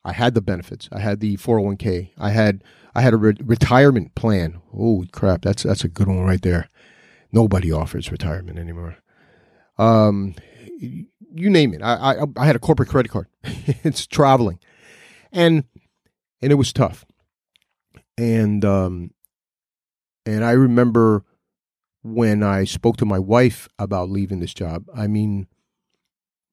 I 0.05 0.13
had 0.13 0.33
the 0.33 0.41
benefits. 0.41 0.89
I 0.91 0.99
had 0.99 1.21
the 1.21 1.38
401k. 1.38 2.12
I 2.17 2.29
had 2.29 2.63
I 2.93 3.01
had 3.01 3.13
a 3.13 3.17
re- 3.17 3.38
retirement 3.41 4.15
plan. 4.15 4.62
Oh 4.75 5.05
crap, 5.12 5.41
that's 5.41 5.63
that's 5.63 5.83
a 5.83 5.89
good 5.89 6.07
one 6.07 6.19
right 6.21 6.41
there. 6.41 6.69
Nobody 7.31 7.71
offers 7.71 8.12
retirement 8.12 8.59
anymore. 8.59 8.97
Um, 9.77 10.36
you 10.79 11.49
name 11.49 11.73
it. 11.73 11.81
I 11.81 11.95
I, 11.95 12.25
I 12.38 12.45
had 12.45 12.55
a 12.55 12.59
corporate 12.59 12.89
credit 12.89 13.09
card. 13.09 13.27
it's 13.43 14.05
traveling, 14.05 14.59
and 15.31 15.63
and 16.43 16.51
it 16.51 16.56
was 16.56 16.73
tough. 16.73 17.06
And 18.17 18.63
um, 18.63 19.12
and 20.25 20.45
I 20.45 20.51
remember 20.51 21.23
when 22.03 22.43
I 22.43 22.65
spoke 22.65 22.97
to 22.97 23.06
my 23.06 23.17
wife 23.17 23.67
about 23.79 24.10
leaving 24.10 24.39
this 24.39 24.53
job. 24.53 24.86
I 24.95 25.08
mean, 25.08 25.47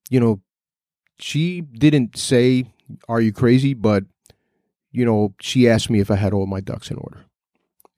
you 0.09 0.21
know, 0.21 0.41
she 1.19 1.61
didn't 1.61 2.17
say, 2.17 2.67
Are 3.09 3.21
you 3.21 3.33
crazy? 3.33 3.75
But, 3.75 4.05
you 4.93 5.05
know, 5.05 5.35
she 5.41 5.69
asked 5.69 5.91
me 5.91 6.01
if 6.01 6.11
I 6.11 6.17
had 6.17 6.33
all 6.33 6.47
my 6.47 6.61
ducks 6.61 6.91
in 6.91 6.97
order 6.97 7.27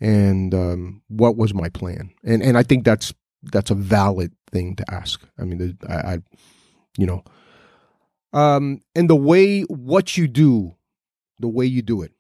and 0.01 0.55
um, 0.55 1.03
what 1.09 1.37
was 1.37 1.55
my 1.55 1.69
plan. 1.69 2.11
And, 2.25 2.43
and 2.43 2.59
I 2.59 2.63
think 2.63 2.85
that's 2.85 3.15
that's 3.45 3.71
a 3.71 3.77
valid 3.77 4.33
thing 4.51 4.77
to 4.77 4.85
ask. 4.93 5.23
I 5.39 5.45
mean, 5.45 5.79
I, 5.89 5.95
I 5.95 6.19
you 6.97 7.07
know, 7.07 7.25
um, 8.33 8.81
and 8.95 9.11
the 9.11 9.17
way 9.17 9.63
what 9.63 10.17
you 10.17 10.27
do, 10.27 10.75
the 11.43 11.49
way 11.49 11.67
you 11.67 11.83
do 11.83 12.01
it 12.03 12.13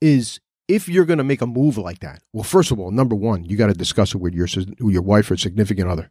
is 0.00 0.40
if 0.68 0.88
you're 0.88 1.04
going 1.04 1.18
to 1.18 1.24
make 1.24 1.42
a 1.42 1.46
move 1.46 1.76
like 1.76 2.00
that, 2.00 2.22
well, 2.32 2.44
first 2.44 2.70
of 2.70 2.80
all, 2.80 2.90
number 2.90 3.14
one, 3.14 3.44
you 3.44 3.56
got 3.56 3.66
to 3.66 3.74
discuss 3.74 4.14
it 4.14 4.18
with 4.18 4.34
your 4.34 4.46
with 4.80 4.94
your 4.94 5.02
wife 5.02 5.30
or 5.30 5.36
significant 5.36 5.88
other. 5.88 6.10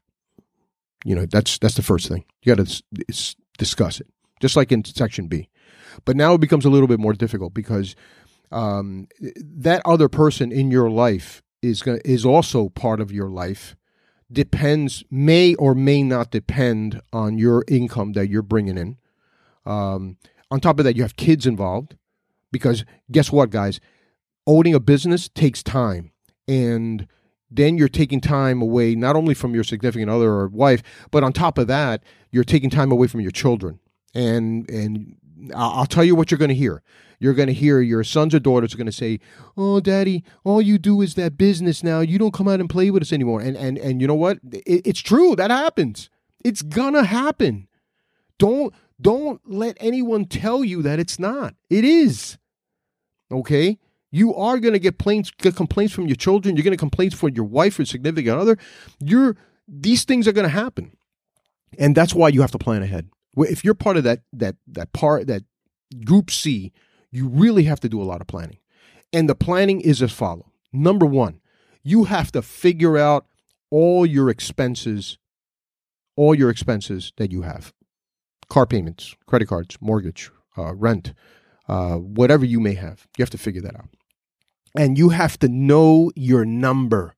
You 1.04 1.16
know, 1.16 1.26
that's 1.26 1.58
that's 1.58 1.76
the 1.76 1.82
first 1.82 2.08
thing. 2.08 2.26
You 2.44 2.56
got 2.56 2.66
to 2.66 3.36
discuss 3.58 4.00
it, 4.00 4.08
just 4.40 4.56
like 4.56 4.72
in 4.72 4.86
section 4.86 5.28
B. 5.28 5.50
But 6.06 6.16
now 6.16 6.36
it 6.36 6.42
becomes 6.42 6.66
a 6.66 6.70
little 6.70 6.88
bit 6.88 7.00
more 7.00 7.14
difficult 7.14 7.54
because 7.54 7.96
um, 8.52 9.08
that 9.20 9.82
other 9.86 10.08
person 10.08 10.52
in 10.52 10.72
your 10.72 10.90
life 10.90 11.42
is 11.62 11.82
gonna, 11.82 12.00
is 12.06 12.26
also 12.26 12.70
part 12.70 13.02
of 13.02 13.12
your 13.12 13.30
life. 13.30 13.76
Depends 14.32 15.04
may 15.12 15.56
or 15.56 15.76
may 15.76 16.04
not 16.04 16.32
depend 16.32 17.02
on 17.12 17.38
your 17.38 17.66
income 17.68 18.14
that 18.14 18.30
you're 18.30 18.42
bringing 18.42 18.78
in. 18.78 18.98
Um, 19.66 20.18
on 20.50 20.60
top 20.60 20.80
of 20.80 20.86
that, 20.86 20.96
you 20.96 21.02
have 21.02 21.16
kids 21.16 21.46
involved 21.46 21.98
because 22.52 22.86
guess 23.12 23.32
what, 23.32 23.50
guys? 23.50 23.80
owning 24.48 24.74
a 24.74 24.80
business 24.80 25.30
takes 25.30 25.62
time 25.64 26.12
and 26.48 27.08
then 27.50 27.78
you're 27.78 27.88
taking 27.88 28.22
time 28.22 28.62
away 28.62 28.96
not 28.96 29.16
only 29.16 29.34
from 29.34 29.54
your 29.54 29.64
significant 29.64 30.10
other 30.10 30.30
or 30.30 30.48
wife 30.48 30.82
but 31.12 31.24
on 31.24 31.32
top 31.32 31.58
of 31.58 31.68
that 31.68 32.04
you're 32.32 32.44
taking 32.44 32.70
time 32.70 32.92
away 32.92 33.08
from 33.08 33.22
your 33.22 33.32
children 33.32 33.80
and 34.14 34.70
and 34.70 35.16
I'll 35.56 35.88
tell 35.88 36.04
you 36.04 36.16
what 36.16 36.30
you're 36.30 36.38
going 36.38 36.50
to 36.50 36.56
hear. 36.56 36.84
You're 37.18 37.34
going 37.34 37.48
to 37.48 37.54
hear 37.54 37.82
your 37.82 38.04
sons 38.04 38.36
or 38.36 38.40
daughters 38.40 38.76
are 38.76 38.78
going 38.78 38.86
to 38.86 38.92
say, 38.92 39.20
"Oh, 39.58 39.80
daddy, 39.80 40.24
all 40.44 40.62
you 40.62 40.78
do 40.78 41.02
is 41.02 41.16
that 41.16 41.36
business 41.36 41.84
now. 41.84 42.02
You 42.02 42.20
don't 42.20 42.34
come 42.34 42.48
out 42.48 42.60
and 42.60 42.70
play 42.70 42.92
with 42.92 43.02
us 43.02 43.12
anymore." 43.12 43.42
And 43.42 43.58
and 43.58 43.80
and 43.80 44.02
you 44.02 44.08
know 44.08 44.14
what? 44.14 44.38
It, 44.52 44.86
it's 44.86 45.00
true. 45.00 45.36
That 45.36 45.50
happens. 45.50 46.12
It's 46.46 46.62
gonna 46.62 47.06
happen. 47.06 47.68
Don't 48.38 48.72
don't 49.02 49.42
let 49.52 49.78
anyone 49.80 50.26
tell 50.26 50.64
you 50.64 50.84
that 50.84 51.00
it's 51.00 51.18
not. 51.18 51.56
It 51.72 51.84
is. 51.84 52.38
Okay? 53.32 53.78
You 54.12 54.36
are 54.36 54.60
going 54.60 54.74
to 54.74 54.80
get, 54.80 54.98
plaints, 54.98 55.32
get 55.32 55.56
complaints 55.56 55.94
from 55.94 56.08
your 56.08 56.18
children. 56.18 56.56
You're 56.56 56.64
going 56.64 56.74
to 56.74 56.78
complaints 56.78 57.16
from 57.16 57.30
your 57.30 57.46
wife 57.46 57.80
or 57.80 57.86
significant 57.86 58.38
other. 58.38 58.58
You're 59.00 59.38
these 59.68 60.04
things 60.04 60.28
are 60.28 60.34
going 60.34 60.44
to 60.44 60.50
happen, 60.50 60.98
and 61.78 61.96
that's 61.96 62.14
why 62.14 62.28
you 62.28 62.42
have 62.42 62.52
to 62.52 62.58
plan 62.58 62.84
ahead. 62.84 63.10
If 63.38 63.64
you're 63.64 63.74
part 63.74 63.96
of 63.96 64.04
that 64.04 64.20
that 64.34 64.58
that 64.68 64.92
part 64.92 65.28
that 65.28 65.44
group 66.04 66.30
C, 66.30 66.74
you 67.10 67.28
really 67.28 67.64
have 67.64 67.80
to 67.82 67.90
do 67.90 68.02
a 68.02 68.04
lot 68.04 68.20
of 68.20 68.28
planning, 68.28 68.58
and 69.14 69.30
the 69.30 69.36
planning 69.36 69.80
is 69.80 70.02
as 70.02 70.12
follow. 70.12 70.52
Number 70.74 71.06
one, 71.06 71.40
you 71.84 72.06
have 72.06 72.32
to 72.34 72.42
figure 72.42 72.98
out 72.98 73.26
all 73.70 74.06
your 74.06 74.30
expenses, 74.30 75.18
all 76.18 76.36
your 76.36 76.50
expenses 76.50 77.14
that 77.16 77.32
you 77.32 77.44
have, 77.44 77.74
car 78.50 78.66
payments, 78.66 79.16
credit 79.26 79.48
cards, 79.48 79.78
mortgage, 79.80 80.30
uh, 80.58 80.74
rent, 80.76 81.14
uh, 81.68 81.96
whatever 81.96 82.46
you 82.46 82.60
may 82.60 82.74
have. 82.74 83.08
You 83.18 83.24
have 83.24 83.30
to 83.32 83.38
figure 83.38 83.62
that 83.62 83.76
out. 83.76 83.90
And 84.76 84.98
you 84.98 85.10
have 85.10 85.38
to 85.40 85.50
know 85.50 86.12
your 86.16 86.46
number. 86.46 87.16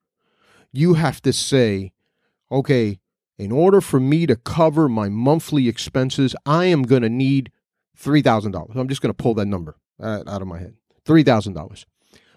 You 0.72 0.96
have 0.96 1.22
to 1.22 1.34
say, 1.34 1.91
okay, 2.52 3.00
in 3.38 3.52
order 3.52 3.82
for 3.82 4.00
me 4.00 4.26
to 4.26 4.36
cover 4.36 4.88
my 4.89 5.10
monthly 5.10 5.68
expenses, 5.68 6.36
I 6.46 6.66
am 6.66 6.84
going 6.84 7.02
to 7.04 7.10
need 7.10 7.52
$3,000. 8.00 8.76
I'm 8.76 8.88
just 8.88 9.02
going 9.02 9.14
to 9.14 9.24
pull 9.24 9.34
that 9.36 9.46
number 9.46 9.76
out 10.02 10.41
of 10.41 10.48
my 10.48 10.60
head 10.60 10.76
$3,000. 11.06 11.86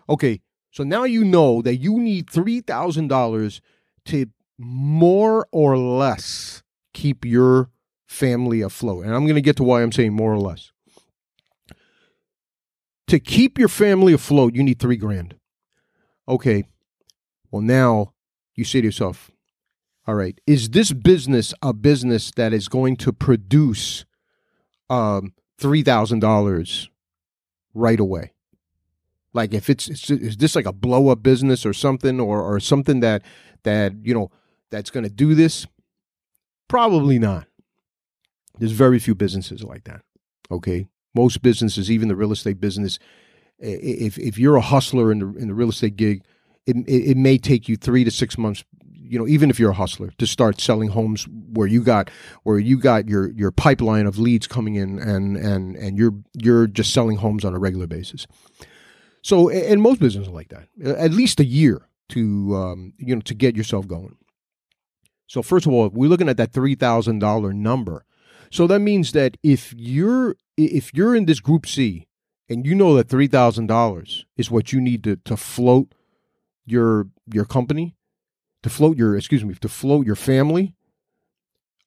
Okay, 0.09 0.41
So 0.71 0.85
now 0.85 1.05
you 1.05 1.25
know 1.25 1.63
that 1.63 1.77
you 1.77 1.99
need 1.99 2.27
$3,000 2.27 3.61
to 4.07 4.27
more 4.59 5.47
or 5.51 5.79
less 5.79 6.63
keep 6.93 7.25
your 7.25 7.71
family 8.07 8.61
afloat. 8.61 9.05
And 9.07 9.15
I'm 9.15 9.25
going 9.25 9.37
to 9.37 9.41
get 9.41 9.57
to 9.57 9.65
why 9.65 9.83
I'm 9.83 9.93
saying 9.93 10.13
more 10.13 10.33
or 10.33 10.39
less. 10.39 10.73
To 13.09 13.21
keep 13.21 13.59
your 13.59 13.69
family 13.69 14.13
afloat, 14.13 14.55
you 14.55 14.63
need 14.63 14.79
three 14.79 14.97
grand. 14.97 15.37
Okay. 16.29 16.65
Well, 17.51 17.63
now 17.63 18.13
you 18.55 18.65
say 18.65 18.81
to 18.81 18.87
yourself, 18.87 19.31
all 20.07 20.15
right, 20.15 20.41
is 20.47 20.71
this 20.71 20.93
business 20.93 21.53
a 21.63 21.73
business 21.73 22.31
that 22.37 22.53
is 22.53 22.69
going 22.69 22.97
to 22.99 23.13
produce 23.13 24.05
um, 24.89 25.35
$3,000 25.61 26.89
right 27.75 28.01
away? 28.01 28.33
Like 29.33 29.53
if 29.53 29.69
it's, 29.69 29.89
it's 29.89 30.09
is 30.11 30.39
this 30.39 30.57
like 30.57 30.65
a 30.65 30.73
blow 30.73 31.09
up 31.11 31.23
business 31.23 31.67
or 31.67 31.75
something 31.75 32.19
or 32.21 32.41
or 32.41 32.59
something 32.59 33.01
that 33.01 33.23
that 33.65 33.93
you 34.03 34.15
know 34.15 34.31
that's 34.71 34.89
going 34.89 35.05
to 35.05 35.11
do 35.11 35.35
this? 35.35 35.67
Probably 36.69 37.19
not. 37.19 37.47
There's 38.59 38.73
very 38.73 38.99
few 38.99 39.15
businesses 39.15 39.63
like 39.63 39.85
that. 39.85 40.01
Okay, 40.51 40.89
most 41.17 41.43
businesses, 41.43 41.91
even 41.91 42.09
the 42.09 42.17
real 42.17 42.33
estate 42.33 42.61
business, 42.61 42.99
if 43.59 44.19
if 44.19 44.39
you're 44.39 44.57
a 44.57 44.61
hustler 44.61 45.11
in 45.11 45.19
the 45.19 45.27
in 45.37 45.49
the 45.49 45.55
real 45.55 45.71
estate 45.71 45.97
gig, 45.97 46.23
it 46.67 46.77
it, 46.87 47.17
may 47.17 47.39
take 47.39 47.69
you 47.69 47.77
three 47.77 48.05
to 48.05 48.11
six 48.11 48.39
months 48.39 48.63
you 49.09 49.19
know 49.19 49.27
even 49.27 49.51
if 49.51 49.59
you're 49.61 49.71
a 49.71 49.75
hustler 49.75 50.11
to 50.19 50.27
start 50.27 50.61
selling 50.61 50.89
homes 50.89 51.29
where 51.53 51.69
you 51.69 51.81
got 51.83 52.11
where 52.43 52.59
you 52.59 52.77
got 52.77 53.09
your 53.09 53.31
your 53.33 53.53
pipeline 53.53 54.05
of 54.05 54.19
leads 54.19 54.47
coming 54.47 54.75
in 54.75 54.99
and 54.99 55.37
and 55.37 55.77
and 55.77 55.97
you're 55.97 56.15
you're 56.35 56.67
just 56.67 56.93
selling 56.93 57.17
homes 57.17 57.45
on 57.45 57.55
a 57.55 57.59
regular 57.59 57.87
basis 57.87 58.27
so, 59.27 59.49
and 59.49 59.83
most 59.83 59.99
businesses 59.99 60.33
like 60.33 60.51
that. 60.51 60.69
At 60.85 61.11
least 61.11 61.41
a 61.41 61.45
year 61.45 61.89
to 62.11 62.55
um, 62.55 62.93
you 62.97 63.13
know 63.13 63.21
to 63.23 63.35
get 63.35 63.57
yourself 63.57 63.89
going. 63.89 64.15
So, 65.27 65.43
first 65.43 65.67
of 65.67 65.73
all, 65.73 65.89
we're 65.89 66.09
looking 66.09 66.29
at 66.29 66.37
that 66.37 66.53
three 66.53 66.77
thousand 66.77 67.19
dollar 67.19 67.53
number. 67.53 68.05
So 68.51 68.67
that 68.67 68.81
means 68.81 69.13
that 69.13 69.37
if 69.43 69.75
you're 69.77 70.37
if 70.57 70.93
you're 70.95 71.15
in 71.15 71.27
this 71.27 71.41
group 71.41 71.67
C 71.67 72.07
and 72.49 72.67
you 72.67 72.75
know 72.75 72.95
that 72.97 73.09
three 73.09 73.27
thousand 73.27 73.67
dollars 73.67 74.27
is 74.37 74.51
what 74.51 74.73
you 74.73 74.81
need 74.81 75.05
to 75.05 75.17
to 75.17 75.37
float 75.37 75.95
your 76.65 77.09
your 77.33 77.45
company, 77.45 77.97
to 78.63 78.71
float 78.71 78.97
your 78.97 79.17
excuse 79.17 79.45
me, 79.45 79.55
to 79.55 79.69
float 79.69 80.07
your 80.07 80.17
family 80.17 80.75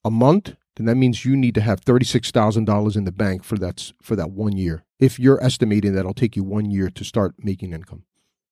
a 0.04 0.10
month, 0.10 0.54
then 0.76 0.86
that 0.86 0.96
means 0.96 1.24
you 1.24 1.36
need 1.36 1.54
to 1.54 1.60
have 1.60 1.80
thirty 1.80 2.04
six 2.04 2.30
thousand 2.30 2.64
dollars 2.64 2.96
in 2.96 3.04
the 3.04 3.12
bank 3.12 3.44
for 3.44 3.56
that 3.58 3.92
for 4.02 4.16
that 4.16 4.30
one 4.30 4.56
year 4.56 4.84
if 5.00 5.18
you're 5.18 5.42
estimating 5.42 5.94
that 5.94 6.00
it'll 6.00 6.14
take 6.14 6.36
you 6.36 6.44
one 6.44 6.70
year 6.70 6.90
to 6.90 7.04
start 7.04 7.34
making 7.38 7.72
income. 7.72 8.04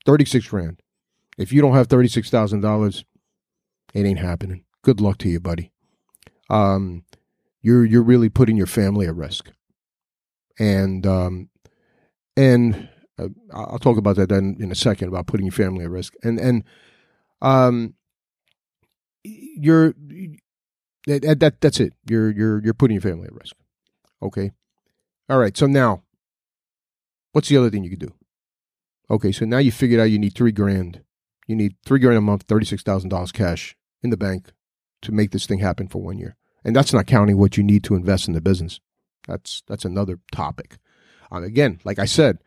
36 0.06 0.48
grand. 0.48 0.80
If 1.36 1.52
you 1.52 1.60
don't 1.60 1.74
have 1.74 1.88
$36,000, 1.88 3.04
it 3.94 4.06
ain't 4.06 4.18
happening. 4.18 4.64
Good 4.82 5.00
luck 5.00 5.18
to 5.18 5.28
you, 5.28 5.38
buddy. 5.38 5.70
Um, 6.48 7.04
you're 7.60 7.84
you're 7.84 8.02
really 8.02 8.28
putting 8.28 8.56
your 8.56 8.66
family 8.66 9.06
at 9.06 9.14
risk. 9.14 9.52
And 10.58 11.06
um, 11.06 11.50
and 12.36 12.88
uh, 13.18 13.28
I'll 13.52 13.78
talk 13.78 13.96
about 13.96 14.16
that 14.16 14.28
then 14.28 14.56
in 14.58 14.72
a 14.72 14.76
second 14.76 15.08
about 15.08 15.26
putting 15.26 15.46
your 15.46 15.52
family 15.52 15.84
at 15.84 15.90
risk. 15.90 16.14
And 16.22 16.38
and 16.38 16.64
um, 17.42 17.94
you're 19.24 19.94
that, 21.06 21.38
that 21.40 21.60
that's 21.60 21.80
it. 21.80 21.94
You're 22.08 22.30
you're 22.30 22.62
you're 22.64 22.74
putting 22.74 22.94
your 22.94 23.02
family 23.02 23.26
at 23.26 23.34
risk. 23.34 23.54
Okay. 24.22 24.52
All 25.28 25.38
right. 25.38 25.56
So 25.56 25.66
now 25.66 26.02
What's 27.32 27.48
the 27.48 27.56
other 27.56 27.70
thing 27.70 27.84
you 27.84 27.90
could 27.90 28.00
do? 28.00 28.14
Okay, 29.10 29.32
so 29.32 29.44
now 29.44 29.58
you 29.58 29.72
figured 29.72 30.00
out 30.00 30.10
you 30.10 30.18
need 30.18 30.34
three 30.34 30.52
grand. 30.52 31.02
You 31.46 31.56
need 31.56 31.76
three 31.84 32.00
grand 32.00 32.18
a 32.18 32.20
month, 32.20 32.42
thirty-six 32.48 32.82
thousand 32.82 33.10
dollars 33.10 33.32
cash 33.32 33.76
in 34.02 34.10
the 34.10 34.16
bank 34.16 34.52
to 35.02 35.12
make 35.12 35.30
this 35.30 35.46
thing 35.46 35.60
happen 35.60 35.88
for 35.88 36.02
one 36.02 36.18
year. 36.18 36.36
And 36.64 36.74
that's 36.74 36.92
not 36.92 37.06
counting 37.06 37.38
what 37.38 37.56
you 37.56 37.62
need 37.62 37.84
to 37.84 37.94
invest 37.94 38.28
in 38.28 38.34
the 38.34 38.40
business. 38.40 38.80
That's 39.26 39.62
that's 39.66 39.84
another 39.84 40.18
topic. 40.32 40.78
Um, 41.30 41.44
again, 41.44 41.80
like 41.84 41.98
I 41.98 42.06
said, 42.06 42.38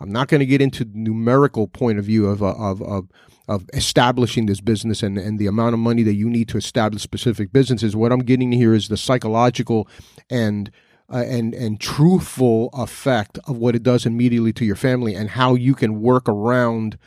I'm 0.00 0.10
not 0.10 0.28
going 0.28 0.40
to 0.40 0.46
get 0.46 0.60
into 0.60 0.84
the 0.84 0.98
numerical 0.98 1.68
point 1.68 1.98
of 1.98 2.04
view 2.04 2.26
of, 2.26 2.42
of 2.42 2.82
of 2.82 3.08
of 3.48 3.64
establishing 3.72 4.46
this 4.46 4.60
business 4.60 5.02
and 5.02 5.16
and 5.16 5.38
the 5.38 5.46
amount 5.46 5.74
of 5.74 5.80
money 5.80 6.02
that 6.02 6.14
you 6.14 6.28
need 6.28 6.48
to 6.48 6.58
establish 6.58 7.02
specific 7.02 7.52
businesses. 7.52 7.96
What 7.96 8.12
I'm 8.12 8.20
getting 8.20 8.52
here 8.52 8.74
is 8.74 8.88
the 8.88 8.96
psychological 8.96 9.88
and 10.28 10.70
uh, 11.12 11.24
and 11.26 11.54
and 11.54 11.80
truthful 11.80 12.70
effect 12.72 13.38
of 13.46 13.56
what 13.56 13.76
it 13.76 13.82
does 13.82 14.06
immediately 14.06 14.52
to 14.54 14.64
your 14.64 14.76
family 14.76 15.14
and 15.14 15.30
how 15.30 15.54
you 15.54 15.74
can 15.74 16.00
work 16.00 16.28
around 16.28 16.98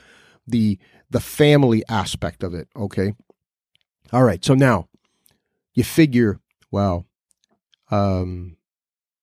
the 0.48 0.80
the 1.10 1.20
family 1.20 1.84
aspect 1.90 2.44
of 2.44 2.54
it 2.54 2.68
okay 2.76 3.14
all 4.14 4.24
right 4.24 4.46
so 4.46 4.54
now 4.54 4.88
you 5.80 5.84
figure 5.84 6.40
wow 6.72 7.06
um 7.90 8.58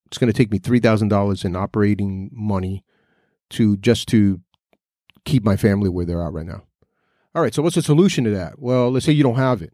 it's 0.07 0.19
going 0.19 0.33
to 0.33 0.37
take 0.37 0.53
me 0.53 0.61
$3000 0.61 1.45
in 1.45 1.57
operating 1.57 2.31
money 2.33 2.85
to 3.51 3.77
just 3.77 4.07
to 4.09 4.41
keep 5.25 5.45
my 5.45 5.57
family 5.57 5.89
where 5.89 6.05
they're 6.07 6.23
at 6.23 6.33
right 6.33 6.47
now. 6.47 6.63
All 7.35 7.43
right 7.43 7.53
so 7.53 7.61
what's 7.61 7.75
the 7.75 7.83
solution 7.83 8.25
to 8.25 8.31
that? 8.31 8.59
Well 8.59 8.91
let's 8.91 9.05
say 9.05 9.13
you 9.13 9.23
don't 9.23 9.37
have 9.37 9.63
it. 9.63 9.73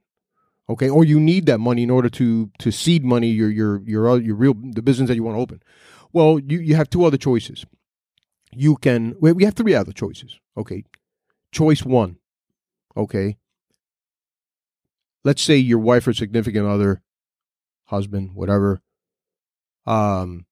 Okay 0.68 0.88
or 0.88 1.04
you 1.04 1.20
need 1.20 1.46
that 1.46 1.58
money 1.58 1.82
in 1.82 1.90
order 1.90 2.08
to 2.10 2.50
to 2.58 2.70
seed 2.70 3.04
money 3.04 3.28
your 3.28 3.50
your 3.50 3.82
your 3.82 4.20
your 4.20 4.36
real 4.36 4.54
the 4.54 4.82
business 4.82 5.08
that 5.08 5.14
you 5.14 5.22
want 5.22 5.36
to 5.36 5.40
open. 5.40 5.62
Well 6.12 6.38
you 6.38 6.58
you 6.58 6.74
have 6.74 6.90
two 6.90 7.04
other 7.04 7.18
choices. 7.18 7.64
You 8.52 8.76
can 8.76 9.14
we 9.20 9.44
have 9.44 9.54
three 9.54 9.74
other 9.74 9.92
choices. 9.92 10.38
Okay 10.56 10.84
choice 11.52 11.84
one 11.84 12.16
okay 12.96 13.36
let's 15.24 15.42
say 15.42 15.56
your 15.56 15.78
wife 15.78 16.06
or 16.06 16.12
significant 16.12 16.66
other 16.66 17.02
husband 17.84 18.34
whatever 18.34 18.80
um 19.86 20.46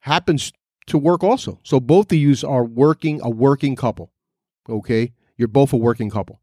happens 0.00 0.52
to 0.86 0.96
work 0.96 1.22
also. 1.22 1.60
So 1.64 1.80
both 1.80 2.10
of 2.12 2.18
you 2.18 2.34
are 2.46 2.64
working 2.64 3.20
a 3.22 3.28
working 3.28 3.76
couple 3.76 4.12
okay? 4.68 5.12
You're 5.36 5.48
both 5.48 5.72
a 5.72 5.76
working 5.76 6.10
couple. 6.10 6.40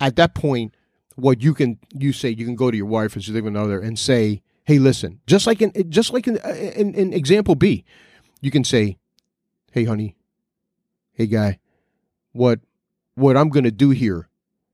At 0.00 0.16
that 0.16 0.34
point 0.34 0.74
what 1.16 1.42
you 1.42 1.54
can 1.54 1.78
you 1.94 2.12
say 2.12 2.28
you 2.28 2.44
can 2.44 2.54
go 2.54 2.70
to 2.70 2.76
your 2.76 2.86
wife 2.86 3.16
or 3.16 3.20
significant 3.20 3.56
other 3.56 3.80
and 3.80 3.98
say, 3.98 4.42
"Hey, 4.64 4.78
listen," 4.78 5.20
just 5.26 5.46
like 5.46 5.62
in 5.62 5.90
just 5.90 6.12
like 6.12 6.26
in, 6.28 6.36
in, 6.36 6.94
in 6.94 7.12
example 7.12 7.54
B, 7.54 7.84
you 8.42 8.50
can 8.50 8.64
say, 8.64 8.98
"Hey, 9.72 9.84
honey, 9.84 10.14
hey, 11.12 11.26
guy, 11.26 11.58
what 12.32 12.60
what 13.14 13.36
I'm 13.36 13.48
going 13.48 13.64
to 13.64 13.70
do 13.70 13.90
here 13.90 14.28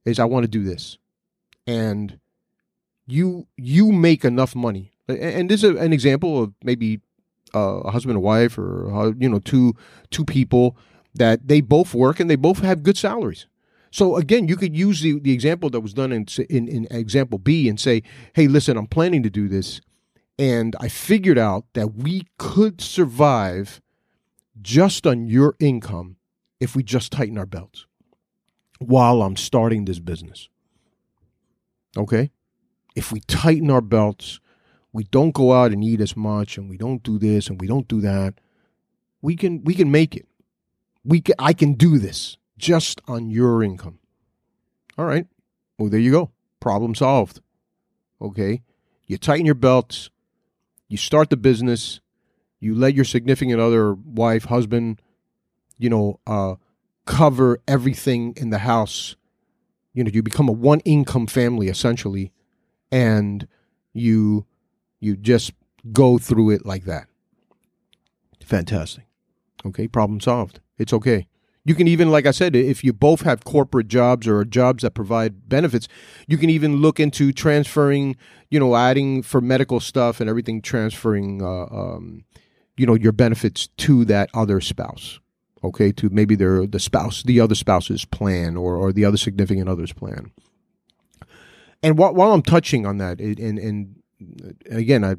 is 0.04 0.18
I 0.18 0.24
want 0.24 0.42
to 0.42 0.48
do 0.48 0.64
this," 0.64 0.98
and 1.66 2.18
you 3.06 3.46
you 3.56 3.92
make 3.92 4.24
enough 4.24 4.54
money, 4.54 4.92
and 5.08 5.50
this 5.50 5.62
is 5.62 5.76
an 5.76 5.92
example 5.92 6.42
of 6.42 6.52
maybe 6.62 7.00
uh, 7.54 7.80
a 7.84 7.90
husband 7.90 8.16
and 8.16 8.22
wife 8.22 8.58
or 8.58 8.92
uh, 8.94 9.12
you 9.18 9.28
know 9.28 9.38
two 9.38 9.74
two 10.10 10.24
people 10.24 10.76
that 11.14 11.46
they 11.46 11.60
both 11.60 11.94
work 11.94 12.20
and 12.20 12.30
they 12.30 12.36
both 12.36 12.60
have 12.60 12.82
good 12.82 12.96
salaries 12.96 13.46
so 13.92 14.16
again, 14.16 14.48
you 14.48 14.56
could 14.56 14.74
use 14.74 15.02
the, 15.02 15.20
the 15.20 15.32
example 15.32 15.68
that 15.70 15.80
was 15.80 15.92
done 15.92 16.12
in, 16.12 16.26
in, 16.48 16.66
in 16.66 16.88
example 16.90 17.38
B 17.38 17.68
and 17.68 17.78
say, 17.78 18.02
hey, 18.32 18.48
listen, 18.48 18.78
I'm 18.78 18.86
planning 18.86 19.22
to 19.22 19.30
do 19.30 19.48
this. 19.48 19.82
And 20.38 20.74
I 20.80 20.88
figured 20.88 21.36
out 21.36 21.66
that 21.74 21.94
we 21.94 22.26
could 22.38 22.80
survive 22.80 23.82
just 24.62 25.06
on 25.06 25.26
your 25.26 25.54
income 25.60 26.16
if 26.58 26.74
we 26.74 26.82
just 26.82 27.12
tighten 27.12 27.36
our 27.36 27.46
belts 27.46 27.86
while 28.78 29.22
I'm 29.22 29.36
starting 29.36 29.84
this 29.84 29.98
business. 29.98 30.48
Okay? 31.96 32.30
If 32.94 33.12
we 33.12 33.20
tighten 33.20 33.70
our 33.70 33.80
belts, 33.80 34.40
we 34.92 35.04
don't 35.04 35.32
go 35.32 35.52
out 35.52 35.72
and 35.72 35.82
eat 35.82 36.00
as 36.00 36.16
much 36.16 36.58
and 36.58 36.68
we 36.68 36.76
don't 36.76 37.02
do 37.02 37.18
this 37.18 37.48
and 37.48 37.60
we 37.60 37.66
don't 37.66 37.88
do 37.88 38.00
that, 38.00 38.34
we 39.22 39.36
can 39.36 39.62
we 39.64 39.74
can 39.74 39.90
make 39.90 40.14
it. 40.16 40.26
We 41.04 41.20
can, 41.20 41.34
I 41.38 41.52
can 41.52 41.74
do 41.74 41.98
this 41.98 42.36
just 42.58 43.00
on 43.08 43.30
your 43.30 43.62
income. 43.62 43.98
All 44.98 45.04
right. 45.04 45.26
Well, 45.78 45.88
there 45.88 46.00
you 46.00 46.10
go. 46.10 46.30
Problem 46.60 46.94
solved. 46.94 47.40
Okay. 48.20 48.62
You 49.06 49.18
tighten 49.18 49.46
your 49.46 49.54
belts, 49.54 50.10
you 50.88 50.96
start 50.96 51.30
the 51.30 51.36
business, 51.36 52.00
you 52.60 52.74
let 52.74 52.94
your 52.94 53.04
significant 53.04 53.60
other, 53.60 53.94
wife, 53.94 54.44
husband, 54.44 55.02
you 55.78 55.90
know, 55.90 56.20
uh, 56.26 56.54
cover 57.06 57.60
everything 57.66 58.34
in 58.36 58.50
the 58.50 58.58
house. 58.58 59.16
You 59.94 60.04
know, 60.04 60.10
you 60.12 60.22
become 60.22 60.48
a 60.48 60.52
one 60.52 60.80
income 60.80 61.26
family 61.26 61.68
essentially, 61.68 62.32
and 62.90 63.46
you 63.92 64.46
you 65.00 65.16
just 65.16 65.52
go 65.92 66.18
through 66.18 66.50
it 66.50 66.64
like 66.64 66.84
that. 66.84 67.06
Fantastic. 68.44 69.04
Okay, 69.64 69.88
problem 69.88 70.20
solved. 70.20 70.60
It's 70.78 70.92
okay. 70.92 71.26
You 71.64 71.76
can 71.76 71.86
even, 71.86 72.10
like 72.10 72.26
I 72.26 72.32
said, 72.32 72.56
if 72.56 72.82
you 72.82 72.92
both 72.92 73.22
have 73.22 73.44
corporate 73.44 73.86
jobs 73.86 74.26
or 74.26 74.44
jobs 74.44 74.82
that 74.82 74.94
provide 74.94 75.48
benefits, 75.48 75.86
you 76.26 76.36
can 76.36 76.50
even 76.50 76.76
look 76.76 76.98
into 76.98 77.32
transferring, 77.32 78.16
you 78.50 78.58
know, 78.58 78.74
adding 78.74 79.22
for 79.22 79.40
medical 79.40 79.78
stuff 79.78 80.20
and 80.20 80.28
everything, 80.28 80.60
transferring, 80.60 81.40
uh, 81.40 81.66
um, 81.66 82.24
you 82.76 82.84
know, 82.84 82.94
your 82.94 83.12
benefits 83.12 83.68
to 83.76 84.04
that 84.06 84.28
other 84.34 84.60
spouse. 84.60 85.20
Okay, 85.64 85.92
to 85.92 86.10
maybe 86.10 86.34
their 86.34 86.66
the 86.66 86.80
spouse, 86.80 87.22
the 87.22 87.40
other 87.40 87.54
spouse's 87.54 88.04
plan, 88.04 88.56
or 88.56 88.76
or 88.76 88.92
the 88.92 89.04
other 89.04 89.16
significant 89.16 89.68
other's 89.68 89.92
plan. 89.92 90.32
And 91.82 91.98
while, 91.98 92.14
while 92.14 92.32
I'm 92.32 92.42
touching 92.42 92.86
on 92.86 92.98
that, 92.98 93.20
and 93.20 93.38
and, 93.38 93.58
and 93.58 94.02
again, 94.70 95.04
I 95.04 95.16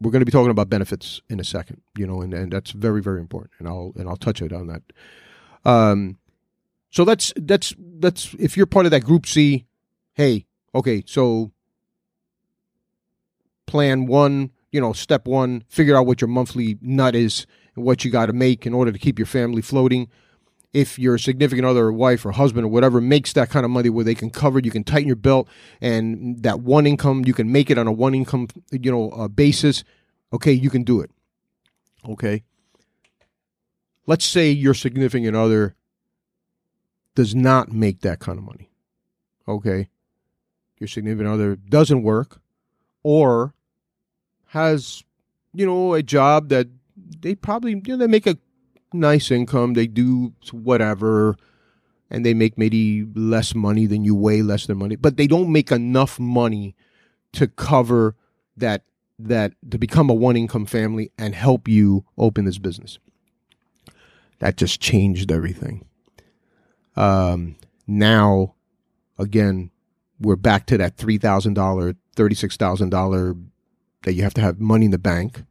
we're 0.00 0.10
going 0.10 0.20
to 0.20 0.26
be 0.26 0.32
talking 0.32 0.50
about 0.50 0.68
benefits 0.68 1.22
in 1.30 1.40
a 1.40 1.44
second, 1.44 1.80
you 1.96 2.06
know, 2.06 2.20
and, 2.20 2.34
and 2.34 2.52
that's 2.52 2.72
very 2.72 3.00
very 3.00 3.20
important, 3.20 3.52
and 3.58 3.68
I'll 3.68 3.92
and 3.96 4.08
I'll 4.08 4.16
touch 4.16 4.42
it 4.42 4.52
on 4.52 4.66
that. 4.66 4.82
Um, 5.64 6.18
so 6.90 7.04
that's 7.04 7.32
that's 7.36 7.74
that's 7.78 8.34
if 8.38 8.56
you're 8.56 8.66
part 8.66 8.86
of 8.86 8.92
that 8.92 9.04
group 9.04 9.26
C, 9.26 9.66
hey, 10.12 10.46
okay, 10.74 11.02
so 11.06 11.52
plan 13.66 14.06
one, 14.06 14.50
you 14.70 14.80
know, 14.80 14.92
step 14.92 15.26
one, 15.26 15.64
figure 15.68 15.96
out 15.96 16.06
what 16.06 16.20
your 16.20 16.28
monthly 16.28 16.78
nut 16.80 17.14
is 17.14 17.46
and 17.74 17.84
what 17.84 18.04
you 18.04 18.10
got 18.10 18.26
to 18.26 18.32
make 18.32 18.66
in 18.66 18.74
order 18.74 18.92
to 18.92 18.98
keep 18.98 19.18
your 19.18 19.26
family 19.26 19.62
floating. 19.62 20.08
If 20.72 20.98
your 20.98 21.18
significant 21.18 21.66
other, 21.66 21.84
or 21.86 21.92
wife, 21.92 22.26
or 22.26 22.32
husband, 22.32 22.64
or 22.64 22.68
whatever 22.68 23.00
makes 23.00 23.32
that 23.34 23.48
kind 23.48 23.64
of 23.64 23.70
money 23.70 23.90
where 23.90 24.04
they 24.04 24.16
can 24.16 24.30
cover, 24.30 24.58
it, 24.58 24.64
you 24.64 24.72
can 24.72 24.82
tighten 24.82 25.06
your 25.06 25.14
belt, 25.14 25.48
and 25.80 26.42
that 26.42 26.60
one 26.60 26.84
income, 26.84 27.24
you 27.24 27.32
can 27.32 27.52
make 27.52 27.70
it 27.70 27.78
on 27.78 27.86
a 27.86 27.92
one 27.92 28.12
income, 28.12 28.48
you 28.72 28.90
know, 28.90 29.10
uh, 29.10 29.28
basis. 29.28 29.84
Okay, 30.32 30.52
you 30.52 30.70
can 30.70 30.82
do 30.82 31.00
it. 31.00 31.10
Okay. 32.08 32.42
Let's 34.06 34.24
say 34.24 34.50
your 34.50 34.74
significant 34.74 35.36
other 35.36 35.76
does 37.14 37.34
not 37.34 37.72
make 37.72 38.00
that 38.00 38.18
kind 38.18 38.38
of 38.38 38.44
money. 38.44 38.70
Okay. 39.46 39.88
Your 40.78 40.88
significant 40.88 41.28
other 41.28 41.56
doesn't 41.56 42.02
work 42.02 42.40
or 43.02 43.54
has, 44.46 45.04
you 45.52 45.64
know, 45.64 45.94
a 45.94 46.02
job 46.02 46.48
that 46.48 46.68
they 47.20 47.34
probably 47.34 47.72
you 47.72 47.82
know, 47.88 47.96
they 47.96 48.06
make 48.06 48.26
a 48.26 48.38
nice 48.92 49.30
income. 49.30 49.74
They 49.74 49.86
do 49.86 50.32
whatever, 50.52 51.36
and 52.10 52.24
they 52.24 52.34
make 52.34 52.56
maybe 52.58 53.06
less 53.14 53.54
money 53.54 53.86
than 53.86 54.04
you, 54.04 54.14
way 54.14 54.42
less 54.42 54.66
than 54.66 54.78
money, 54.78 54.96
but 54.96 55.16
they 55.16 55.26
don't 55.26 55.52
make 55.52 55.72
enough 55.72 56.18
money 56.18 56.74
to 57.32 57.46
cover 57.46 58.16
that 58.56 58.84
that 59.18 59.52
to 59.70 59.78
become 59.78 60.10
a 60.10 60.14
one 60.14 60.36
income 60.36 60.66
family 60.66 61.10
and 61.18 61.34
help 61.34 61.68
you 61.68 62.04
open 62.18 62.44
this 62.44 62.58
business. 62.58 62.98
That 64.40 64.56
just 64.56 64.80
changed 64.80 65.30
everything. 65.30 65.86
Um, 66.96 67.56
now, 67.86 68.54
again, 69.18 69.70
we're 70.20 70.36
back 70.36 70.66
to 70.66 70.78
that 70.78 70.96
three 70.96 71.18
thousand 71.18 71.54
dollar, 71.54 71.94
thirty 72.14 72.34
six 72.34 72.56
thousand 72.56 72.90
dollar 72.90 73.34
that 74.02 74.14
you 74.14 74.22
have 74.22 74.34
to 74.34 74.40
have 74.40 74.60
money 74.60 74.86
in 74.86 74.90
the 74.90 74.98
bank 74.98 75.44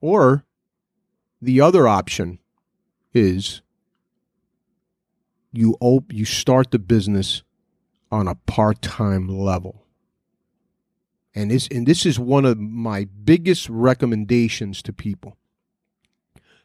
or 0.00 0.44
the 1.40 1.60
other 1.60 1.86
option 1.86 2.38
is 3.12 3.62
you 5.52 5.76
op- 5.80 6.12
you 6.12 6.24
start 6.24 6.70
the 6.70 6.78
business 6.78 7.42
on 8.10 8.28
a 8.28 8.34
part-time 8.34 9.28
level. 9.28 9.84
And 11.34 11.50
this 11.50 11.68
and 11.68 11.86
this 11.86 12.04
is 12.04 12.18
one 12.18 12.44
of 12.44 12.58
my 12.58 13.06
biggest 13.24 13.68
recommendations 13.68 14.82
to 14.82 14.92
people. 14.92 15.36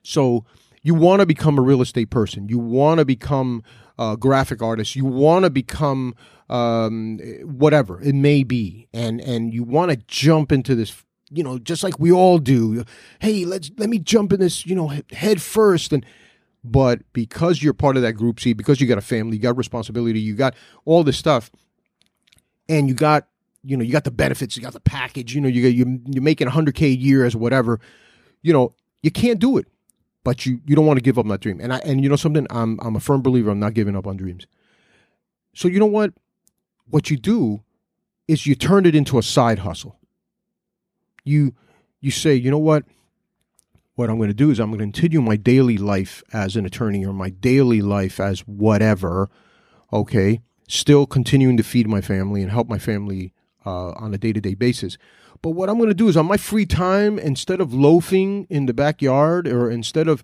So 0.02 0.46
you 0.82 0.94
want 0.94 1.22
to 1.22 1.26
become 1.26 1.58
a 1.58 1.62
real 1.62 1.82
estate 1.82 2.10
person. 2.10 2.50
You 2.50 2.60
want 2.60 3.00
to 3.00 3.06
become 3.06 3.64
a 3.98 4.18
graphic 4.18 4.62
artist. 4.62 4.96
You 4.96 5.06
want 5.06 5.46
to 5.46 5.50
become 5.50 6.16
um, 6.50 7.20
whatever 7.44 8.02
it 8.02 8.16
may 8.16 8.44
be, 8.44 8.88
and 8.94 9.22
and 9.22 9.54
you 9.54 9.64
want 9.64 9.92
to 9.92 9.98
jump 10.08 10.52
into 10.52 10.76
this 10.76 11.04
you 11.34 11.44
know, 11.44 11.58
just 11.58 11.84
like 11.84 12.00
we 12.00 12.12
all 12.12 12.38
do. 12.38 12.84
Hey, 13.20 13.46
let's 13.46 13.72
let 13.78 13.90
me 13.90 14.00
jump 14.00 14.34
in 14.34 14.40
this, 14.40 14.66
you 14.66 14.76
know, 14.76 14.92
head 15.12 15.42
first 15.42 15.94
and 15.94 16.06
but 16.64 17.02
because 17.12 17.62
you're 17.62 17.74
part 17.74 17.98
of 17.98 18.04
that 18.04 18.14
group 18.14 18.40
C, 18.40 18.54
because 18.54 18.80
you 18.80 18.88
got 18.88 18.98
a 18.98 19.02
family, 19.02 19.36
you 19.36 19.44
got 19.44 19.58
responsibility, 19.58 20.20
you 20.20 20.34
got 20.34 20.56
all 20.86 21.04
this 21.04 21.18
stuff, 21.18 21.52
and 22.70 22.88
you 22.88 22.94
got 22.94 23.28
you 23.64 23.76
know 23.76 23.84
you 23.84 23.92
got 23.92 24.06
the 24.06 24.12
benefits, 24.12 24.56
you 24.56 24.64
got 24.64 24.74
the 24.74 24.80
package, 24.80 25.36
you 25.36 25.42
know 25.42 25.50
you 25.50 25.62
got 25.62 25.74
you 25.74 26.00
you're 26.08 26.24
making 26.24 26.48
100k 26.48 26.84
a 26.84 26.90
year 26.90 27.26
as 27.26 27.36
whatever, 27.36 27.80
you 28.42 28.54
know 28.54 28.74
you 29.02 29.12
can't 29.12 29.40
do 29.40 29.58
it, 29.58 29.68
but 30.24 30.46
you 30.46 30.62
you 30.66 30.76
don't 30.76 30.86
want 30.86 30.98
to 30.98 31.04
give 31.04 31.20
up 31.20 31.28
that 31.28 31.42
dream. 31.42 31.60
And 31.60 31.74
I 31.74 31.80
and 31.80 32.02
you 32.02 32.10
know 32.10 32.16
something, 32.16 32.48
I'm 32.50 32.80
I'm 32.82 32.96
a 32.96 33.02
firm 33.02 33.22
believer. 33.22 33.52
I'm 33.52 33.60
not 33.60 33.74
giving 33.74 33.96
up 33.96 34.08
on 34.08 34.16
dreams. 34.16 34.48
So 35.54 35.68
you 35.68 35.80
know 35.80 35.86
what, 35.86 36.14
what 36.90 37.10
you 37.10 37.18
do 37.18 37.62
is 38.28 38.48
you 38.48 38.56
turn 38.56 38.86
it 38.86 38.96
into 38.96 39.18
a 39.18 39.24
side 39.24 39.60
hustle 39.60 40.00
you 41.24 41.54
you 42.02 42.12
say, 42.12 42.36
you 42.36 42.52
know 42.52 42.60
what? 42.60 42.84
What 43.96 44.10
I'm 44.10 44.18
going 44.18 44.30
to 44.30 44.34
do 44.34 44.50
is 44.50 44.60
I'm 44.60 44.72
going 44.72 44.80
to 44.80 44.86
continue 44.86 45.22
my 45.22 45.36
daily 45.36 45.78
life 45.78 46.24
as 46.34 46.56
an 46.56 46.66
attorney 46.66 47.06
or 47.06 47.14
my 47.14 47.30
daily 47.30 47.82
life 47.82 48.20
as 48.20 48.42
whatever. 48.42 49.30
Okay, 49.92 50.42
still 50.68 51.06
continuing 51.06 51.58
to 51.58 51.64
feed 51.64 51.88
my 51.88 52.02
family 52.02 52.42
and 52.42 52.52
help 52.52 52.68
my 52.68 52.80
family 52.80 53.34
uh, 53.66 53.92
on 53.92 54.14
a 54.14 54.18
day 54.18 54.34
to 54.34 54.42
day 54.42 54.56
basis. 54.56 54.98
But 55.42 55.52
what 55.52 55.70
I'm 55.70 55.78
going 55.78 55.90
to 55.90 55.94
do 55.94 56.08
is 56.08 56.18
on 56.18 56.26
my 56.26 56.38
free 56.38 56.66
time, 56.66 57.20
instead 57.20 57.62
of 57.62 57.74
loafing 57.74 58.48
in 58.50 58.66
the 58.66 58.74
backyard 58.74 59.48
or 59.48 59.70
instead 59.70 60.08
of 60.08 60.24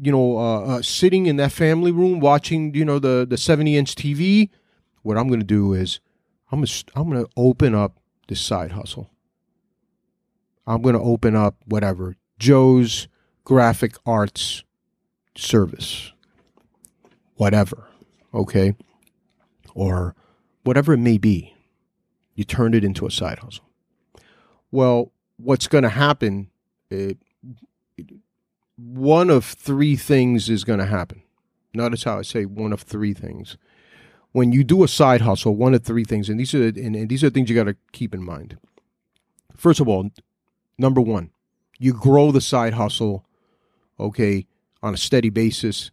you 0.00 0.12
know 0.12 0.38
uh, 0.38 0.60
uh, 0.60 0.82
sitting 0.82 1.26
in 1.26 1.36
that 1.36 1.52
family 1.52 1.90
room 1.90 2.20
watching 2.20 2.74
you 2.74 2.84
know 2.84 2.98
the 2.98 3.26
the 3.28 3.38
70 3.38 3.76
inch 3.76 3.94
TV, 3.94 4.50
what 5.02 5.16
I'm 5.16 5.28
going 5.28 5.40
to 5.40 5.46
do 5.46 5.72
is 5.72 6.00
I'm 6.52 6.60
gonna, 6.60 6.70
I'm 6.94 7.10
going 7.10 7.24
to 7.24 7.30
open 7.36 7.74
up 7.74 7.96
this 8.28 8.40
side 8.40 8.72
hustle. 8.72 9.10
I'm 10.66 10.82
going 10.82 10.94
to 10.94 11.00
open 11.00 11.36
up 11.36 11.56
whatever 11.66 12.16
Joe's 12.38 13.08
graphic 13.44 13.96
arts 14.04 14.64
service, 15.36 16.12
whatever, 17.36 17.86
okay? 18.34 18.74
Or 19.74 20.14
whatever 20.64 20.94
it 20.94 20.98
may 20.98 21.18
be. 21.18 21.54
You 22.34 22.44
turned 22.44 22.74
it 22.74 22.84
into 22.84 23.06
a 23.06 23.10
side 23.10 23.38
hustle. 23.38 23.64
Well, 24.70 25.12
what's 25.36 25.68
going 25.68 25.84
to 25.84 25.88
happen? 25.88 26.50
It, 26.90 27.18
one 28.76 29.30
of 29.30 29.44
three 29.44 29.96
things 29.96 30.50
is 30.50 30.64
going 30.64 30.80
to 30.80 30.86
happen. 30.86 31.22
Notice 31.72 32.04
how 32.04 32.18
I 32.18 32.22
say 32.22 32.44
one 32.44 32.72
of 32.72 32.82
three 32.82 33.14
things. 33.14 33.56
When 34.32 34.52
you 34.52 34.64
do 34.64 34.84
a 34.84 34.88
side 34.88 35.22
hustle, 35.22 35.56
one 35.56 35.72
of 35.72 35.82
three 35.82 36.04
things, 36.04 36.28
and 36.28 36.38
these 36.38 36.52
are 36.54 36.66
and, 36.66 36.94
and 36.94 37.08
these 37.08 37.24
are 37.24 37.30
things 37.30 37.48
you 37.48 37.56
got 37.56 37.64
to 37.64 37.76
keep 37.92 38.14
in 38.14 38.22
mind. 38.22 38.58
First 39.56 39.80
of 39.80 39.88
all, 39.88 40.10
Number 40.78 41.00
one, 41.00 41.30
you 41.78 41.92
grow 41.92 42.32
the 42.32 42.40
side 42.40 42.74
hustle, 42.74 43.24
okay, 43.98 44.46
on 44.82 44.94
a 44.94 44.98
steady 44.98 45.30
basis. 45.30 45.90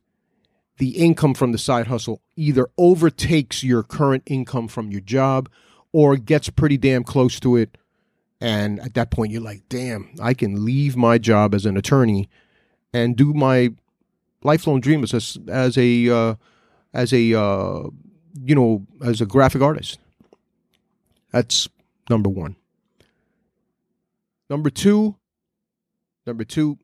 The 0.77 0.97
income 0.97 1.33
from 1.33 1.51
the 1.51 1.57
side 1.57 1.87
hustle 1.87 2.21
either 2.35 2.67
overtakes 2.77 3.63
your 3.63 3.83
current 3.83 4.23
income 4.25 4.67
from 4.67 4.91
your 4.91 5.01
job 5.01 5.49
or 5.91 6.17
gets 6.17 6.49
pretty 6.49 6.77
damn 6.77 7.03
close 7.03 7.39
to 7.41 7.55
it. 7.55 7.77
And 8.41 8.79
at 8.81 8.93
that 8.95 9.11
point, 9.11 9.31
you're 9.31 9.41
like, 9.41 9.63
damn, 9.69 10.09
I 10.21 10.33
can 10.33 10.65
leave 10.65 10.97
my 10.97 11.17
job 11.17 11.53
as 11.53 11.65
an 11.65 11.77
attorney 11.77 12.27
and 12.93 13.15
do 13.15 13.33
my 13.33 13.73
lifelong 14.43 14.81
dream 14.81 15.03
as 15.03 15.13
a, 15.13 15.51
as 15.51 15.77
a, 15.77 16.09
uh, 16.09 16.35
as 16.93 17.13
a 17.13 17.39
uh, 17.39 17.83
you 18.41 18.55
know, 18.55 18.85
as 19.03 19.21
a 19.21 19.25
graphic 19.25 19.61
artist. 19.61 19.99
That's 21.31 21.67
number 22.09 22.29
one. 22.29 22.55
Number 24.53 24.69
two, 24.69 25.15
number 26.27 26.43
two, 26.43 26.77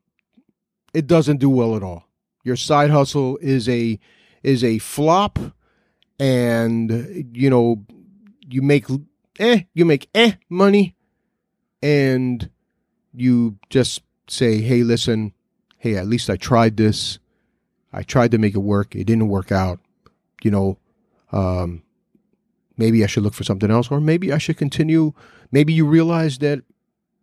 it 0.92 1.06
doesn't 1.06 1.36
do 1.36 1.48
well 1.48 1.76
at 1.76 1.84
all. 1.84 2.02
Your 2.42 2.56
side 2.56 2.90
hustle 2.90 3.38
is 3.40 3.68
a 3.68 3.96
is 4.42 4.64
a 4.64 4.78
flop, 4.78 5.38
and 6.18 7.30
you 7.32 7.48
know 7.48 7.86
you 8.48 8.60
make 8.60 8.86
eh 9.38 9.60
you 9.72 9.84
make 9.84 10.08
eh 10.16 10.32
money, 10.48 10.96
and 11.80 12.50
you 13.14 13.56
just 13.68 14.02
say, 14.26 14.60
hey, 14.60 14.82
listen, 14.82 15.32
hey, 15.78 15.94
at 15.94 16.08
least 16.08 16.28
I 16.28 16.34
tried 16.34 16.76
this. 16.76 17.20
I 17.92 18.02
tried 18.02 18.32
to 18.32 18.38
make 18.38 18.56
it 18.56 18.58
work. 18.58 18.96
It 18.96 19.04
didn't 19.04 19.28
work 19.28 19.52
out. 19.52 19.78
You 20.42 20.50
know, 20.50 20.78
um, 21.30 21.84
maybe 22.76 23.04
I 23.04 23.06
should 23.06 23.22
look 23.22 23.34
for 23.34 23.44
something 23.44 23.70
else, 23.70 23.92
or 23.92 24.00
maybe 24.00 24.32
I 24.32 24.38
should 24.38 24.56
continue. 24.56 25.12
Maybe 25.52 25.72
you 25.72 25.86
realize 25.86 26.38
that 26.38 26.64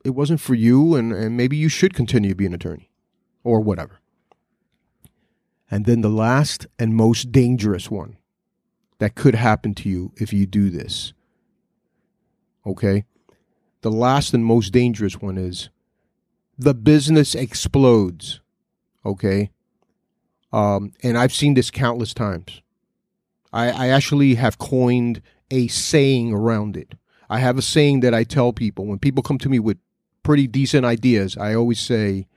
it 0.07 0.15
wasn't 0.15 0.39
for 0.39 0.55
you 0.55 0.95
and, 0.95 1.11
and 1.11 1.35
maybe 1.35 1.57
you 1.57 1.69
should 1.69 1.93
continue 1.93 2.29
to 2.29 2.35
be 2.35 2.45
an 2.45 2.53
attorney 2.53 2.89
or 3.43 3.59
whatever. 3.59 3.99
And 5.69 5.85
then 5.85 6.01
the 6.01 6.09
last 6.09 6.65
and 6.79 6.95
most 6.95 7.31
dangerous 7.31 7.91
one 7.91 8.17
that 8.99 9.15
could 9.15 9.35
happen 9.35 9.75
to 9.75 9.89
you 9.89 10.13
if 10.15 10.31
you 10.31 10.45
do 10.45 10.69
this. 10.69 11.13
Okay? 12.65 13.03
The 13.81 13.91
last 13.91 14.33
and 14.33 14.45
most 14.45 14.71
dangerous 14.71 15.21
one 15.21 15.37
is 15.37 15.69
the 16.57 16.73
business 16.73 17.35
explodes. 17.35 18.39
Okay? 19.05 19.51
Um, 20.53 20.93
and 21.03 21.17
I've 21.17 21.33
seen 21.33 21.53
this 21.53 21.69
countless 21.69 22.13
times. 22.13 22.61
I, 23.51 23.69
I 23.69 23.87
actually 23.89 24.35
have 24.35 24.57
coined 24.57 25.21
a 25.51 25.67
saying 25.67 26.33
around 26.33 26.77
it. 26.77 26.95
I 27.29 27.39
have 27.39 27.57
a 27.57 27.61
saying 27.61 27.99
that 28.01 28.13
I 28.13 28.23
tell 28.23 28.53
people 28.53 28.85
when 28.85 28.99
people 28.99 29.21
come 29.21 29.37
to 29.39 29.49
me 29.49 29.59
with 29.59 29.77
pretty 30.27 30.45
decent 30.45 30.85
ideas, 30.85 31.37
I 31.37 31.55
always 31.55 31.79
say, 31.79 32.27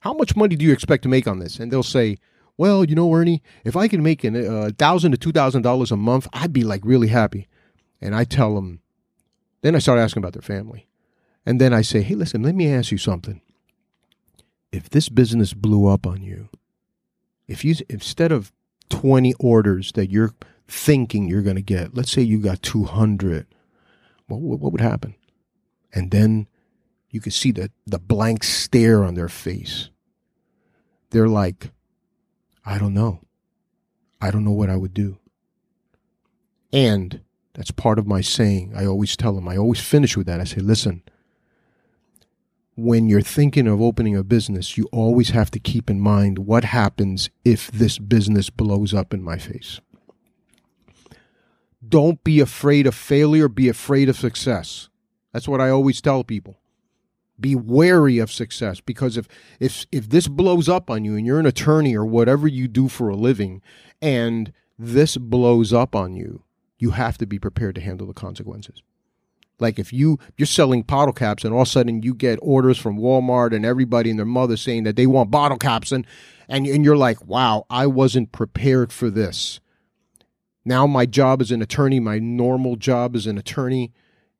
How 0.00 0.14
much 0.14 0.34
money 0.34 0.56
do 0.56 0.64
you 0.64 0.72
expect 0.72 1.02
to 1.02 1.10
make 1.10 1.28
on 1.28 1.40
this? 1.40 1.58
And 1.58 1.70
they'll 1.70 1.82
say, 1.82 2.16
well, 2.56 2.86
you 2.86 2.94
know, 2.94 3.12
Ernie, 3.14 3.42
if 3.64 3.76
I 3.76 3.86
can 3.86 4.02
make 4.02 4.24
a 4.24 4.30
uh, 4.50 4.70
thousand 4.78 5.12
to 5.12 5.18
two 5.18 5.30
thousand 5.30 5.60
dollars 5.60 5.92
a 5.92 5.96
month, 5.96 6.26
I'd 6.32 6.54
be 6.54 6.64
like 6.64 6.80
really 6.84 7.08
happy. 7.08 7.48
And 8.00 8.14
I 8.14 8.24
tell 8.24 8.54
them, 8.54 8.80
then 9.60 9.76
I 9.76 9.78
start 9.78 9.98
asking 9.98 10.22
about 10.22 10.32
their 10.32 10.40
family, 10.40 10.88
and 11.44 11.60
then 11.60 11.74
I 11.74 11.82
say, 11.82 12.00
hey, 12.00 12.14
listen, 12.14 12.42
let 12.42 12.54
me 12.54 12.72
ask 12.72 12.90
you 12.90 12.96
something. 12.98 13.42
If 14.72 14.88
this 14.88 15.10
business 15.10 15.52
blew 15.52 15.88
up 15.88 16.06
on 16.06 16.22
you, 16.22 16.48
if 17.46 17.62
you 17.62 17.74
instead 17.90 18.32
of 18.32 18.52
twenty 18.88 19.34
orders 19.38 19.92
that 19.92 20.10
you're 20.10 20.32
thinking 20.66 21.28
you're 21.28 21.42
going 21.42 21.56
to 21.56 21.62
get, 21.62 21.94
let's 21.94 22.10
say 22.10 22.22
you 22.22 22.38
got 22.38 22.62
two 22.62 22.84
hundred, 22.84 23.46
what, 24.28 24.40
what 24.40 24.72
would 24.72 24.80
happen? 24.80 25.14
And 25.92 26.10
then 26.10 26.48
you 27.12 27.20
can 27.20 27.30
see 27.30 27.52
the 27.52 27.70
the 27.86 28.00
blank 28.00 28.42
stare 28.42 29.04
on 29.04 29.14
their 29.14 29.28
face. 29.28 29.90
They're 31.10 31.28
like, 31.28 31.70
I 32.64 32.78
don't 32.78 32.94
know. 32.94 33.20
I 34.20 34.30
don't 34.30 34.44
know 34.44 34.50
what 34.52 34.70
I 34.70 34.76
would 34.76 34.94
do. 34.94 35.18
And 36.72 37.20
that's 37.52 37.70
part 37.70 37.98
of 37.98 38.06
my 38.06 38.22
saying. 38.22 38.72
I 38.74 38.86
always 38.86 39.14
tell 39.14 39.34
them, 39.34 39.46
I 39.46 39.58
always 39.58 39.80
finish 39.80 40.16
with 40.16 40.26
that. 40.26 40.40
I 40.40 40.44
say, 40.44 40.62
listen, 40.62 41.02
when 42.76 43.10
you're 43.10 43.20
thinking 43.20 43.66
of 43.66 43.82
opening 43.82 44.16
a 44.16 44.24
business, 44.24 44.78
you 44.78 44.88
always 44.90 45.30
have 45.30 45.50
to 45.50 45.58
keep 45.58 45.90
in 45.90 46.00
mind 46.00 46.38
what 46.38 46.64
happens 46.64 47.28
if 47.44 47.70
this 47.70 47.98
business 47.98 48.48
blows 48.48 48.94
up 48.94 49.12
in 49.12 49.22
my 49.22 49.36
face. 49.36 49.80
Don't 51.86 52.24
be 52.24 52.40
afraid 52.40 52.86
of 52.86 52.94
failure, 52.94 53.48
be 53.48 53.68
afraid 53.68 54.08
of 54.08 54.16
success. 54.16 54.88
That's 55.32 55.48
what 55.48 55.60
I 55.60 55.68
always 55.68 56.00
tell 56.00 56.24
people 56.24 56.61
be 57.42 57.54
wary 57.54 58.18
of 58.18 58.32
success 58.32 58.80
because 58.80 59.18
if 59.18 59.28
if 59.60 59.84
if 59.92 60.08
this 60.08 60.28
blows 60.28 60.68
up 60.68 60.88
on 60.88 61.04
you 61.04 61.16
and 61.16 61.26
you're 61.26 61.40
an 61.40 61.46
attorney 61.46 61.94
or 61.94 62.06
whatever 62.06 62.48
you 62.48 62.68
do 62.68 62.88
for 62.88 63.10
a 63.10 63.16
living 63.16 63.60
and 64.00 64.52
this 64.78 65.18
blows 65.18 65.72
up 65.72 65.94
on 65.94 66.14
you 66.14 66.44
you 66.82 66.90
have 66.90 67.16
to 67.16 67.26
be 67.26 67.38
prepared 67.38 67.76
to 67.76 67.80
handle 67.80 68.08
the 68.08 68.12
consequences. 68.12 68.82
Like 69.60 69.78
if 69.78 69.92
you 69.92 70.18
you're 70.36 70.46
selling 70.46 70.82
bottle 70.82 71.12
caps 71.14 71.44
and 71.44 71.54
all 71.54 71.62
of 71.62 71.68
a 71.68 71.70
sudden 71.70 72.02
you 72.02 72.12
get 72.12 72.40
orders 72.42 72.76
from 72.76 72.98
Walmart 72.98 73.54
and 73.54 73.64
everybody 73.64 74.10
and 74.10 74.18
their 74.18 74.26
mother 74.26 74.56
saying 74.56 74.82
that 74.82 74.96
they 74.96 75.06
want 75.06 75.30
bottle 75.30 75.58
caps 75.58 75.92
and 75.92 76.04
and, 76.48 76.66
and 76.66 76.84
you're 76.84 76.96
like 76.96 77.24
wow 77.24 77.66
I 77.70 77.86
wasn't 77.86 78.32
prepared 78.32 78.92
for 78.92 79.10
this. 79.10 79.60
Now 80.64 80.88
my 80.88 81.06
job 81.06 81.40
as 81.40 81.52
an 81.52 81.62
attorney 81.62 82.00
my 82.00 82.18
normal 82.18 82.74
job 82.74 83.14
as 83.14 83.28
an 83.28 83.38
attorney 83.38 83.92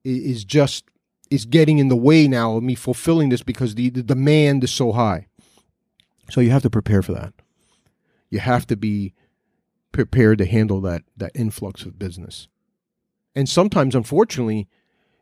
is 0.03 0.45
just 0.45 0.85
is 1.33 1.47
getting 1.47 1.79
in 1.79 1.89
the 1.89 1.97
way 1.97 2.29
now 2.29 2.57
of 2.57 2.63
me 2.63 2.75
fulfilling 2.75 3.31
this 3.31 3.43
because 3.43 3.75
the, 3.75 3.91
the 3.91 4.03
demand 4.03 4.63
is 4.63 4.71
so 4.71 4.93
high. 4.93 5.27
So 6.31 6.41
you 6.41 6.51
have 6.51 6.63
to 6.63 6.71
prepare 6.71 7.03
for 7.03 7.13
that. 7.13 7.33
You 8.31 8.41
have 8.41 8.67
to 8.69 8.77
be 8.77 9.15
prepared 9.93 10.39
to 10.39 10.47
handle 10.47 10.81
that 10.83 11.03
that 11.17 11.33
influx 11.35 11.85
of 11.85 11.99
business. 11.99 12.49
And 13.35 13.49
sometimes, 13.49 13.95
unfortunately, 13.95 14.69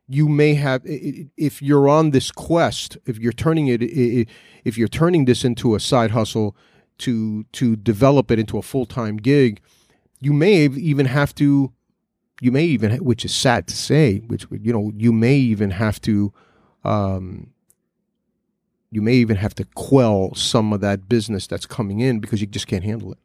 you 0.08 0.28
may 0.28 0.54
have 0.54 0.82
if 0.84 1.62
you're 1.62 1.88
on 1.88 2.10
this 2.10 2.30
quest, 2.30 2.98
if 3.06 3.18
you're 3.18 3.32
turning 3.32 3.68
it, 3.68 3.80
if 3.82 4.78
you're 4.78 4.88
turning 4.88 5.24
this 5.24 5.44
into 5.44 5.74
a 5.74 5.80
side 5.80 6.12
hustle 6.12 6.56
to 6.98 7.44
to 7.52 7.76
develop 7.76 8.30
it 8.30 8.38
into 8.38 8.58
a 8.58 8.62
full 8.62 8.86
time 8.86 9.16
gig, 9.16 9.60
you 10.20 10.32
may 10.32 10.66
even 10.66 11.06
have 11.06 11.34
to 11.36 11.72
you 12.40 12.50
may 12.50 12.64
even, 12.64 12.92
which 13.04 13.24
is 13.24 13.34
sad 13.34 13.66
to 13.68 13.76
say, 13.76 14.18
which 14.26 14.46
you 14.50 14.72
know, 14.72 14.92
you 14.96 15.12
may 15.12 15.36
even 15.36 15.70
have 15.70 16.00
to, 16.02 16.32
um, 16.84 17.50
you 18.90 19.02
may 19.02 19.14
even 19.14 19.36
have 19.36 19.54
to 19.54 19.64
quell 19.74 20.34
some 20.34 20.72
of 20.72 20.80
that 20.80 21.08
business 21.08 21.46
that's 21.46 21.66
coming 21.66 22.00
in 22.00 22.18
because 22.18 22.40
you 22.40 22.46
just 22.46 22.66
can't 22.66 22.82
handle 22.82 23.12
it. 23.12 23.18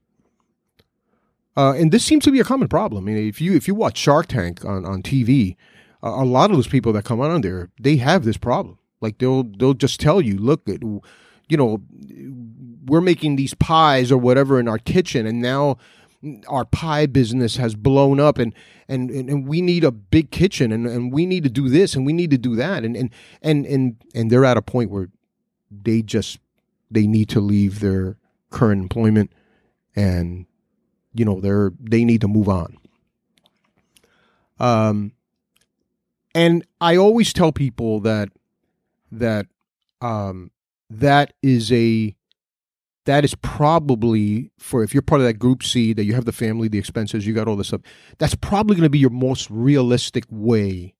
Uh, 1.57 1.73
and 1.73 1.91
this 1.91 2.03
seems 2.03 2.23
to 2.25 2.31
be 2.31 2.39
a 2.39 2.43
common 2.43 2.67
problem. 2.67 3.05
I 3.05 3.13
mean, 3.13 3.27
if 3.27 3.39
you 3.39 3.55
if 3.55 3.67
you 3.67 3.73
watch 3.73 3.97
Shark 3.97 4.27
Tank 4.27 4.65
on 4.65 4.85
on 4.85 5.01
TV, 5.01 5.55
a 6.03 6.25
lot 6.25 6.51
of 6.51 6.57
those 6.57 6.67
people 6.67 6.91
that 6.93 7.05
come 7.05 7.21
on 7.21 7.41
there, 7.41 7.69
they 7.79 7.95
have 7.95 8.25
this 8.25 8.37
problem. 8.37 8.77
Like 8.99 9.19
they'll 9.19 9.43
they'll 9.43 9.73
just 9.73 9.99
tell 9.99 10.21
you, 10.21 10.37
look, 10.37 10.63
you 10.67 11.01
know, 11.57 11.81
we're 12.85 13.01
making 13.01 13.37
these 13.37 13.53
pies 13.53 14.11
or 14.11 14.17
whatever 14.17 14.59
in 14.59 14.67
our 14.67 14.77
kitchen, 14.77 15.25
and 15.25 15.41
now 15.41 15.77
our 16.47 16.65
pie 16.65 17.05
business 17.05 17.57
has 17.57 17.75
blown 17.75 18.19
up 18.19 18.37
and 18.37 18.53
and 18.87 19.09
and 19.11 19.47
we 19.47 19.61
need 19.61 19.83
a 19.83 19.91
big 19.91 20.31
kitchen 20.31 20.71
and, 20.71 20.87
and 20.87 21.11
we 21.11 21.25
need 21.25 21.43
to 21.43 21.49
do 21.49 21.69
this 21.69 21.95
and 21.95 22.05
we 22.05 22.13
need 22.13 22.31
to 22.31 22.37
do 22.37 22.55
that. 22.55 22.83
And 22.83 22.95
and 22.95 23.09
and 23.41 23.65
and 23.65 23.95
and 24.13 24.31
they're 24.31 24.45
at 24.45 24.57
a 24.57 24.61
point 24.61 24.89
where 24.89 25.09
they 25.69 26.01
just 26.01 26.39
they 26.89 27.07
need 27.07 27.29
to 27.29 27.39
leave 27.39 27.79
their 27.79 28.17
current 28.49 28.81
employment 28.81 29.31
and 29.95 30.45
you 31.13 31.25
know 31.25 31.39
they're 31.39 31.71
they 31.79 32.05
need 32.05 32.21
to 32.21 32.27
move 32.27 32.49
on. 32.49 32.77
Um 34.59 35.11
and 36.35 36.65
i 36.81 36.95
always 36.97 37.33
tell 37.33 37.51
people 37.51 38.01
that 38.01 38.29
that 39.11 39.47
um 40.01 40.51
that 40.89 41.33
is 41.41 41.71
a 41.71 42.13
that 43.05 43.23
is 43.23 43.35
probably 43.35 44.51
for 44.57 44.83
if 44.83 44.93
you're 44.93 45.01
part 45.01 45.21
of 45.21 45.27
that 45.27 45.39
group 45.39 45.63
C 45.63 45.93
that 45.93 46.05
you 46.05 46.13
have 46.13 46.25
the 46.25 46.31
family, 46.31 46.67
the 46.67 46.79
expenses, 46.79 47.25
you 47.25 47.33
got 47.33 47.47
all 47.47 47.55
this 47.55 47.67
stuff. 47.67 47.81
That's 48.17 48.35
probably 48.35 48.75
going 48.75 48.83
to 48.83 48.89
be 48.89 48.99
your 48.99 49.09
most 49.11 49.49
realistic 49.49 50.25
way 50.29 50.95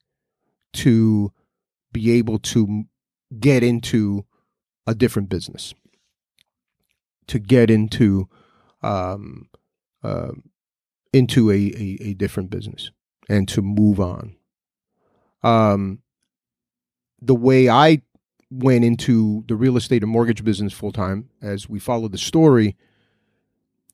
to 0.74 1.32
be 1.92 2.12
able 2.12 2.40
to 2.40 2.84
get 3.40 3.64
into 3.64 4.26
a 4.86 4.94
different 4.94 5.30
business, 5.30 5.74
to 7.28 7.40
get 7.40 7.72
into 7.72 8.30
um, 8.84 9.50
uh, 10.04 10.32
into 11.12 11.50
a, 11.50 11.56
a, 11.56 11.98
a 12.02 12.14
different 12.14 12.50
business 12.50 12.92
and 13.28 13.48
to 13.48 13.62
move 13.62 14.00
on. 14.00 14.36
Um, 15.42 16.02
the 17.22 17.36
way 17.36 17.70
I 17.70 18.02
went 18.56 18.86
into 18.86 19.44
the 19.48 19.56
real 19.56 19.78
estate 19.78 20.04
and 20.04 20.12
mortgage 20.12 20.44
business 20.44 20.74
full 20.74 20.92
time 20.92 21.30
as 21.42 21.70
we 21.70 21.80
followed 21.80 22.12
the 22.12 22.18
story. 22.18 22.76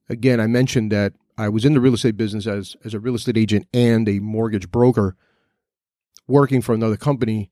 Again, 0.09 0.39
I 0.39 0.47
mentioned 0.47 0.91
that 0.91 1.13
I 1.37 1.49
was 1.49 1.65
in 1.65 1.73
the 1.73 1.81
real 1.81 1.93
estate 1.93 2.17
business 2.17 2.45
as, 2.45 2.75
as 2.83 2.93
a 2.93 2.99
real 2.99 3.15
estate 3.15 3.37
agent 3.37 3.67
and 3.73 4.07
a 4.07 4.19
mortgage 4.19 4.69
broker 4.69 5.15
working 6.27 6.61
for 6.61 6.73
another 6.73 6.97
company. 6.97 7.51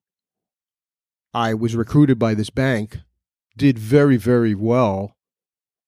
I 1.34 1.54
was 1.54 1.76
recruited 1.76 2.20
by 2.20 2.34
this 2.34 2.50
bank, 2.50 3.00
did 3.58 3.78
very, 3.78 4.18
very 4.18 4.56
well 4.56 5.16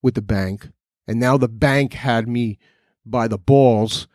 with 0.01 0.15
the 0.15 0.21
bank. 0.21 0.69
And 1.07 1.19
now 1.19 1.37
the 1.37 1.49
bank 1.49 1.93
had 1.93 2.27
me 2.27 2.57
by 3.05 3.27
the 3.27 3.37
balls, 3.37 4.07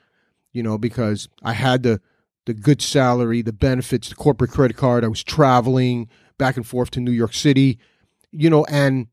you 0.53 0.63
know, 0.63 0.79
because 0.79 1.29
I 1.43 1.53
had 1.53 1.83
the 1.83 2.01
the 2.47 2.55
good 2.55 2.81
salary, 2.81 3.43
the 3.43 3.53
benefits, 3.53 4.09
the 4.09 4.15
corporate 4.15 4.53
credit 4.53 4.77
card. 4.77 5.05
I 5.05 5.09
was 5.09 5.25
traveling 5.25 6.09
back 6.39 6.57
and 6.57 6.67
forth 6.67 6.91
to 6.93 7.01
New 7.01 7.13
York 7.13 7.35
City, 7.35 7.79
you 8.31 8.51
know, 8.51 8.65
and, 8.67 9.09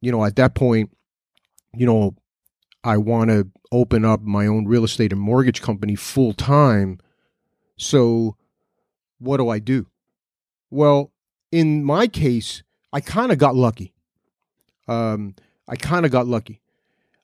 you 0.00 0.12
know, 0.12 0.24
at 0.24 0.36
that 0.36 0.54
point, 0.54 0.90
you 1.74 1.86
know, 1.86 2.14
I 2.82 2.96
want 2.98 3.30
to 3.30 3.48
open 3.72 4.04
up 4.04 4.20
my 4.22 4.46
own 4.46 4.66
real 4.66 4.84
estate 4.84 5.12
and 5.12 5.20
mortgage 5.20 5.62
company 5.62 5.96
full 5.96 6.32
time. 6.32 7.00
So, 7.76 8.36
what 9.18 9.38
do 9.38 9.48
I 9.48 9.58
do? 9.58 9.86
Well, 10.70 11.12
in 11.50 11.84
my 11.84 12.06
case, 12.06 12.62
I 12.92 13.00
kind 13.00 13.32
of 13.32 13.38
got 13.38 13.56
lucky. 13.56 13.94
Um, 14.86 15.34
I 15.68 15.76
kind 15.76 16.04
of 16.04 16.12
got 16.12 16.26
lucky. 16.26 16.60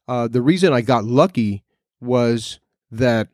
Uh, 0.09 0.27
the 0.29 0.43
reason 0.43 0.73
I 0.73 0.81
got 0.81 1.05
lucky 1.05 1.63
was 2.01 2.59
that 2.91 3.29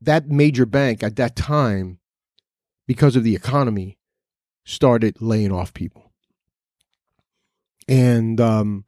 that 0.00 0.28
major 0.28 0.66
bank 0.66 1.02
at 1.02 1.16
that 1.16 1.36
time, 1.36 1.98
because 2.86 3.16
of 3.16 3.24
the 3.24 3.34
economy, 3.34 3.98
started 4.64 5.20
laying 5.20 5.52
off 5.52 5.74
people. 5.74 6.12
And 7.88 8.40
um, 8.40 8.84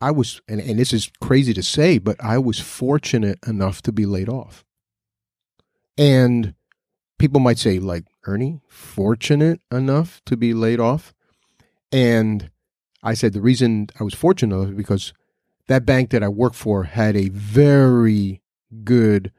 I 0.00 0.10
was, 0.10 0.40
and, 0.48 0.60
and 0.60 0.78
this 0.78 0.92
is 0.92 1.10
crazy 1.20 1.54
to 1.54 1.62
say, 1.62 1.98
but 1.98 2.22
I 2.22 2.38
was 2.38 2.60
fortunate 2.60 3.38
enough 3.46 3.82
to 3.82 3.92
be 3.92 4.06
laid 4.06 4.28
off. 4.28 4.64
And 5.98 6.54
people 7.18 7.40
might 7.40 7.58
say, 7.58 7.78
like, 7.78 8.04
Ernie, 8.26 8.60
fortunate 8.68 9.60
enough 9.70 10.20
to 10.26 10.36
be 10.36 10.54
laid 10.54 10.80
off? 10.80 11.14
And 11.90 12.50
I 13.02 13.14
said, 13.14 13.32
the 13.32 13.40
reason 13.40 13.88
I 13.98 14.04
was 14.04 14.14
fortunate 14.14 14.56
was 14.56 14.70
because 14.70 15.12
that 15.68 15.86
bank 15.86 16.10
that 16.10 16.22
I 16.22 16.28
worked 16.28 16.56
for 16.56 16.84
had 16.84 17.16
a 17.16 17.28
very 17.28 18.42
good 18.84 19.32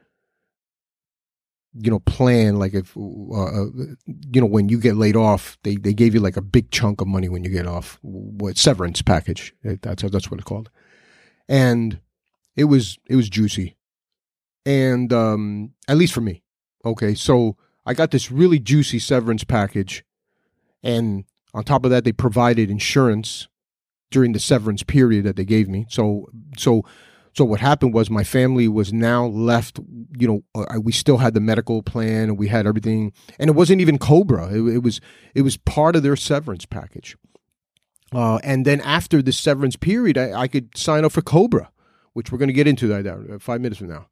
you 1.76 1.90
know 1.90 1.98
plan 2.00 2.58
like 2.58 2.72
if 2.72 2.96
uh, 2.96 3.00
uh, 3.00 3.66
you 4.06 4.40
know 4.40 4.46
when 4.46 4.68
you 4.68 4.78
get 4.78 4.96
laid 4.96 5.16
off 5.16 5.58
they 5.64 5.76
they 5.76 5.92
gave 5.92 6.14
you 6.14 6.20
like 6.20 6.36
a 6.36 6.42
big 6.42 6.70
chunk 6.70 7.00
of 7.00 7.08
money 7.08 7.28
when 7.28 7.42
you 7.42 7.50
get 7.50 7.66
off 7.66 7.98
what 8.02 8.56
severance 8.56 9.02
package 9.02 9.54
that's 9.62 10.02
that's 10.02 10.30
what 10.30 10.38
it's 10.38 10.48
called. 10.48 10.70
And 11.48 12.00
it 12.56 12.64
was 12.64 12.98
it 13.06 13.16
was 13.16 13.28
juicy. 13.28 13.76
And 14.64 15.12
um 15.12 15.72
at 15.88 15.96
least 15.96 16.12
for 16.14 16.20
me. 16.20 16.42
Okay 16.84 17.14
so 17.14 17.56
i 17.86 17.92
got 17.92 18.10
this 18.10 18.30
really 18.30 18.58
juicy 18.58 18.98
severance 18.98 19.44
package 19.44 20.04
and 20.82 21.24
on 21.52 21.64
top 21.64 21.84
of 21.84 21.90
that 21.90 22.04
they 22.04 22.12
provided 22.12 22.70
insurance 22.70 23.48
during 24.10 24.32
the 24.32 24.38
severance 24.38 24.84
period 24.84 25.24
that 25.24 25.34
they 25.34 25.44
gave 25.44 25.68
me. 25.68 25.86
So 25.88 26.28
so 26.56 26.84
so 27.36 27.44
what 27.44 27.60
happened 27.60 27.92
was 27.92 28.10
my 28.10 28.22
family 28.22 28.68
was 28.68 28.92
now 28.92 29.26
left. 29.26 29.80
You 30.16 30.28
know, 30.28 30.44
uh, 30.54 30.80
we 30.80 30.92
still 30.92 31.18
had 31.18 31.34
the 31.34 31.40
medical 31.40 31.82
plan 31.82 32.28
and 32.28 32.38
we 32.38 32.46
had 32.46 32.66
everything, 32.66 33.12
and 33.38 33.50
it 33.50 33.54
wasn't 33.54 33.80
even 33.80 33.98
Cobra. 33.98 34.48
It, 34.48 34.74
it 34.74 34.82
was 34.82 35.00
it 35.34 35.42
was 35.42 35.56
part 35.56 35.96
of 35.96 36.04
their 36.04 36.16
severance 36.16 36.64
package. 36.64 37.16
Uh, 38.12 38.38
and 38.44 38.64
then 38.64 38.80
after 38.82 39.20
the 39.20 39.32
severance 39.32 39.74
period, 39.74 40.16
I, 40.16 40.42
I, 40.42 40.46
could 40.46 40.76
sign 40.76 41.04
up 41.04 41.10
for 41.10 41.22
Cobra, 41.22 41.72
which 42.12 42.30
we're 42.30 42.38
going 42.38 42.48
to 42.48 42.52
get 42.52 42.68
into 42.68 42.86
that 42.86 43.06
uh, 43.08 43.40
five 43.40 43.60
minutes 43.60 43.78
from 43.78 43.88
now. 43.88 44.06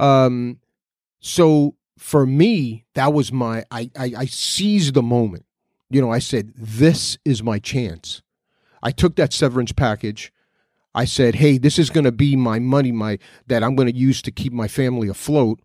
Um, 0.00 0.58
so 1.20 1.76
for 1.96 2.26
me, 2.26 2.86
that 2.94 3.12
was 3.12 3.30
my 3.30 3.64
I, 3.70 3.90
I 3.96 4.12
I 4.18 4.24
seized 4.26 4.94
the 4.94 5.02
moment. 5.02 5.44
You 5.90 6.00
know, 6.00 6.10
I 6.10 6.18
said, 6.18 6.52
"This 6.56 7.18
is 7.24 7.42
my 7.42 7.60
chance." 7.60 8.22
I 8.82 8.90
took 8.90 9.14
that 9.16 9.32
severance 9.32 9.72
package. 9.72 10.32
I 10.98 11.04
said, 11.04 11.36
"Hey, 11.36 11.58
this 11.58 11.78
is 11.78 11.90
going 11.90 12.06
to 12.06 12.12
be 12.12 12.34
my 12.34 12.58
money, 12.58 12.90
my 12.90 13.20
that 13.46 13.62
I'm 13.62 13.76
going 13.76 13.86
to 13.88 13.96
use 13.96 14.20
to 14.22 14.32
keep 14.32 14.52
my 14.52 14.66
family 14.66 15.06
afloat, 15.06 15.60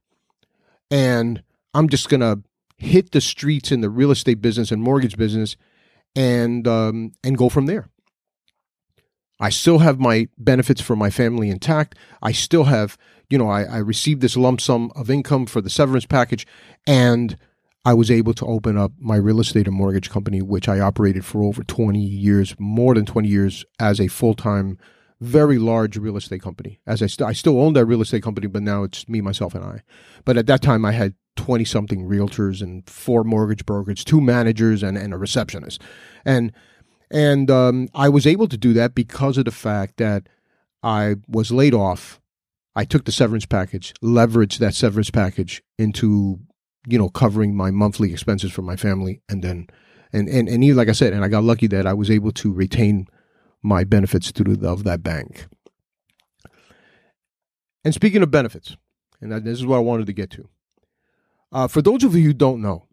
and 0.92 1.42
I'm 1.74 1.90
just 1.90 2.08
going 2.08 2.22
to 2.22 2.44
hit 2.78 3.14
the 3.14 3.20
streets 3.20 3.72
in 3.72 3.82
the 3.82 3.90
real 3.90 4.12
estate 4.12 4.42
business 4.42 4.72
and 4.72 4.84
mortgage 4.84 5.18
business, 5.18 5.58
and 6.16 6.68
um, 6.68 7.14
and 7.24 7.36
go 7.36 7.50
from 7.50 7.66
there." 7.66 7.88
I 9.40 9.50
still 9.50 9.80
have 9.80 10.00
my 10.00 10.28
benefits 10.38 10.82
for 10.82 10.96
my 10.96 11.10
family 11.10 11.50
intact. 11.50 11.96
I 12.22 12.32
still 12.32 12.66
have, 12.66 12.96
you 13.32 13.40
know, 13.40 13.50
I, 13.50 13.64
I 13.64 13.78
received 13.80 14.22
this 14.22 14.38
lump 14.38 14.62
sum 14.62 14.92
of 14.96 15.10
income 15.10 15.48
for 15.48 15.62
the 15.62 15.72
severance 15.72 16.06
package, 16.06 16.46
and 16.86 17.36
I 17.84 17.96
was 17.96 18.12
able 18.12 18.36
to 18.36 18.46
open 18.46 18.78
up 18.78 18.92
my 19.00 19.16
real 19.16 19.40
estate 19.40 19.68
and 19.68 19.76
mortgage 19.76 20.12
company, 20.12 20.44
which 20.44 20.70
I 20.70 20.80
operated 20.80 21.26
for 21.26 21.42
over 21.42 21.64
20 21.64 22.00
years, 22.00 22.56
more 22.60 22.94
than 22.94 23.08
20 23.08 23.28
years, 23.28 23.66
as 23.80 24.00
a 24.00 24.08
full 24.08 24.36
time, 24.36 24.78
very 25.24 25.58
large 25.58 25.98
real 25.98 26.18
estate 26.18 26.42
company. 26.42 26.80
As 26.86 27.02
I, 27.02 27.08
st- 27.08 27.28
I 27.28 27.34
still 27.34 27.60
own 27.62 27.74
that 27.74 27.86
real 27.86 28.02
estate 28.02 28.24
company, 28.24 28.48
but 28.48 28.64
now 28.64 28.84
it's 28.84 29.08
me, 29.08 29.22
myself, 29.22 29.56
and 29.56 29.64
I. 29.64 29.82
But 30.26 30.38
at 30.38 30.48
that 30.48 30.62
time, 30.62 30.86
I 30.86 30.92
had 30.92 31.16
20 31.36 31.66
something 31.66 32.08
realtors 32.08 32.62
and 32.62 32.88
four 32.90 33.24
mortgage 33.24 33.66
brokers, 33.66 34.04
two 34.04 34.22
managers, 34.22 34.84
and, 34.84 34.98
and 34.98 35.14
a 35.14 35.18
receptionist. 35.18 35.82
And 36.26 36.52
and 37.12 37.52
um, 37.52 37.90
I 37.94 38.10
was 38.10 38.26
able 38.26 38.48
to 38.48 38.58
do 38.58 38.74
that 38.74 38.96
because 38.96 39.38
of 39.38 39.46
the 39.46 39.52
fact 39.52 39.98
that 39.98 40.28
I 40.82 41.18
was 41.28 41.52
laid 41.52 41.76
off. 41.76 42.20
I 42.76 42.86
took 42.86 43.06
the 43.06 43.12
severance 43.12 43.46
package, 43.46 43.94
leveraged 44.04 44.58
that 44.58 44.74
severance 44.74 45.12
package 45.12 45.62
into 45.78 46.40
you 46.88 46.98
know, 46.98 47.10
covering 47.10 47.56
my 47.56 47.72
monthly 47.72 48.12
expenses 48.12 48.52
for 48.52 48.62
my 48.62 48.76
family. 48.76 49.22
And 49.30 49.44
then, 49.44 49.68
and, 50.12 50.28
and, 50.28 50.48
and 50.50 50.64
even 50.64 50.78
like 50.78 50.90
I 50.90 50.94
said, 50.94 51.14
and 51.14 51.24
I 51.24 51.28
got 51.28 51.44
lucky 51.44 51.68
that 51.68 51.88
I 51.88 51.94
was 51.94 52.12
able 52.12 52.32
to 52.34 52.52
retain 52.52 53.08
my 53.64 53.84
benefits 53.84 54.32
to 54.34 54.44
the, 54.44 54.70
of 54.70 54.84
that 54.84 55.02
bank. 55.02 55.48
And 57.84 57.94
speaking 57.94 58.22
of 58.22 58.30
benefits, 58.30 58.78
and 59.20 59.32
this 59.32 59.60
is 59.60 59.66
what 59.66 59.78
I 59.78 59.80
wanted 59.80 60.06
to 60.08 60.14
get 60.14 60.30
to. 60.32 60.50
Uh, 61.52 61.68
for 61.68 61.82
those 61.82 62.04
of 62.04 62.16
you 62.16 62.24
who 62.24 62.34
don't 62.34 62.62
know, 62.62 62.88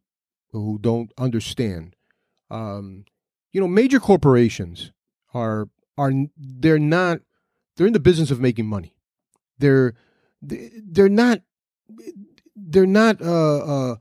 who 0.52 0.78
don't 0.80 1.12
understand, 1.18 1.96
um, 2.50 3.04
you 3.52 3.60
know, 3.60 3.68
major 3.68 3.98
corporations 3.98 4.92
are 5.34 5.68
are 5.96 6.12
they're 6.36 6.78
not 6.78 7.20
they're 7.76 7.86
in 7.86 7.92
the 7.92 8.00
business 8.00 8.30
of 8.30 8.40
making 8.40 8.66
money. 8.66 8.94
They're 9.58 9.94
they're 10.42 11.08
not 11.08 11.40
they're 12.56 12.86
not 12.86 13.20
uh, 13.20 13.58
uh, 13.58 13.96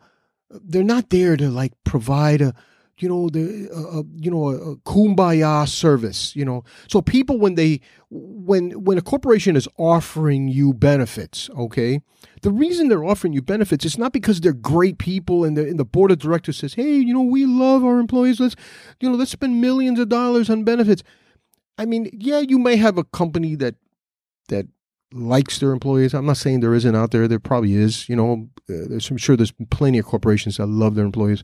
they're 0.50 0.84
not 0.84 1.10
there 1.10 1.38
to 1.38 1.50
like 1.50 1.74
provide 1.84 2.42
a 2.42 2.54
you 3.02 3.10
know 3.10 3.30
the 3.30 3.70
uh, 3.72 4.04
you 4.16 4.30
know 4.30 4.50
a, 4.50 4.76
kumbaya 4.78 5.68
service 5.68 6.36
you 6.36 6.46
know 6.46 6.64
so 6.88 7.02
people 7.02 7.40
when 7.40 7.56
they 7.56 7.80
when 8.10 8.72
when 8.84 8.98
a 8.98 9.02
corporation 9.02 9.56
is 9.56 9.68
offering 9.78 10.48
you 10.48 10.74
benefits 10.74 11.50
okay 11.58 12.02
the 12.42 12.52
reason 12.52 12.88
they're 12.88 13.06
offering 13.06 13.34
you 13.34 13.42
benefits 13.42 13.86
is 13.86 13.98
not 13.98 14.14
because 14.14 14.42
they're 14.42 14.54
great 14.54 14.98
people 14.98 15.44
and 15.44 15.58
the, 15.58 15.62
and 15.62 15.80
the 15.80 15.86
board 15.86 16.12
of 16.12 16.20
directors 16.20 16.58
says 16.58 16.74
hey 16.74 16.96
you 16.96 17.14
know 17.14 17.22
we 17.22 17.46
love 17.46 17.84
our 17.84 18.00
employees 18.00 18.40
let's 18.40 18.56
you 19.00 19.10
know 19.10 19.16
let's 19.16 19.32
spend 19.32 19.62
millions 19.62 20.00
of 20.00 20.10
dollars 20.10 20.50
on 20.50 20.64
benefits 20.64 21.04
i 21.78 21.86
mean 21.86 22.10
yeah 22.14 22.40
you 22.40 22.60
may 22.60 22.76
have 22.76 22.98
a 22.98 23.04
company 23.04 23.56
that 23.56 23.76
that 24.50 24.68
likes 25.14 25.60
their 25.60 25.72
employees. 25.72 26.14
I'm 26.14 26.26
not 26.26 26.38
saying 26.38 26.60
there 26.60 26.76
isn't 26.76 26.96
out 26.96 27.12
there. 27.12 27.28
There 27.28 27.40
probably 27.40 27.74
is. 27.74 28.08
You 28.10 28.16
know, 28.16 28.50
uh, 28.70 28.96
I'm 29.10 29.18
sure 29.18 29.36
there's 29.36 29.54
plenty 29.70 29.98
of 29.98 30.06
corporations 30.06 30.58
that 30.58 30.68
love 30.68 30.96
their 30.96 31.06
employees, 31.06 31.44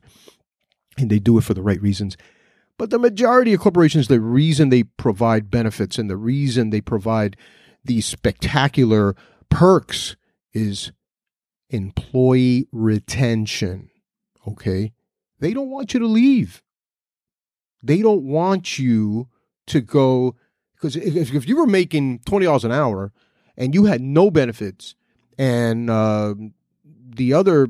and 0.97 1.09
they 1.09 1.19
do 1.19 1.37
it 1.37 1.43
for 1.43 1.53
the 1.53 1.61
right 1.61 1.81
reasons. 1.81 2.17
But 2.77 2.89
the 2.89 2.99
majority 2.99 3.53
of 3.53 3.61
corporations, 3.61 4.07
the 4.07 4.19
reason 4.19 4.69
they 4.69 4.83
provide 4.83 5.49
benefits 5.49 5.97
and 5.97 6.09
the 6.09 6.17
reason 6.17 6.69
they 6.69 6.81
provide 6.81 7.37
these 7.83 8.05
spectacular 8.05 9.15
perks 9.49 10.15
is 10.53 10.91
employee 11.69 12.67
retention. 12.71 13.89
Okay, 14.47 14.93
they 15.39 15.53
don't 15.53 15.69
want 15.69 15.93
you 15.93 15.99
to 15.99 16.07
leave. 16.07 16.61
They 17.81 18.01
don't 18.01 18.23
want 18.23 18.77
you 18.77 19.29
to 19.67 19.81
go 19.81 20.35
because 20.75 20.95
if, 20.95 21.33
if 21.33 21.47
you 21.47 21.57
were 21.57 21.65
making 21.65 22.19
twenty 22.25 22.45
dollars 22.45 22.65
an 22.65 22.71
hour 22.71 23.11
and 23.57 23.73
you 23.73 23.85
had 23.85 24.01
no 24.01 24.29
benefits, 24.29 24.95
and 25.37 25.89
uh, 25.89 26.35
the 26.83 27.33
other 27.33 27.69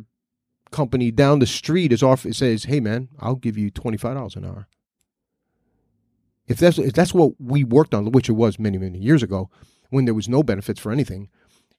company 0.75 1.09
down 1.09 1.39
the 1.39 1.47
street 1.47 1.93
is 1.93 2.03
off, 2.03 2.25
it 2.25 2.35
says, 2.35 2.65
"Hey, 2.65 2.79
man, 2.79 3.07
I'll 3.19 3.35
give 3.35 3.57
you 3.57 3.71
twenty 3.71 3.97
five 3.97 4.15
dollars 4.15 4.35
an 4.35 4.45
hour." 4.45 4.67
If 6.47 6.57
that's 6.57 6.77
if 6.77 6.93
that's 6.93 7.13
what 7.13 7.31
we 7.39 7.63
worked 7.63 7.93
on, 7.93 8.11
which 8.11 8.29
it 8.29 8.33
was 8.33 8.59
many 8.59 8.77
many 8.77 8.99
years 8.99 9.23
ago, 9.23 9.49
when 9.89 10.05
there 10.05 10.13
was 10.13 10.29
no 10.29 10.43
benefits 10.43 10.79
for 10.79 10.91
anything, 10.91 11.29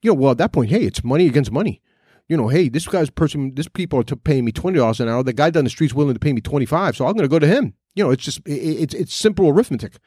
you 0.02 0.10
know, 0.10 0.14
well 0.14 0.32
at 0.32 0.38
that 0.38 0.52
point, 0.52 0.70
hey, 0.70 0.84
it's 0.84 1.04
money 1.04 1.26
against 1.26 1.52
money. 1.52 1.82
You 2.28 2.36
know, 2.36 2.48
hey, 2.48 2.68
this 2.68 2.88
guy's 2.88 3.10
person, 3.10 3.54
this 3.54 3.68
people 3.68 4.00
are 4.00 4.04
paying 4.04 4.44
me 4.44 4.52
twenty 4.52 4.78
dollars 4.78 4.98
an 5.00 5.08
hour. 5.08 5.22
The 5.22 5.32
guy 5.32 5.50
down 5.50 5.64
the 5.64 5.70
street's 5.70 5.94
willing 5.94 6.14
to 6.14 6.20
pay 6.20 6.32
me 6.32 6.40
twenty 6.40 6.66
five, 6.66 6.96
so 6.96 7.06
I'm 7.06 7.12
going 7.12 7.28
to 7.28 7.36
go 7.36 7.38
to 7.38 7.46
him. 7.46 7.74
You 7.94 8.04
know, 8.04 8.10
it's 8.10 8.24
just 8.24 8.38
it, 8.46 8.52
it's 8.82 8.94
it's 8.94 9.14
simple 9.14 9.48
arithmetic. 9.48 9.98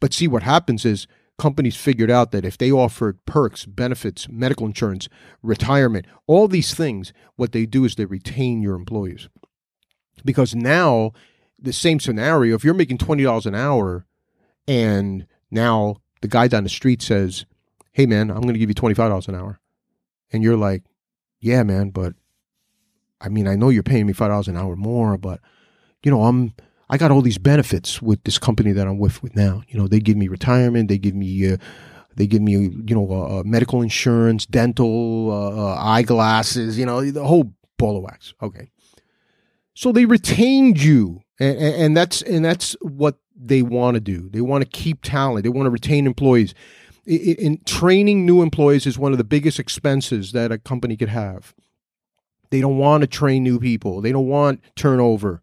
But 0.00 0.12
see, 0.12 0.26
what 0.26 0.42
happens 0.42 0.84
is 0.84 1.06
companies 1.38 1.76
figured 1.76 2.10
out 2.10 2.32
that 2.32 2.44
if 2.44 2.56
they 2.56 2.70
offered 2.70 3.24
perks, 3.26 3.66
benefits, 3.66 4.28
medical 4.28 4.66
insurance, 4.66 5.08
retirement, 5.42 6.06
all 6.26 6.48
these 6.48 6.74
things, 6.74 7.12
what 7.36 7.52
they 7.52 7.66
do 7.66 7.84
is 7.84 7.94
they 7.94 8.06
retain 8.06 8.62
your 8.62 8.74
employees. 8.74 9.28
Because 10.24 10.54
now, 10.54 11.12
the 11.58 11.72
same 11.72 12.00
scenario, 12.00 12.54
if 12.54 12.64
you're 12.64 12.74
making 12.74 12.98
$20 12.98 13.46
an 13.46 13.54
hour 13.54 14.06
and 14.66 15.26
now 15.50 15.96
the 16.22 16.28
guy 16.28 16.48
down 16.48 16.64
the 16.64 16.70
street 16.70 17.02
says, 17.02 17.44
Hey, 17.92 18.06
man, 18.06 18.30
I'm 18.30 18.42
going 18.42 18.54
to 18.54 18.58
give 18.58 18.68
you 18.68 18.74
$25 18.74 19.28
an 19.28 19.34
hour. 19.34 19.60
And 20.32 20.42
you're 20.42 20.56
like, 20.56 20.84
Yeah, 21.40 21.62
man, 21.62 21.90
but 21.90 22.14
I 23.20 23.28
mean, 23.28 23.48
I 23.48 23.56
know 23.56 23.70
you're 23.70 23.82
paying 23.82 24.06
me 24.06 24.12
$5 24.12 24.48
an 24.48 24.56
hour 24.56 24.76
more, 24.76 25.16
but, 25.16 25.40
you 26.02 26.10
know, 26.10 26.24
I'm 26.24 26.52
I 26.88 26.98
got 26.98 27.10
all 27.10 27.22
these 27.22 27.38
benefits 27.38 28.00
with 28.00 28.22
this 28.24 28.38
company 28.38 28.72
that 28.72 28.86
I'm 28.86 28.98
with 28.98 29.22
with 29.22 29.34
now. 29.34 29.62
You 29.68 29.78
know, 29.78 29.88
they 29.88 30.00
give 30.00 30.16
me 30.16 30.28
retirement, 30.28 30.88
they 30.88 30.98
give 30.98 31.14
me 31.14 31.52
uh, 31.52 31.56
they 32.14 32.26
give 32.26 32.42
me 32.42 32.52
you 32.52 32.94
know 32.94 33.08
uh, 33.10 33.40
uh 33.40 33.42
medical 33.44 33.82
insurance, 33.82 34.46
dental, 34.46 35.30
uh, 35.30 35.72
uh, 35.72 35.76
eyeglasses, 35.78 36.78
you 36.78 36.86
know, 36.86 37.10
the 37.10 37.24
whole 37.24 37.52
ball 37.78 37.96
of 37.96 38.04
wax. 38.04 38.34
Okay, 38.40 38.70
so 39.74 39.92
they 39.92 40.04
retained 40.04 40.82
you, 40.82 41.22
and, 41.40 41.58
and 41.58 41.96
that's 41.96 42.22
and 42.22 42.44
that's 42.44 42.76
what 42.80 43.18
they 43.36 43.62
want 43.62 43.96
to 43.96 44.00
do. 44.00 44.28
They 44.30 44.40
want 44.40 44.62
to 44.62 44.70
keep 44.70 45.02
talent. 45.02 45.44
They 45.44 45.50
want 45.50 45.66
to 45.66 45.70
retain 45.70 46.06
employees. 46.06 46.54
In 47.04 47.60
training 47.64 48.26
new 48.26 48.42
employees 48.42 48.84
is 48.84 48.98
one 48.98 49.12
of 49.12 49.18
the 49.18 49.24
biggest 49.24 49.60
expenses 49.60 50.32
that 50.32 50.50
a 50.50 50.58
company 50.58 50.96
could 50.96 51.08
have. 51.08 51.54
They 52.50 52.60
don't 52.60 52.78
want 52.78 53.02
to 53.02 53.06
train 53.06 53.44
new 53.44 53.60
people. 53.60 54.00
They 54.00 54.10
don't 54.10 54.26
want 54.26 54.60
turnover. 54.74 55.42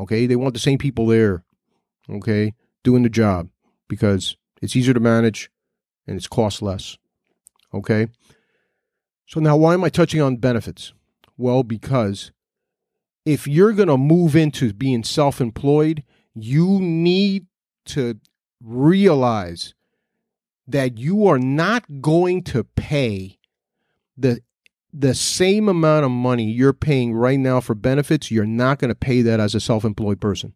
Okay, 0.00 0.26
they 0.26 0.36
want 0.36 0.54
the 0.54 0.60
same 0.60 0.78
people 0.78 1.06
there. 1.06 1.44
Okay, 2.08 2.54
doing 2.82 3.02
the 3.02 3.08
job 3.08 3.50
because 3.88 4.36
it's 4.62 4.74
easier 4.74 4.94
to 4.94 5.00
manage 5.00 5.50
and 6.06 6.16
it's 6.16 6.26
cost 6.26 6.62
less. 6.62 6.96
Okay. 7.72 8.08
So 9.26 9.38
now, 9.38 9.56
why 9.56 9.74
am 9.74 9.84
I 9.84 9.90
touching 9.90 10.20
on 10.20 10.38
benefits? 10.38 10.92
Well, 11.36 11.62
because 11.62 12.32
if 13.24 13.46
you're 13.46 13.72
going 13.72 13.88
to 13.88 13.96
move 13.96 14.34
into 14.34 14.72
being 14.72 15.04
self 15.04 15.40
employed, 15.40 16.02
you 16.34 16.80
need 16.80 17.46
to 17.86 18.18
realize 18.60 19.74
that 20.66 20.98
you 20.98 21.26
are 21.26 21.38
not 21.38 22.00
going 22.00 22.42
to 22.44 22.64
pay 22.64 23.38
the 24.16 24.40
the 24.92 25.14
same 25.14 25.68
amount 25.68 26.04
of 26.04 26.10
money 26.10 26.50
you're 26.50 26.72
paying 26.72 27.14
right 27.14 27.38
now 27.38 27.60
for 27.60 27.74
benefits, 27.74 28.30
you're 28.30 28.46
not 28.46 28.78
going 28.78 28.88
to 28.88 28.94
pay 28.94 29.22
that 29.22 29.40
as 29.40 29.54
a 29.54 29.60
self-employed 29.60 30.20
person. 30.20 30.54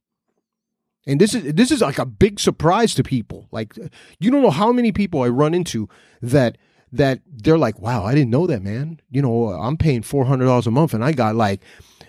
And 1.06 1.20
this 1.20 1.34
is 1.34 1.52
this 1.52 1.70
is 1.70 1.82
like 1.82 1.98
a 1.98 2.06
big 2.06 2.40
surprise 2.40 2.94
to 2.94 3.02
people. 3.02 3.46
Like 3.50 3.76
you 4.18 4.30
don't 4.30 4.42
know 4.42 4.50
how 4.50 4.72
many 4.72 4.90
people 4.90 5.22
I 5.22 5.28
run 5.28 5.52
into 5.52 5.88
that 6.22 6.56
that 6.94 7.20
they're 7.26 7.58
like, 7.58 7.80
wow, 7.80 8.04
I 8.04 8.14
didn't 8.14 8.30
know 8.30 8.46
that, 8.46 8.62
man. 8.62 9.00
You 9.10 9.20
know, 9.20 9.48
I'm 9.48 9.76
paying 9.76 10.02
$400 10.02 10.66
a 10.66 10.70
month 10.70 10.94
and 10.94 11.04
I 11.04 11.12
got 11.12 11.34
like 11.34 11.60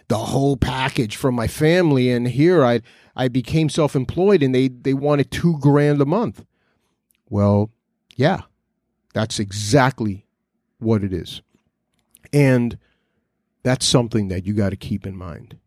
the 0.09 0.17
whole 0.17 0.57
package 0.57 1.15
from 1.15 1.33
my 1.33 1.47
family. 1.47 2.11
And 2.11 2.27
here 2.27 2.63
I, 2.63 2.81
I 3.15 3.27
became 3.27 3.67
self 3.67 3.95
employed 3.95 4.43
and 4.43 4.53
they, 4.53 4.67
they 4.67 4.93
wanted 4.93 5.31
two 5.31 5.57
grand 5.59 6.01
a 6.01 6.05
month. 6.05 6.45
Well, 7.29 7.71
yeah, 8.15 8.41
that's 9.13 9.39
exactly 9.39 10.27
what 10.77 11.03
it 11.03 11.11
is. 11.11 11.41
And 12.35 12.77
that's 13.63 13.85
something 13.85 14.27
that 14.27 14.45
you 14.45 14.53
got 14.53 14.71
to 14.71 14.75
keep 14.75 15.07
in 15.07 15.15
mind. 15.15 15.57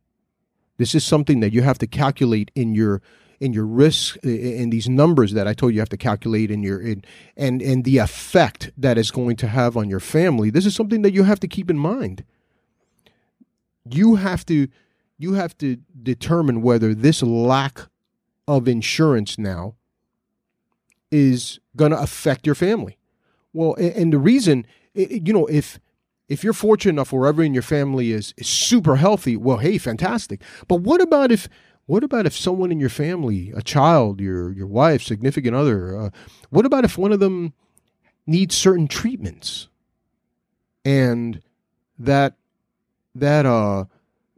This 0.77 0.95
is 0.95 1.03
something 1.03 1.41
that 1.41 1.53
you 1.53 1.63
have 1.63 1.79
to 1.79 1.87
calculate 1.87 2.51
in 2.55 2.75
your 2.75 3.03
in 3.41 3.53
your 3.53 3.67
risk 3.67 4.17
in 4.25 4.71
these 4.71 4.89
numbers 4.89 5.33
that 5.33 5.47
I 5.47 5.55
told 5.55 5.73
you, 5.73 5.77
you 5.77 5.81
have 5.81 5.89
to 5.91 5.97
calculate 5.97 6.51
in 6.51 6.63
your 6.63 6.81
in 6.81 7.05
and 7.37 7.63
and 7.63 7.85
the 7.85 7.99
effect 7.99 8.71
that 8.77 8.99
it's 8.99 9.11
going 9.11 9.37
to 9.37 9.49
have 9.49 9.77
on 9.77 9.89
your 9.89 10.01
family. 10.01 10.51
This 10.51 10.67
is 10.67 10.75
something 10.75 11.03
that 11.03 11.13
you 11.13 11.23
have 11.23 11.41
to 11.41 11.49
keep 11.49 11.71
in 11.71 11.79
mind. 11.79 12.23
You 13.89 14.17
have 14.17 14.45
to 14.47 14.69
you 15.17 15.33
have 15.33 15.57
to 15.59 15.79
determine 16.03 16.61
whether 16.61 16.95
this 16.95 17.23
lack 17.23 17.81
of 18.47 18.69
insurance 18.69 19.39
now 19.39 19.75
is 21.11 21.61
going 21.77 21.93
to 21.93 22.01
affect 22.01 22.45
your 22.45 22.55
family. 22.55 22.99
Well, 23.55 23.75
and 23.75 24.13
the 24.13 24.19
reason, 24.19 24.67
you 24.95 25.33
know, 25.33 25.47
if 25.47 25.81
if 26.29 26.45
you're 26.45 26.53
fortunate 26.53 26.93
enough 26.93 27.13
wherever 27.13 27.43
in 27.43 27.55
your 27.55 27.63
family 27.63 28.13
is, 28.13 28.35
is 28.37 28.47
super 28.47 28.97
healthy, 28.97 29.37
well, 29.37 29.59
hey, 29.59 29.79
fantastic. 29.79 30.43
But 30.67 30.83
what 30.83 31.01
about 31.01 31.33
if 31.33 31.49
what 31.87 32.05
about 32.05 32.27
if 32.27 32.37
someone 32.37 32.71
in 32.71 32.79
your 32.79 32.91
family, 32.91 33.51
a 33.57 33.63
child, 33.63 34.21
your 34.21 34.53
your 34.53 34.67
wife, 34.67 35.03
significant 35.03 35.57
other, 35.57 35.99
uh, 35.99 36.11
what 36.51 36.67
about 36.67 36.85
if 36.85 36.99
one 36.99 37.13
of 37.13 37.21
them 37.21 37.55
needs 38.27 38.55
certain 38.55 38.89
treatments, 38.89 39.69
and 40.85 41.41
that 41.99 42.35
that 43.15 43.47
uh 43.47 43.87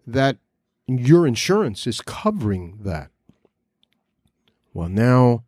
that 0.06 0.36
your 0.86 1.26
insurance 1.26 1.88
is 1.88 2.00
covering 2.00 2.78
that? 2.82 3.10
Well, 4.72 4.88
now 4.88 5.42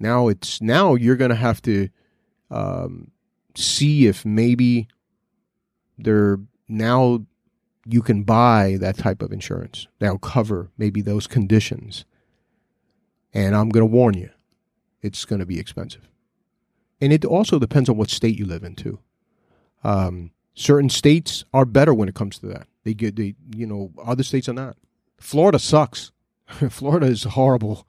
now 0.00 0.26
it's 0.26 0.60
now 0.60 0.94
you're 0.94 1.16
going 1.16 1.30
to 1.30 1.36
have 1.36 1.62
to 1.62 1.88
um, 2.50 3.12
see 3.54 4.06
if 4.06 4.24
maybe 4.24 4.88
they're 5.98 6.38
now 6.68 7.24
you 7.86 8.02
can 8.02 8.22
buy 8.22 8.76
that 8.80 8.98
type 8.98 9.22
of 9.22 9.32
insurance 9.32 9.86
that'll 9.98 10.18
cover 10.18 10.70
maybe 10.76 11.00
those 11.00 11.26
conditions. 11.26 12.04
And 13.32 13.56
I'm 13.56 13.70
going 13.70 13.82
to 13.82 13.86
warn 13.86 14.14
you, 14.14 14.30
it's 15.00 15.24
going 15.24 15.40
to 15.40 15.46
be 15.46 15.58
expensive. 15.58 16.08
And 17.00 17.12
it 17.12 17.24
also 17.24 17.58
depends 17.58 17.88
on 17.88 17.96
what 17.96 18.10
state 18.10 18.38
you 18.38 18.44
live 18.44 18.64
in 18.64 18.74
too. 18.74 18.98
Um, 19.84 20.32
certain 20.54 20.90
states 20.90 21.44
are 21.54 21.64
better 21.64 21.94
when 21.94 22.08
it 22.08 22.14
comes 22.14 22.38
to 22.40 22.46
that. 22.46 22.66
They 22.84 22.94
get 22.94 23.16
they 23.16 23.34
you 23.54 23.66
know 23.66 23.92
other 24.04 24.22
states 24.22 24.48
are 24.48 24.54
not. 24.54 24.76
Florida 25.18 25.58
sucks. 25.58 26.10
Florida 26.70 27.06
is 27.06 27.24
horrible. 27.24 27.86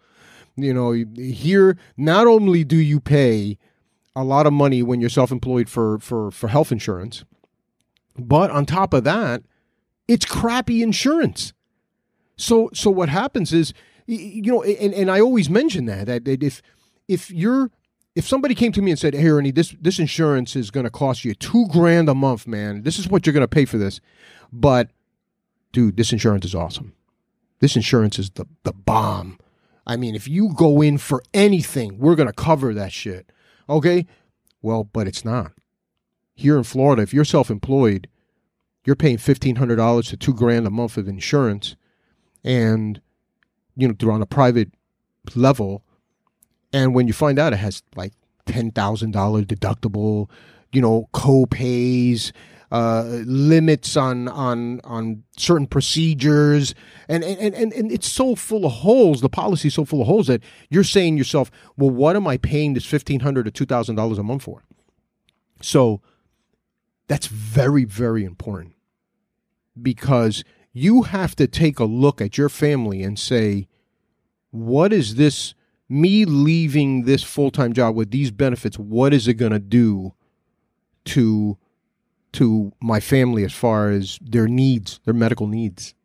You 0.55 0.73
know 0.73 0.91
here 0.91 1.77
not 1.97 2.27
only 2.27 2.63
do 2.63 2.77
you 2.77 2.99
pay 2.99 3.57
a 4.15 4.23
lot 4.23 4.45
of 4.45 4.53
money 4.53 4.83
when 4.83 4.99
you're 4.99 5.09
self-employed 5.09 5.69
for 5.69 5.99
for 5.99 6.31
for 6.31 6.49
health 6.49 6.71
insurance, 6.71 7.23
but 8.27 8.51
on 8.51 8.65
top 8.65 8.93
of 8.93 9.03
that, 9.03 9.43
it's 10.07 10.25
crappy 10.25 10.81
insurance. 10.81 11.53
So 12.37 12.69
so 12.73 12.89
what 12.89 13.09
happens 13.09 13.53
is 13.53 13.73
you 14.05 14.51
know 14.51 14.63
and, 14.63 14.93
and 14.93 15.11
I 15.11 15.19
always 15.19 15.49
mention 15.49 15.85
that, 15.85 16.07
that 16.07 16.43
if 16.43 16.61
if 17.07 17.29
you're 17.31 17.71
if 18.15 18.27
somebody 18.27 18.55
came 18.55 18.71
to 18.73 18.81
me 18.81 18.91
and 18.91 18.99
said, 18.99 19.13
"Hey, 19.13 19.27
Ernie, 19.27 19.51
this 19.51 19.75
this 19.79 19.99
insurance 19.99 20.55
is 20.55 20.71
going 20.71 20.85
to 20.85 20.89
cost 20.89 21.23
you 21.23 21.33
two 21.35 21.67
grand 21.67 22.09
a 22.09 22.15
month, 22.15 22.47
man. 22.47 22.83
This 22.83 22.99
is 22.99 23.07
what 23.07 23.25
you're 23.25 23.33
going 23.33 23.41
to 23.41 23.47
pay 23.47 23.65
for 23.65 23.77
this," 23.77 24.01
but 24.51 24.89
dude, 25.71 25.97
this 25.97 26.11
insurance 26.11 26.45
is 26.45 26.55
awesome. 26.55 26.93
This 27.59 27.75
insurance 27.75 28.17
is 28.17 28.31
the 28.31 28.45
the 28.63 28.73
bomb. 28.73 29.37
I 29.85 29.95
mean, 29.95 30.15
if 30.15 30.27
you 30.27 30.53
go 30.53 30.81
in 30.81 30.97
for 30.97 31.23
anything, 31.33 31.97
we're 31.97 32.15
going 32.15 32.27
to 32.27 32.33
cover 32.33 32.73
that 32.75 32.91
shit. 32.91 33.31
Okay? 33.67 34.05
Well, 34.61 34.83
but 34.83 35.07
it's 35.07 35.25
not. 35.25 35.51
Here 36.39 36.57
in 36.57 36.63
Florida, 36.63 37.01
if 37.01 37.13
you're 37.13 37.25
self-employed, 37.25 38.07
you're 38.85 38.95
paying 38.95 39.17
fifteen 39.17 39.57
hundred 39.57 39.75
dollars 39.75 40.07
to 40.07 40.15
two 40.15 40.33
grand 40.33 40.65
a 40.65 40.69
month 40.69 40.95
of 40.95 41.05
insurance, 41.05 41.75
and 42.45 43.01
you 43.75 43.89
know 43.89 43.93
they're 43.99 44.09
on 44.09 44.21
a 44.21 44.25
private 44.25 44.71
level, 45.35 45.83
and 46.71 46.95
when 46.95 47.07
you 47.07 47.13
find 47.13 47.39
out 47.39 47.51
it 47.51 47.57
has 47.57 47.83
like 47.97 48.13
ten 48.45 48.71
thousand 48.71 49.11
dollar 49.11 49.43
deductible, 49.43 50.29
you 50.71 50.79
know 50.81 51.09
co-pays, 51.11 52.31
uh, 52.71 53.03
limits 53.25 53.97
on 53.97 54.29
on 54.29 54.79
on 54.85 55.23
certain 55.37 55.67
procedures, 55.67 56.73
and, 57.09 57.21
and 57.25 57.53
and 57.53 57.73
and 57.73 57.91
it's 57.91 58.07
so 58.07 58.33
full 58.33 58.65
of 58.65 58.71
holes. 58.71 59.19
The 59.19 59.27
policy 59.27 59.67
is 59.67 59.73
so 59.73 59.83
full 59.83 59.99
of 59.99 60.07
holes 60.07 60.27
that 60.27 60.41
you're 60.69 60.85
saying 60.85 61.17
yourself, 61.17 61.51
well, 61.75 61.89
what 61.89 62.15
am 62.15 62.25
I 62.27 62.37
paying 62.37 62.75
this 62.75 62.85
fifteen 62.85 63.19
hundred 63.19 63.45
or 63.45 63.51
two 63.51 63.65
thousand 63.65 63.97
dollars 63.97 64.17
a 64.17 64.23
month 64.23 64.43
for? 64.43 64.63
So 65.61 66.01
that's 67.09 67.27
very 67.27 67.83
very 67.83 68.23
important 68.23 68.75
because 69.81 70.45
you 70.73 71.03
have 71.03 71.35
to 71.35 71.47
take 71.47 71.79
a 71.79 71.85
look 71.85 72.21
at 72.21 72.37
your 72.37 72.49
family 72.49 73.03
and 73.03 73.17
say, 73.17 73.67
what 74.51 74.93
is 74.93 75.15
this, 75.15 75.53
me 75.87 76.25
leaving 76.25 77.03
this 77.03 77.23
full 77.23 77.51
time 77.51 77.73
job 77.73 77.95
with 77.95 78.11
these 78.11 78.31
benefits, 78.31 78.77
what 78.77 79.13
is 79.13 79.27
it 79.27 79.35
going 79.35 79.51
to 79.51 79.59
do 79.59 80.13
to 81.05 81.57
to 82.31 82.71
my 82.79 82.99
family 82.99 83.43
as 83.43 83.53
far 83.53 83.89
as 83.89 84.19
their 84.21 84.47
needs, 84.47 84.99
their 85.05 85.13
medical 85.13 85.47
needs? 85.47 85.95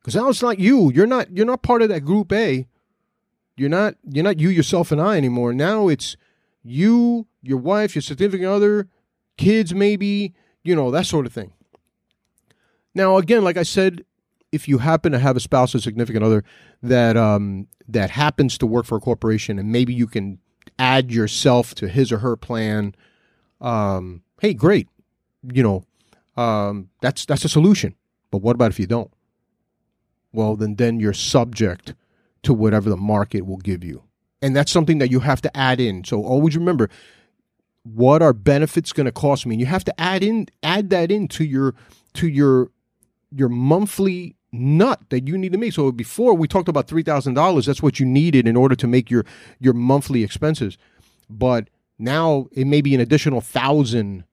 Because 0.00 0.14
now 0.14 0.28
it's 0.28 0.42
not 0.42 0.58
you. 0.58 0.92
You're 0.92 1.06
not 1.06 1.30
you're 1.36 1.46
not 1.46 1.62
part 1.62 1.82
of 1.82 1.88
that 1.88 2.00
group 2.00 2.32
A. 2.32 2.66
You're 3.56 3.68
not 3.68 3.96
you're 4.08 4.24
not 4.24 4.38
you 4.38 4.48
yourself 4.48 4.92
and 4.92 5.00
I 5.00 5.16
anymore. 5.16 5.52
Now 5.52 5.88
it's 5.88 6.16
you, 6.62 7.26
your 7.42 7.58
wife, 7.58 7.94
your 7.94 8.02
significant 8.02 8.48
other, 8.48 8.88
kids 9.38 9.74
maybe, 9.74 10.34
you 10.62 10.76
know, 10.76 10.90
that 10.90 11.06
sort 11.06 11.24
of 11.24 11.32
thing. 11.32 11.52
Now, 12.94 13.16
again, 13.16 13.42
like 13.42 13.56
I 13.56 13.62
said, 13.62 14.04
if 14.52 14.68
you 14.68 14.78
happen 14.78 15.12
to 15.12 15.18
have 15.18 15.36
a 15.36 15.40
spouse 15.40 15.74
or 15.74 15.78
significant 15.78 16.24
other 16.24 16.44
that 16.82 17.16
um, 17.16 17.68
that 17.86 18.10
happens 18.10 18.58
to 18.58 18.66
work 18.66 18.86
for 18.86 18.96
a 18.96 19.00
corporation, 19.00 19.58
and 19.58 19.72
maybe 19.72 19.94
you 19.94 20.06
can 20.06 20.38
add 20.78 21.10
yourself 21.12 21.74
to 21.76 21.88
his 21.88 22.12
or 22.12 22.18
her 22.18 22.36
plan, 22.36 22.94
um, 23.60 24.22
hey, 24.40 24.54
great, 24.54 24.88
you 25.42 25.62
know, 25.62 25.84
um, 26.36 26.88
that's 27.00 27.24
that's 27.24 27.44
a 27.44 27.48
solution. 27.48 27.94
But 28.30 28.42
what 28.42 28.54
about 28.54 28.70
if 28.70 28.78
you 28.78 28.86
don't? 28.86 29.10
Well, 30.32 30.56
then 30.56 30.76
then 30.76 31.00
you're 31.00 31.12
subject 31.12 31.94
to 32.42 32.54
whatever 32.54 32.88
the 32.90 32.96
market 32.96 33.46
will 33.46 33.58
give 33.58 33.84
you, 33.84 34.02
and 34.40 34.56
that's 34.56 34.72
something 34.72 34.98
that 34.98 35.10
you 35.10 35.20
have 35.20 35.40
to 35.42 35.56
add 35.56 35.80
in. 35.80 36.04
So 36.04 36.22
always 36.22 36.56
remember, 36.56 36.88
what 37.94 38.22
are 38.22 38.32
benefits 38.32 38.92
going 38.92 39.06
to 39.06 39.12
cost 39.12 39.46
me? 39.46 39.54
And 39.54 39.60
you 39.60 39.66
have 39.66 39.84
to 39.84 40.00
add 40.00 40.22
in 40.22 40.48
add 40.62 40.90
that 40.90 41.10
into 41.10 41.44
your 41.44 41.74
to 42.14 42.28
your 42.28 42.70
your 43.30 43.48
monthly 43.48 44.36
nut 44.52 45.00
that 45.10 45.28
you 45.28 45.36
need 45.36 45.52
to 45.52 45.58
make. 45.58 45.72
So 45.72 45.92
before 45.92 46.34
we 46.34 46.48
talked 46.48 46.68
about 46.68 46.88
three 46.88 47.02
thousand 47.02 47.34
dollars, 47.34 47.66
that's 47.66 47.82
what 47.82 48.00
you 48.00 48.06
needed 48.06 48.46
in 48.46 48.56
order 48.56 48.74
to 48.76 48.86
make 48.86 49.10
your 49.10 49.24
your 49.58 49.74
monthly 49.74 50.22
expenses. 50.22 50.76
But 51.30 51.68
now 51.98 52.48
it 52.52 52.66
may 52.66 52.80
be 52.80 52.94
an 52.94 53.00
additional 53.00 53.40
thousand 53.40 54.24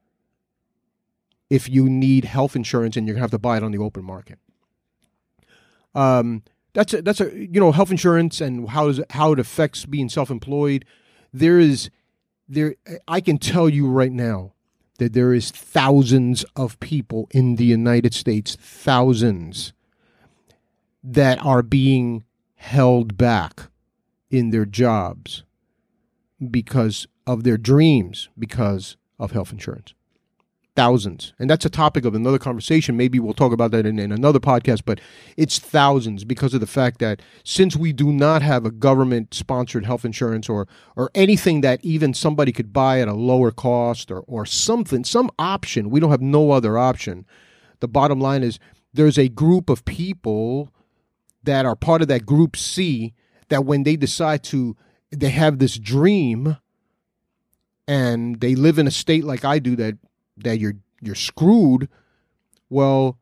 if 1.50 1.70
you 1.70 1.90
need 1.90 2.26
health 2.26 2.56
insurance 2.56 2.98
and 2.98 3.08
you're 3.08 3.16
gonna 3.16 3.24
have 3.24 3.32
to 3.32 3.38
buy 3.38 3.58
it 3.58 3.64
on 3.64 3.72
the 3.72 3.78
open 3.78 4.04
market. 4.04 4.40
Um, 5.94 6.44
that's 6.74 6.94
a, 6.94 7.02
that's 7.02 7.22
a 7.22 7.34
you 7.34 7.60
know 7.60 7.72
health 7.72 7.92
insurance 7.92 8.42
and 8.42 8.70
how 8.70 8.90
it, 8.90 9.12
how 9.12 9.32
it 9.32 9.40
affects 9.40 9.86
being 9.86 10.10
self 10.10 10.30
employed. 10.30 10.86
There 11.34 11.60
is 11.60 11.90
there 12.48 12.76
I 13.08 13.22
can 13.22 13.38
tell 13.38 13.68
you 13.70 13.88
right 13.88 14.12
now 14.12 14.54
that 14.98 15.14
there 15.14 15.34
is 15.34 15.52
thousands 15.52 16.46
of 16.56 16.80
people 16.80 17.28
in 17.32 17.56
the 17.56 17.66
United 17.66 18.14
States, 18.14 18.56
thousands, 18.62 19.74
that 21.04 21.44
are 21.44 21.64
being 21.64 22.24
held 22.56 23.18
back 23.18 23.64
in 24.30 24.52
their 24.52 24.66
jobs 24.66 25.44
because 26.52 27.08
of 27.28 27.44
their 27.44 27.58
dreams, 27.58 28.30
because 28.38 28.96
of 29.20 29.32
health 29.32 29.52
insurance 29.52 29.95
thousands. 30.76 31.34
And 31.40 31.50
that's 31.50 31.66
a 31.66 31.70
topic 31.70 32.06
of 32.06 32.14
another 32.14 32.38
conversation. 32.38 32.98
Maybe 32.98 33.20
we'll 33.20 33.34
talk 33.34 33.54
about 33.54 33.72
that 33.72 33.86
in, 33.86 33.98
in, 33.98 34.12
another 34.12 34.40
podcast, 34.40 34.82
but 34.86 35.00
it's 35.38 35.58
thousands 35.58 36.24
because 36.26 36.54
of 36.54 36.60
the 36.60 36.68
fact 36.68 37.00
that 37.00 37.22
since 37.44 37.76
we 37.76 37.94
do 37.94 38.12
not 38.12 38.42
have 38.42 38.66
a 38.66 38.72
government 38.72 39.34
sponsored 39.34 39.86
health 39.86 40.04
insurance 40.04 40.50
or 40.50 40.68
or 40.96 41.10
anything 41.16 41.62
that 41.62 41.84
even 41.84 42.14
somebody 42.14 42.52
could 42.52 42.74
buy 42.74 43.00
at 43.00 43.08
a 43.08 43.14
lower 43.14 43.52
cost 43.52 44.12
or, 44.12 44.20
or 44.22 44.46
something, 44.46 45.04
some 45.04 45.32
option, 45.40 45.90
we 45.90 46.00
don't 46.00 46.12
have 46.12 46.22
no 46.22 46.52
other 46.52 46.78
option. 46.78 47.26
The 47.80 47.88
bottom 47.88 48.20
line 48.20 48.44
is 48.44 48.60
there's 48.94 49.18
a 49.18 49.30
group 49.30 49.70
of 49.70 49.86
people 49.86 50.72
that 51.44 51.66
are 51.66 51.76
part 51.76 52.02
of 52.02 52.08
that 52.10 52.26
group 52.26 52.58
C 52.58 53.14
that 53.50 53.66
when 53.66 53.84
they 53.84 53.96
decide 53.96 54.44
to 54.46 54.76
they 55.12 55.30
have 55.30 55.60
this 55.60 55.78
dream 55.78 56.58
and 57.88 58.42
they 58.42 58.56
live 58.56 58.80
in 58.80 58.88
a 58.88 58.92
state 58.92 59.24
like 59.24 59.46
I 59.46 59.60
do 59.60 59.76
that 59.78 59.98
that 60.38 60.60
you're 60.60 60.76
you're 61.02 61.16
screwed, 61.16 61.90
well, 62.70 63.18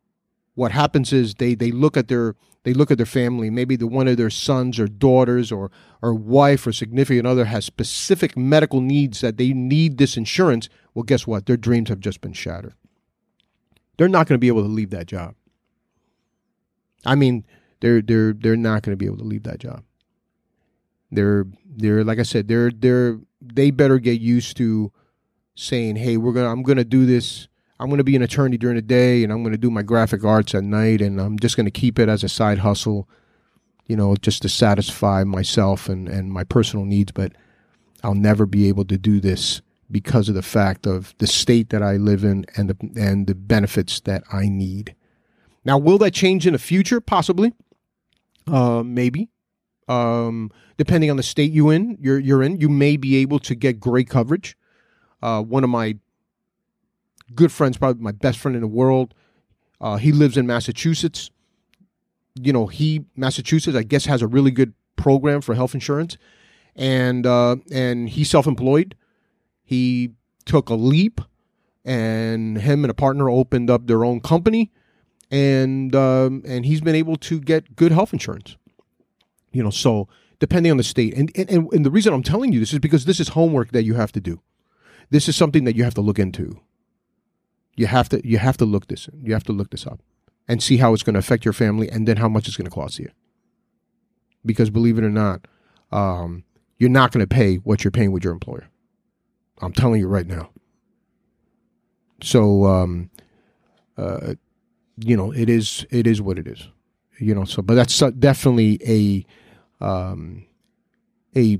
what 0.56 0.72
happens 0.72 1.12
is 1.14 1.36
they 1.36 1.56
they 1.56 1.72
look 1.72 1.98
at 1.98 2.08
their 2.08 2.36
they 2.64 2.74
look 2.74 2.92
at 2.92 2.98
their 2.98 3.06
family. 3.06 3.50
Maybe 3.50 3.76
the 3.76 3.88
one 3.88 4.08
of 4.08 4.18
their 4.18 4.30
sons 4.30 4.80
or 4.80 4.88
daughters 4.88 5.52
or 5.52 5.72
or 6.02 6.14
wife 6.14 6.66
or 6.66 6.72
significant 6.72 7.28
other 7.28 7.46
has 7.46 7.66
specific 7.66 8.38
medical 8.38 8.82
needs 8.82 9.22
that 9.22 9.38
they 9.38 9.54
need 9.54 9.98
this 9.98 10.18
insurance. 10.18 10.70
Well, 10.94 11.04
guess 11.04 11.28
what? 11.28 11.46
Their 11.46 11.58
dreams 11.58 11.90
have 11.90 12.00
just 12.00 12.22
been 12.22 12.34
shattered. 12.34 12.76
They're 13.98 14.08
not 14.08 14.28
going 14.28 14.36
to 14.36 14.40
be 14.40 14.48
able 14.48 14.64
to 14.64 14.70
leave 14.70 14.90
that 14.92 15.08
job. 15.08 15.36
I 17.06 17.16
mean, 17.16 17.46
they're 17.82 18.02
they're 18.02 18.34
they're 18.34 18.56
not 18.56 18.84
going 18.84 18.94
to 18.94 18.98
be 18.98 19.06
able 19.06 19.18
to 19.18 19.24
leave 19.24 19.44
that 19.44 19.60
job. 19.60 19.84
They're 21.12 21.46
they're 21.66 22.04
like 22.04 22.20
I 22.20 22.24
said, 22.24 22.48
they're 22.48 22.72
they're 22.72 23.20
they 23.42 23.72
better 23.72 24.00
get 24.00 24.22
used 24.22 24.58
to 24.58 24.92
saying, 25.56 25.98
"Hey, 25.98 26.18
we're 26.18 26.34
gonna 26.34 26.52
I'm 26.52 26.64
gonna 26.64 26.84
do 26.84 27.06
this. 27.06 27.48
I'm 27.80 27.90
gonna 27.90 28.04
be 28.04 28.16
an 28.16 28.22
attorney 28.22 28.58
during 28.58 28.76
the 28.76 28.82
day, 28.82 29.24
and 29.24 29.32
I'm 29.32 29.44
gonna 29.44 29.58
do 29.58 29.72
my 29.72 29.84
graphic 29.84 30.24
arts 30.24 30.56
at 30.56 30.64
night, 30.64 31.02
and 31.02 31.20
I'm 31.20 31.38
just 31.40 31.58
gonna 31.58 31.72
keep 31.72 32.00
it 32.00 32.10
as 32.10 32.24
a 32.24 32.30
side 32.30 32.60
hustle, 32.60 33.08
you 33.88 33.96
know, 33.96 34.16
just 34.16 34.42
to 34.44 34.50
satisfy 34.50 35.24
myself 35.24 35.90
and 35.90 36.08
and 36.08 36.32
my 36.32 36.44
personal 36.44 36.86
needs. 36.86 37.12
But 37.12 37.34
I'll 38.04 38.16
never 38.16 38.46
be 38.46 38.68
able 38.68 38.86
to 38.86 38.98
do 38.98 39.20
this 39.20 39.62
because 39.92 40.28
of 40.28 40.36
the 40.36 40.42
fact 40.42 40.88
of 40.88 41.14
the 41.20 41.28
state 41.28 41.70
that 41.70 41.84
I 41.84 41.98
live 41.98 42.24
in 42.24 42.46
and 42.58 42.70
the 42.70 43.02
and 43.02 43.28
the 43.28 43.36
benefits 43.36 44.00
that 44.02 44.24
I 44.32 44.48
need. 44.48 44.96
Now, 45.66 45.78
will 45.78 45.98
that 46.00 46.14
change 46.14 46.46
in 46.46 46.54
the 46.54 46.60
future? 46.60 47.00
Possibly, 47.00 47.54
uh, 48.48 48.84
maybe. 48.84 49.30
Um, 49.88 50.50
depending 50.78 51.12
on 51.12 51.18
the 51.18 51.24
state 51.24 51.52
you 51.52 51.70
in, 51.70 51.98
you're 52.00 52.20
you're 52.20 52.44
in, 52.44 52.60
you 52.60 52.70
may 52.70 52.98
be 52.98 53.18
able 53.18 53.40
to 53.40 53.56
get 53.56 53.80
great 53.80 54.10
coverage. 54.10 54.58
Uh, 55.24 55.42
one 55.42 55.64
of 55.64 55.70
my 55.70 55.96
good 57.34 57.50
friends, 57.50 57.78
probably 57.78 58.04
my 58.04 58.12
best 58.12 58.40
friend 58.40 58.56
in 58.56 58.62
the 58.62 58.68
world, 58.68 59.14
uh, 59.80 59.96
he 59.96 60.12
lives 60.12 60.36
in 60.36 60.46
Massachusetts. 60.46 61.32
You 62.36 62.52
know, 62.52 62.68
he 62.68 63.06
Massachusetts, 63.16 63.78
I 63.78 63.84
guess, 63.84 64.04
has 64.06 64.22
a 64.22 64.28
really 64.28 64.52
good 64.52 64.74
program 64.98 65.40
for 65.40 65.56
health 65.56 65.74
insurance, 65.74 66.18
and 66.76 67.26
uh, 67.26 67.56
and 67.72 68.10
he's 68.10 68.30
self-employed. 68.30 68.96
He 69.64 70.12
took 70.44 70.68
a 70.68 70.74
leap, 70.74 71.22
and 71.86 72.58
him 72.58 72.84
and 72.84 72.92
a 72.92 72.94
partner 72.94 73.30
opened 73.30 73.70
up 73.70 73.88
their 73.88 74.04
own 74.04 74.20
company, 74.20 74.74
and 75.32 75.96
um, 75.96 76.44
and 76.46 76.66
he's 76.66 76.82
been 76.82 76.96
able 76.96 77.16
to 77.16 77.40
get 77.40 77.78
good 77.78 77.94
health 77.94 78.12
insurance. 78.12 78.58
You 79.54 79.64
know, 79.64 79.70
so 79.70 80.10
depending 80.40 80.72
on 80.72 80.78
the 80.78 80.84
state, 80.84 81.14
and, 81.14 81.32
and 81.38 81.72
and 81.72 81.86
the 81.86 81.92
reason 81.92 82.14
I'm 82.14 82.24
telling 82.24 82.52
you 82.52 82.60
this 82.60 82.74
is 82.74 82.80
because 82.80 83.06
this 83.06 83.22
is 83.22 83.30
homework 83.30 83.72
that 83.72 83.84
you 83.84 83.94
have 83.94 84.12
to 84.12 84.20
do. 84.20 84.42
This 85.14 85.30
is 85.30 85.36
something 85.36 85.66
that 85.66 85.76
you 85.76 85.84
have 85.84 85.94
to 85.94 86.02
look 86.02 86.18
into. 86.18 86.60
You 87.76 87.86
have 87.86 88.10
to 88.10 88.28
you 88.28 88.40
have 88.40 88.58
to 88.58 88.66
look 88.66 88.88
this 88.88 89.08
you 89.22 89.34
have 89.34 89.44
to 89.44 89.52
look 89.52 89.70
this 89.70 89.86
up 89.86 90.00
and 90.48 90.62
see 90.62 90.78
how 90.78 90.92
it's 90.92 91.04
going 91.04 91.14
to 91.14 91.20
affect 91.20 91.46
your 91.46 91.54
family 91.54 91.88
and 91.88 92.08
then 92.08 92.18
how 92.18 92.28
much 92.28 92.48
it's 92.48 92.58
going 92.58 92.66
to 92.66 92.72
cost 92.72 92.98
you. 92.98 93.12
Because 94.44 94.72
believe 94.72 94.98
it 94.98 95.04
or 95.04 95.12
not, 95.12 95.48
um, 95.92 96.44
you're 96.80 96.90
not 96.90 97.12
going 97.12 97.24
to 97.24 97.28
pay 97.28 97.58
what 97.58 97.84
you're 97.84 97.92
paying 97.92 98.12
with 98.12 98.24
your 98.24 98.34
employer. 98.34 98.68
I'm 99.62 99.72
telling 99.72 100.00
you 100.00 100.08
right 100.08 100.26
now. 100.26 100.50
So, 102.24 102.66
um, 102.66 103.12
uh, 103.96 104.34
you 104.98 105.16
know, 105.16 105.32
it 105.32 105.48
is 105.48 105.86
it 105.92 106.08
is 106.08 106.24
what 106.24 106.40
it 106.40 106.48
is. 106.48 106.68
You 107.20 107.36
know, 107.36 107.46
so 107.46 107.62
but 107.62 107.76
that's 107.76 108.00
definitely 108.18 108.80
a 109.80 109.86
um, 109.86 110.48
a 111.36 111.60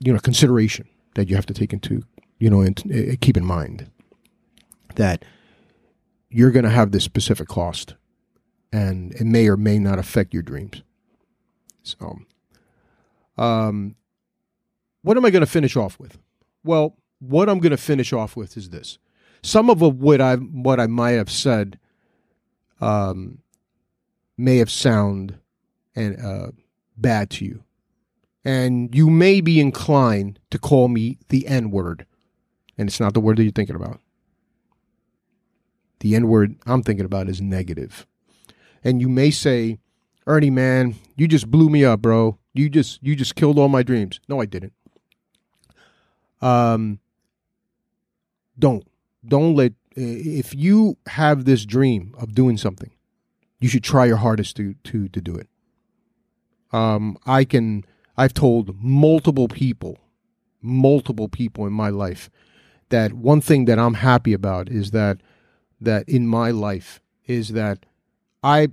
you 0.00 0.12
know 0.12 0.18
consideration 0.18 0.88
that 1.14 1.28
you 1.28 1.36
have 1.36 1.46
to 1.46 1.54
take 1.54 1.72
into 1.72 2.02
you 2.38 2.50
know 2.50 2.60
and 2.60 2.80
uh, 2.92 3.16
keep 3.20 3.36
in 3.36 3.44
mind 3.44 3.90
that 4.96 5.24
you're 6.28 6.50
going 6.50 6.64
to 6.64 6.70
have 6.70 6.92
this 6.92 7.04
specific 7.04 7.48
cost 7.48 7.94
and 8.72 9.12
it 9.14 9.24
may 9.24 9.48
or 9.48 9.56
may 9.56 9.78
not 9.78 9.98
affect 9.98 10.32
your 10.32 10.42
dreams. 10.42 10.82
So 11.82 12.18
um 13.36 13.96
what 15.02 15.16
am 15.16 15.24
i 15.24 15.30
going 15.30 15.44
to 15.44 15.50
finish 15.50 15.76
off 15.76 15.98
with? 15.98 16.18
Well 16.64 16.96
what 17.20 17.48
i'm 17.48 17.58
going 17.58 17.70
to 17.70 17.76
finish 17.76 18.12
off 18.12 18.36
with 18.36 18.56
is 18.56 18.70
this. 18.70 18.98
Some 19.42 19.70
of 19.70 19.80
what 19.80 20.20
i 20.20 20.36
what 20.36 20.80
i 20.80 20.86
might 20.86 21.12
have 21.12 21.30
said 21.30 21.78
um 22.80 23.38
may 24.36 24.56
have 24.58 24.70
sound 24.70 25.38
and 25.94 26.20
uh 26.24 26.50
bad 26.96 27.30
to 27.30 27.44
you 27.44 27.64
and 28.44 28.94
you 28.94 29.10
may 29.10 29.40
be 29.40 29.60
inclined 29.60 30.38
to 30.50 30.58
call 30.58 30.88
me 30.88 31.18
the 31.28 31.46
N 31.46 31.70
word. 31.70 32.06
And 32.78 32.88
it's 32.88 33.00
not 33.00 33.14
the 33.14 33.20
word 33.20 33.36
that 33.36 33.42
you're 33.42 33.52
thinking 33.52 33.76
about. 33.76 34.00
The 36.00 36.14
N 36.14 36.28
word 36.28 36.56
I'm 36.66 36.82
thinking 36.82 37.04
about 37.04 37.28
is 37.28 37.40
negative. 37.40 38.06
And 38.82 39.00
you 39.00 39.08
may 39.08 39.30
say, 39.30 39.78
Ernie, 40.26 40.50
man, 40.50 40.94
you 41.16 41.28
just 41.28 41.50
blew 41.50 41.68
me 41.68 41.84
up, 41.84 42.00
bro. 42.00 42.38
You 42.54 42.70
just 42.70 43.02
you 43.02 43.14
just 43.14 43.34
killed 43.34 43.58
all 43.58 43.68
my 43.68 43.82
dreams. 43.82 44.20
No, 44.28 44.40
I 44.40 44.46
didn't. 44.46 44.72
Um 46.40 47.00
don't. 48.58 48.86
Don't 49.26 49.54
let 49.54 49.72
if 49.94 50.54
you 50.54 50.96
have 51.06 51.44
this 51.44 51.66
dream 51.66 52.14
of 52.18 52.34
doing 52.34 52.56
something, 52.56 52.90
you 53.60 53.68
should 53.68 53.84
try 53.84 54.06
your 54.06 54.16
hardest 54.16 54.56
to 54.56 54.74
to 54.84 55.08
to 55.08 55.20
do 55.20 55.34
it. 55.34 55.48
Um 56.72 57.18
I 57.26 57.44
can 57.44 57.84
I've 58.20 58.34
told 58.34 58.76
multiple 58.82 59.48
people, 59.48 59.96
multiple 60.60 61.26
people 61.26 61.66
in 61.66 61.72
my 61.72 61.88
life 61.88 62.28
that 62.90 63.14
one 63.14 63.40
thing 63.40 63.64
that 63.64 63.78
I'm 63.78 63.94
happy 63.94 64.34
about 64.34 64.68
is 64.68 64.90
that 64.90 65.22
that 65.80 66.06
in 66.06 66.26
my 66.26 66.50
life 66.50 67.00
is 67.26 67.48
that 67.60 67.86
I 68.42 68.72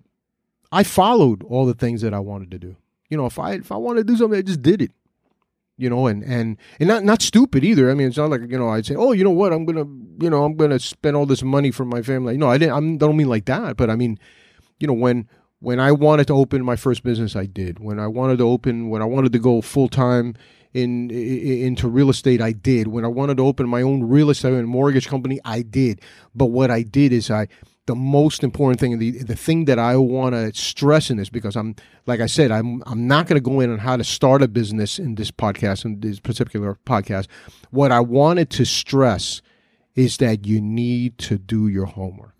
I 0.69 0.83
followed 0.83 1.43
all 1.43 1.65
the 1.65 1.73
things 1.73 2.01
that 2.01 2.13
I 2.13 2.19
wanted 2.19 2.51
to 2.51 2.59
do. 2.59 2.75
You 3.09 3.15
know, 3.15 3.25
if 3.25 3.39
I 3.39 3.53
if 3.53 3.71
I 3.71 3.77
wanted 3.77 4.05
to 4.05 4.11
do 4.13 4.17
something, 4.17 4.37
I 4.37 4.41
just 4.41 4.61
did 4.61 4.81
it. 4.81 4.91
You 5.77 5.89
know, 5.89 6.07
and 6.07 6.23
and 6.25 6.57
and 6.81 6.89
not 6.89 7.05
not 7.05 7.21
stupid 7.21 7.63
either. 7.63 7.89
I 7.89 7.93
mean, 7.93 8.07
it's 8.07 8.17
not 8.17 8.29
like 8.29 8.41
you 8.41 8.59
know 8.59 8.67
I'd 8.67 8.85
say, 8.85 8.95
oh, 8.95 9.13
you 9.13 9.23
know 9.23 9.37
what, 9.41 9.53
I'm 9.53 9.63
gonna 9.63 9.85
you 10.21 10.29
know 10.29 10.43
I'm 10.43 10.57
gonna 10.57 10.77
spend 10.79 11.15
all 11.15 11.25
this 11.25 11.41
money 11.41 11.71
for 11.71 11.85
my 11.85 12.01
family. 12.01 12.35
No, 12.35 12.49
I 12.49 12.57
didn't. 12.57 12.73
I 12.73 12.97
don't 12.97 13.15
mean 13.15 13.29
like 13.29 13.45
that. 13.45 13.77
But 13.77 13.89
I 13.89 13.95
mean, 13.95 14.19
you 14.77 14.87
know, 14.87 14.99
when 15.05 15.29
when 15.59 15.79
I 15.79 15.91
wanted 15.91 16.27
to 16.27 16.33
open 16.33 16.63
my 16.63 16.75
first 16.75 17.03
business, 17.03 17.35
I 17.35 17.45
did. 17.45 17.79
When 17.79 17.99
I 17.99 18.07
wanted 18.07 18.37
to 18.37 18.47
open, 18.47 18.89
when 18.89 19.01
I 19.01 19.05
wanted 19.05 19.33
to 19.33 19.39
go 19.39 19.61
full 19.61 19.89
time 19.89 20.35
in, 20.73 21.09
in, 21.09 21.65
into 21.65 21.87
real 21.87 22.09
estate, 22.09 22.41
I 22.41 22.51
did. 22.51 22.87
When 22.87 23.03
I 23.03 23.07
wanted 23.07 23.37
to 23.37 23.45
open 23.45 23.67
my 23.67 23.81
own 23.81 24.03
real 24.03 24.29
estate 24.29 24.53
and 24.53 24.67
mortgage 24.67 25.07
company, 25.07 25.39
I 25.43 25.63
did. 25.63 26.01
But 26.35 26.47
what 26.47 26.69
I 26.69 26.83
did 26.83 27.11
is 27.11 27.31
I 27.31 27.47
the 27.87 27.95
most 27.95 28.43
important 28.43 28.79
thing, 28.79 28.99
the 28.99 29.11
the 29.23 29.35
thing 29.35 29.65
that 29.65 29.79
I 29.79 29.95
want 29.95 30.35
to 30.35 30.53
stress 30.53 31.09
in 31.09 31.17
this, 31.17 31.29
because 31.29 31.55
I'm 31.55 31.75
like 32.05 32.19
I 32.19 32.27
said, 32.27 32.51
I'm 32.51 32.83
I'm 32.85 33.07
not 33.07 33.27
going 33.27 33.41
to 33.41 33.49
go 33.49 33.59
in 33.61 33.71
on 33.71 33.79
how 33.79 33.97
to 33.97 34.03
start 34.03 34.43
a 34.43 34.47
business 34.47 34.99
in 34.99 35.15
this 35.15 35.31
podcast, 35.31 35.85
in 35.85 36.01
this 36.01 36.19
particular 36.19 36.77
podcast. 36.85 37.27
What 37.71 37.91
I 37.91 38.01
wanted 38.01 38.49
to 38.51 38.65
stress 38.65 39.41
is 39.95 40.17
that 40.17 40.45
you 40.45 40.61
need 40.61 41.17
to 41.17 41.39
do 41.39 41.67
your 41.67 41.85
homework 41.85 42.36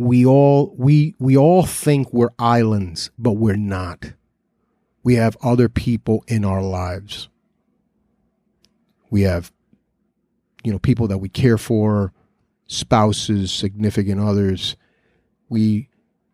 we 0.00 0.24
all 0.24 0.74
we 0.78 1.14
we 1.18 1.36
all 1.36 1.66
think 1.66 2.10
we're 2.10 2.30
islands, 2.38 3.10
but 3.18 3.32
we're 3.32 3.54
not. 3.54 4.14
We 5.02 5.16
have 5.16 5.36
other 5.42 5.68
people 5.68 6.24
in 6.26 6.42
our 6.42 6.62
lives. 6.62 7.28
We 9.10 9.22
have 9.22 9.52
you 10.64 10.72
know 10.72 10.78
people 10.78 11.06
that 11.08 11.18
we 11.18 11.28
care 11.28 11.58
for, 11.58 12.14
spouses, 12.66 13.52
significant 13.52 14.22
others. 14.22 14.74
We 15.50 15.90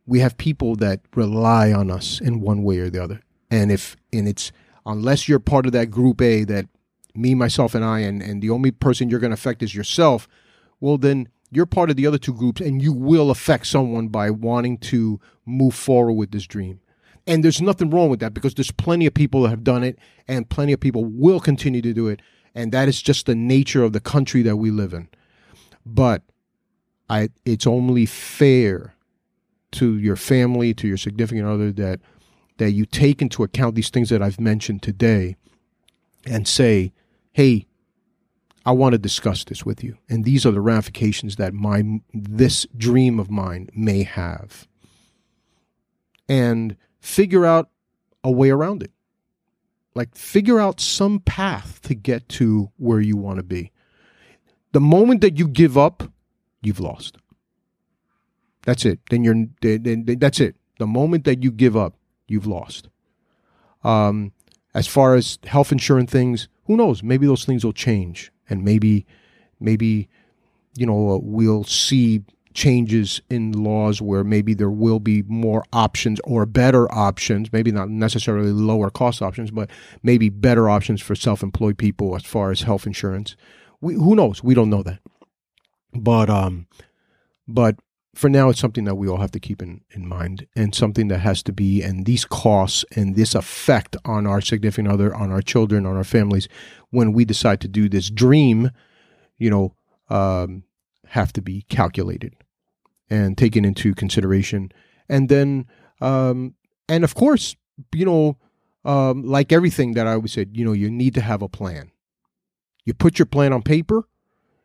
we 0.07 0.21
have 0.21 0.39
people 0.39 0.77
that 0.77 1.01
rely 1.17 1.73
on 1.73 1.91
us 1.91 2.21
in 2.21 2.41
one 2.41 2.63
way 2.63 2.79
or 2.79 2.89
the 2.89 3.03
other. 3.03 3.21
And 3.51 3.73
if 3.73 3.97
and 4.13 4.29
it's 4.29 4.53
unless 4.87 5.29
you're 5.29 5.41
part 5.41 5.67
of 5.67 5.73
that 5.73 5.91
group 5.91 6.23
A 6.23 6.45
that 6.45 6.69
me, 7.17 7.35
myself, 7.35 7.75
and 7.75 7.85
I, 7.85 8.01
and, 8.01 8.23
and 8.23 8.41
the 8.41 8.51
only 8.51 8.71
person 8.71 9.11
you're 9.11 9.19
going 9.19 9.31
to 9.31 9.35
affect 9.35 9.65
is 9.65 9.75
yourself, 9.75 10.29
well, 10.79 10.99
then 10.99 11.31
you're 11.51 11.67
part 11.67 11.91
of 11.91 11.97
the 11.97 12.07
other 12.07 12.19
two 12.19 12.35
groups 12.35 12.61
and 12.61 12.83
you 12.83 12.93
will 12.93 13.31
affect 13.31 13.67
someone 13.67 14.09
by 14.09 14.31
wanting 14.31 14.79
to 14.79 15.21
move 15.45 15.75
forward 15.75 16.15
with 16.15 16.31
this 16.33 16.47
dream. 16.47 16.81
And 17.27 17.43
there's 17.43 17.61
nothing 17.61 17.91
wrong 17.91 18.09
with 18.09 18.21
that 18.21 18.35
because 18.35 18.55
there's 18.55 18.71
plenty 18.71 19.07
of 19.07 19.15
people 19.15 19.43
that 19.43 19.51
have 19.51 19.65
done 19.65 19.83
it 19.83 19.99
and 20.29 20.49
plenty 20.49 20.73
of 20.73 20.81
people 20.81 21.05
will 21.05 21.41
continue 21.41 21.83
to 21.83 21.93
do 21.93 22.09
it. 22.09 22.21
And 22.55 22.73
that 22.73 22.89
is 22.89 23.03
just 23.03 23.27
the 23.27 23.35
nature 23.35 23.83
of 23.83 23.93
the 23.93 24.01
country 24.01 24.43
that 24.43 24.57
we 24.57 24.71
live 24.71 24.93
in. 24.93 25.09
But 25.85 26.23
I, 27.09 27.31
it's 27.45 27.67
only 27.67 28.07
fair 28.07 28.95
to 29.73 29.99
your 29.99 30.17
family, 30.17 30.73
to 30.75 30.89
your 30.89 30.97
significant 30.97 31.47
other, 31.47 31.73
that 31.73 32.01
that 32.59 32.71
you 32.71 32.87
take 32.87 33.21
into 33.21 33.43
account 33.43 33.75
these 33.75 33.91
things 33.91 34.09
that 34.09 34.23
I've 34.23 34.41
mentioned 34.41 34.83
today 34.83 35.37
and 36.25 36.49
say, 36.49 36.95
hey, 37.33 37.67
I 38.67 38.73
want 38.73 38.95
to 38.95 38.99
discuss 38.99 39.45
this 39.45 39.65
with 39.65 39.85
you. 39.85 39.97
And 40.09 40.25
these 40.25 40.45
are 40.45 40.51
the 40.51 40.61
ramifications 40.61 41.37
that 41.37 41.55
my 41.55 42.01
this 42.13 42.67
dream 42.77 43.21
of 43.21 43.31
mine 43.31 43.69
may 43.73 44.03
have. 44.03 44.67
And 46.29 46.77
figure 46.99 47.47
out 47.47 47.71
a 48.25 48.31
way 48.31 48.51
around 48.51 48.83
it. 48.83 48.91
Like 49.95 50.17
figure 50.17 50.59
out 50.59 50.81
some 50.81 51.21
path 51.21 51.81
to 51.83 51.95
get 51.95 52.29
to 52.31 52.73
where 52.77 53.01
you 53.01 53.17
want 53.17 53.37
to 53.37 53.45
be. 53.45 53.71
The 54.73 54.81
moment 54.81 55.21
that 55.21 55.39
you 55.39 55.47
give 55.47 55.79
up, 55.79 56.03
you've 56.61 56.81
lost. 56.81 57.17
That's 58.65 58.85
it. 58.85 58.99
Then 59.11 59.23
you're 59.23 59.47
then, 59.63 60.05
then, 60.05 60.19
that's 60.19 60.41
it. 60.41 60.57
The 60.79 60.89
moment 60.89 61.25
that 61.25 61.43
you 61.43 61.53
give 61.53 61.77
up, 61.77 61.95
you've 62.27 62.49
lost. 62.49 62.89
Um, 63.85 64.33
as 64.75 64.89
far 64.89 65.15
as 65.15 65.39
health 65.45 65.71
insurance 65.71 66.11
things, 66.11 66.49
who 66.65 66.77
knows? 66.77 67.03
Maybe 67.03 67.27
those 67.27 67.45
things 67.45 67.65
will 67.65 67.73
change, 67.73 68.33
and 68.49 68.65
maybe, 68.65 69.07
maybe, 69.61 70.09
you 70.77 70.87
know, 70.87 71.11
uh, 71.11 71.19
we'll 71.19 71.65
see 71.65 72.23
changes 72.55 73.21
in 73.29 73.53
laws 73.53 74.01
where 74.01 74.25
maybe 74.25 74.55
there 74.55 74.71
will 74.71 74.99
be 74.99 75.23
more 75.25 75.63
options 75.75 76.19
or 76.25 76.47
better 76.47 76.91
options, 76.91 77.53
maybe 77.53 77.71
not 77.71 77.91
necessarily 77.91 78.51
lower 78.51 78.89
cost 78.89 79.21
options, 79.21 79.51
but 79.51 79.69
maybe 80.03 80.31
better 80.31 80.71
options 80.71 81.03
for 81.03 81.15
self-employed 81.15 81.77
people 81.77 82.17
as 82.17 82.25
far 82.25 82.51
as 82.51 82.63
health 82.63 82.87
insurance. 82.87 83.37
We, 83.81 83.95
who 83.95 84.17
knows? 84.17 84.43
We 84.43 84.55
don't 84.55 84.71
know 84.71 84.83
that. 84.83 85.01
But 85.93 86.31
um, 86.31 86.67
but 87.47 87.77
for 88.15 88.31
now, 88.31 88.49
it's 88.49 88.59
something 88.59 88.85
that 88.85 88.95
we 88.95 89.07
all 89.07 89.19
have 89.19 89.33
to 89.33 89.41
keep 89.41 89.61
in, 89.61 89.83
in 89.91 90.09
mind 90.09 90.47
and 90.57 90.75
something 90.75 91.09
that 91.09 91.19
has 91.19 91.43
to 91.43 91.53
be, 91.53 91.83
and 91.83 92.07
these 92.07 92.25
costs 92.25 92.85
and 92.97 93.15
this 93.15 93.35
effect 93.35 93.95
on 94.07 94.27
our 94.27 94.41
significant 94.41 94.89
other, 94.89 95.15
on 95.15 95.31
our 95.31 95.43
children, 95.43 95.85
on 95.85 95.97
our 95.97 96.05
families, 96.05 96.49
when 96.91 97.13
we 97.13 97.25
decide 97.25 97.61
to 97.61 97.69
do 97.69 97.89
this 97.89 98.11
dream, 98.11 98.71
you 99.39 99.51
know, 99.51 99.75
um, 100.09 100.65
have 101.09 101.33
to 101.35 101.43
be 101.43 101.63
calculated 101.69 102.35
and 103.11 103.37
taken 103.37 103.65
into 103.65 103.95
consideration. 103.95 104.73
And 105.09 105.29
then, 105.29 105.67
um, 106.01 106.55
and 106.89 107.05
of 107.05 107.15
course, 107.15 107.57
you 107.93 108.05
know, 108.05 108.39
um, 108.85 109.25
like 109.25 109.53
everything 109.53 109.95
that 109.95 110.07
I 110.07 110.13
always 110.13 110.33
said, 110.33 110.51
you 110.57 110.65
know, 110.65 110.73
you 110.73 110.91
need 110.91 111.15
to 111.15 111.21
have 111.21 111.43
a 111.43 111.49
plan. 111.49 111.91
You 112.85 112.95
put 112.95 113.19
your 113.19 113.27
plan 113.27 113.53
on 113.53 113.63
paper 113.63 114.09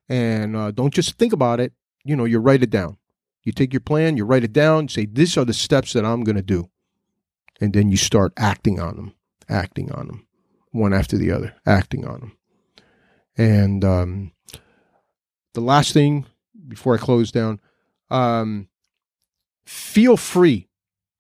and 0.07 0.55
uh, 0.55 0.72
don't 0.72 0.93
just 0.93 1.17
think 1.17 1.34
about 1.34 1.59
it, 1.59 1.74
you 2.03 2.15
know, 2.15 2.26
you 2.26 2.39
write 2.39 2.63
it 2.63 2.69
down 2.69 2.97
you 3.43 3.51
take 3.51 3.74
your 3.74 3.82
plan, 3.82 4.17
you 4.17 4.26
write 4.26 4.43
it 4.43 4.53
down, 4.53 4.88
say, 4.88 5.05
these 5.05 5.38
are 5.38 5.45
the 5.45 5.53
steps 5.53 5.93
that 5.93 6.05
I'm 6.05 6.24
going 6.24 6.36
to 6.36 6.41
do. 6.41 6.69
And 7.59 7.74
then 7.74 7.89
you 7.89 7.97
start 7.97 8.34
acting 8.38 8.80
on 8.80 8.95
them, 8.95 9.13
acting 9.49 9.91
on 9.91 10.07
them, 10.07 10.28
one 10.72 10.93
after 10.93 11.17
the 11.17 11.32
other, 11.32 11.53
acting 11.65 12.05
on 12.05 12.19
them. 12.19 12.38
And 13.38 13.84
um, 13.86 14.32
the 15.53 15.61
last 15.61 15.93
thing 15.93 16.26
before 16.67 16.95
I 16.95 16.97
close 16.97 17.32
down, 17.32 17.59
um, 18.09 18.67
feel 19.65 20.17
free 20.17 20.67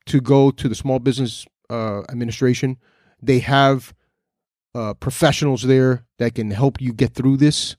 to 0.07 0.21
go 0.21 0.51
to 0.51 0.67
the 0.67 0.75
Small 0.75 0.99
Business 0.99 1.45
uh, 1.69 2.01
Administration. 2.09 2.77
They 3.21 3.39
have 3.39 3.93
uh, 4.73 4.93
professionals 4.95 5.63
there 5.63 6.05
that 6.17 6.35
can 6.35 6.51
help 6.51 6.81
you 6.81 6.93
get 6.93 7.13
through 7.13 7.37
this. 7.37 7.75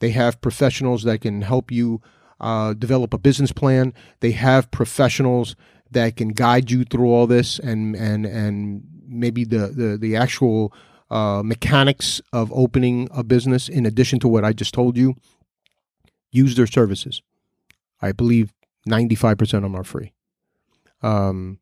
They 0.00 0.10
have 0.10 0.40
professionals 0.40 1.02
that 1.04 1.20
can 1.20 1.42
help 1.42 1.70
you 1.70 2.00
uh, 2.40 2.74
develop 2.74 3.12
a 3.12 3.18
business 3.18 3.52
plan. 3.52 3.92
They 4.20 4.32
have 4.32 4.70
professionals 4.70 5.56
that 5.90 6.16
can 6.16 6.28
guide 6.28 6.70
you 6.70 6.84
through 6.84 7.08
all 7.08 7.26
this 7.26 7.58
and 7.58 7.96
and 7.96 8.26
and 8.26 8.82
maybe 9.06 9.44
the 9.44 9.68
the, 9.68 9.96
the 9.98 10.16
actual 10.16 10.72
uh, 11.10 11.42
mechanics 11.44 12.20
of 12.32 12.52
opening 12.52 13.08
a 13.10 13.22
business 13.22 13.68
in 13.68 13.86
addition 13.86 14.18
to 14.20 14.28
what 14.28 14.44
I 14.44 14.52
just 14.52 14.74
told 14.74 14.96
you. 14.96 15.14
Use 16.30 16.56
their 16.56 16.66
services. 16.66 17.22
I 18.02 18.12
believe 18.12 18.52
95% 18.88 19.40
of 19.40 19.62
them 19.62 19.74
are 19.74 19.84
free. 19.84 20.12
Um, 21.02 21.58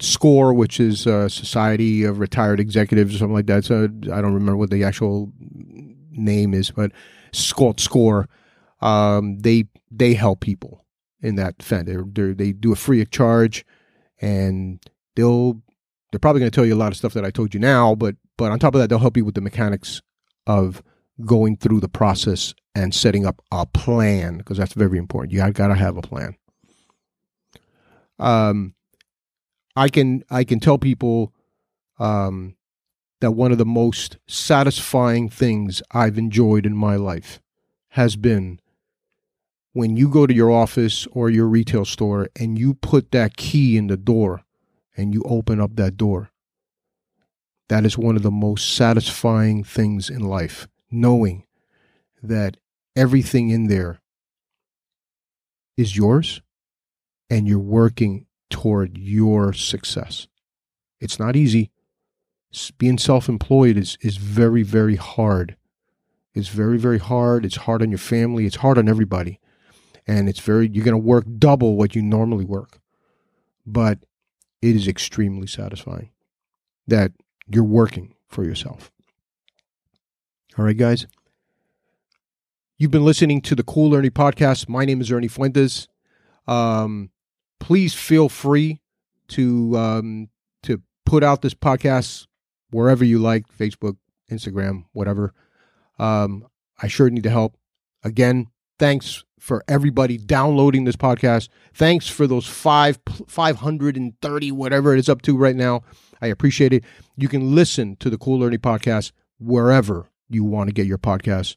SCORE, 0.00 0.52
which 0.52 0.80
is 0.80 1.06
a 1.06 1.30
Society 1.30 2.04
of 2.04 2.18
Retired 2.18 2.60
Executives 2.60 3.14
or 3.14 3.18
something 3.18 3.34
like 3.34 3.46
that. 3.46 3.64
So 3.64 3.84
I 3.84 4.20
don't 4.20 4.34
remember 4.34 4.56
what 4.56 4.70
the 4.70 4.84
actual 4.84 5.32
name 6.10 6.52
is, 6.52 6.70
but 6.70 6.92
called 7.54 7.80
SCORE 7.80 8.28
um, 8.80 9.38
they 9.38 9.64
they 9.90 10.14
help 10.14 10.40
people 10.40 10.84
in 11.20 11.36
that. 11.36 11.58
They're, 11.58 12.04
they're, 12.06 12.34
they 12.34 12.52
do 12.52 12.72
a 12.72 12.76
free 12.76 13.00
of 13.00 13.10
charge, 13.10 13.64
and 14.20 14.80
they'll 15.16 15.60
they're 16.10 16.20
probably 16.20 16.40
going 16.40 16.50
to 16.50 16.54
tell 16.54 16.66
you 16.66 16.74
a 16.74 16.76
lot 16.76 16.92
of 16.92 16.96
stuff 16.96 17.14
that 17.14 17.24
I 17.24 17.30
told 17.30 17.54
you 17.54 17.60
now. 17.60 17.94
But 17.94 18.16
but 18.38 18.50
on 18.50 18.58
top 18.58 18.74
of 18.74 18.80
that, 18.80 18.88
they'll 18.88 18.98
help 18.98 19.18
you 19.18 19.24
with 19.26 19.34
the 19.34 19.42
mechanics 19.42 20.00
of 20.46 20.82
going 21.26 21.56
through 21.56 21.80
the 21.80 21.88
process 21.88 22.54
and 22.74 22.94
setting 22.94 23.26
up 23.26 23.42
a 23.52 23.66
plan 23.66 24.38
because 24.38 24.56
that's 24.56 24.72
very 24.72 24.96
important. 24.96 25.32
You 25.32 25.52
got 25.52 25.68
to 25.68 25.74
have 25.74 25.98
a 25.98 26.02
plan. 26.02 26.36
Um, 28.18 28.74
I 29.76 29.88
can 29.88 30.22
I 30.30 30.44
can 30.44 30.60
tell 30.60 30.78
people 30.78 31.34
um, 31.98 32.56
that 33.20 33.32
one 33.32 33.52
of 33.52 33.58
the 33.58 33.66
most 33.66 34.16
satisfying 34.26 35.28
things 35.28 35.82
I've 35.90 36.16
enjoyed 36.16 36.64
in 36.64 36.76
my 36.76 36.96
life 36.96 37.40
has 37.90 38.16
been 38.16 38.60
when 39.72 39.96
you 39.96 40.08
go 40.08 40.26
to 40.26 40.34
your 40.34 40.50
office 40.50 41.06
or 41.12 41.30
your 41.30 41.46
retail 41.46 41.84
store 41.84 42.28
and 42.38 42.58
you 42.58 42.74
put 42.74 43.10
that 43.10 43.36
key 43.36 43.76
in 43.76 43.88
the 43.88 43.96
door 43.96 44.42
and 44.96 45.14
you 45.14 45.22
open 45.24 45.60
up 45.60 45.76
that 45.76 45.96
door, 45.96 46.30
that 47.68 47.84
is 47.84 47.98
one 47.98 48.16
of 48.16 48.22
the 48.22 48.30
most 48.30 48.74
satisfying 48.74 49.64
things 49.64 50.08
in 50.10 50.20
life, 50.20 50.68
knowing 50.90 51.44
that 52.22 52.56
everything 52.96 53.50
in 53.50 53.68
there 53.68 54.00
is 55.76 55.96
yours 55.96 56.42
and 57.30 57.46
you're 57.46 57.58
working 57.58 58.26
toward 58.50 58.98
your 58.98 59.52
success. 59.52 60.26
It's 61.00 61.18
not 61.18 61.36
easy. 61.36 61.70
Being 62.78 62.98
self 62.98 63.28
employed 63.28 63.76
is, 63.76 63.98
is 64.00 64.16
very, 64.16 64.62
very 64.62 64.96
hard. 64.96 65.56
It's 66.34 66.48
very, 66.48 66.78
very 66.78 66.98
hard. 66.98 67.44
It's 67.44 67.56
hard 67.56 67.82
on 67.82 67.90
your 67.90 67.98
family. 67.98 68.46
It's 68.46 68.56
hard 68.56 68.78
on 68.78 68.88
everybody 68.88 69.38
and 70.08 70.28
it's 70.28 70.40
very 70.40 70.68
you're 70.72 70.84
going 70.84 70.92
to 70.92 70.98
work 70.98 71.26
double 71.38 71.76
what 71.76 71.94
you 71.94 72.02
normally 72.02 72.46
work 72.46 72.80
but 73.66 73.98
it 74.62 74.74
is 74.74 74.88
extremely 74.88 75.46
satisfying 75.46 76.10
that 76.88 77.12
you're 77.48 77.64
working 77.64 78.14
for 78.28 78.44
yourself. 78.44 78.90
All 80.56 80.64
right 80.64 80.76
guys. 80.76 81.06
You've 82.76 82.90
been 82.90 83.04
listening 83.04 83.40
to 83.42 83.54
the 83.54 83.64
cool 83.64 83.94
ernie 83.94 84.10
podcast. 84.10 84.68
My 84.68 84.84
name 84.84 85.00
is 85.00 85.10
ernie 85.10 85.28
fuentes. 85.28 85.88
Um, 86.46 87.10
please 87.58 87.94
feel 87.94 88.28
free 88.28 88.80
to 89.28 89.76
um, 89.76 90.28
to 90.62 90.80
put 91.04 91.24
out 91.24 91.42
this 91.42 91.54
podcast 91.54 92.26
wherever 92.70 93.04
you 93.04 93.18
like 93.18 93.46
facebook 93.48 93.96
instagram 94.30 94.84
whatever. 94.92 95.32
Um, 95.98 96.46
i 96.80 96.86
sure 96.86 97.10
need 97.10 97.24
the 97.24 97.30
help. 97.30 97.56
Again 98.04 98.48
thanks 98.78 99.24
for 99.38 99.64
everybody 99.68 100.18
downloading 100.18 100.84
this 100.84 100.96
podcast. 100.96 101.48
Thanks 101.74 102.08
for 102.08 102.26
those 102.26 102.46
five, 102.46 102.98
530, 103.26 104.52
whatever 104.52 104.94
it 104.94 104.98
is 104.98 105.08
up 105.08 105.22
to 105.22 105.36
right 105.36 105.56
now. 105.56 105.82
I 106.20 106.26
appreciate 106.28 106.72
it. 106.72 106.84
You 107.16 107.28
can 107.28 107.54
listen 107.54 107.96
to 107.96 108.10
the 108.10 108.18
Cool 108.18 108.42
Ernie 108.42 108.58
Podcast 108.58 109.12
wherever 109.38 110.10
you 110.28 110.44
want 110.44 110.68
to 110.68 110.74
get 110.74 110.86
your 110.86 110.98
podcast. 110.98 111.56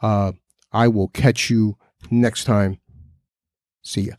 Uh, 0.00 0.32
I 0.72 0.88
will 0.88 1.08
catch 1.08 1.50
you 1.50 1.76
next 2.10 2.44
time. 2.44 2.78
See 3.82 4.02
ya. 4.02 4.14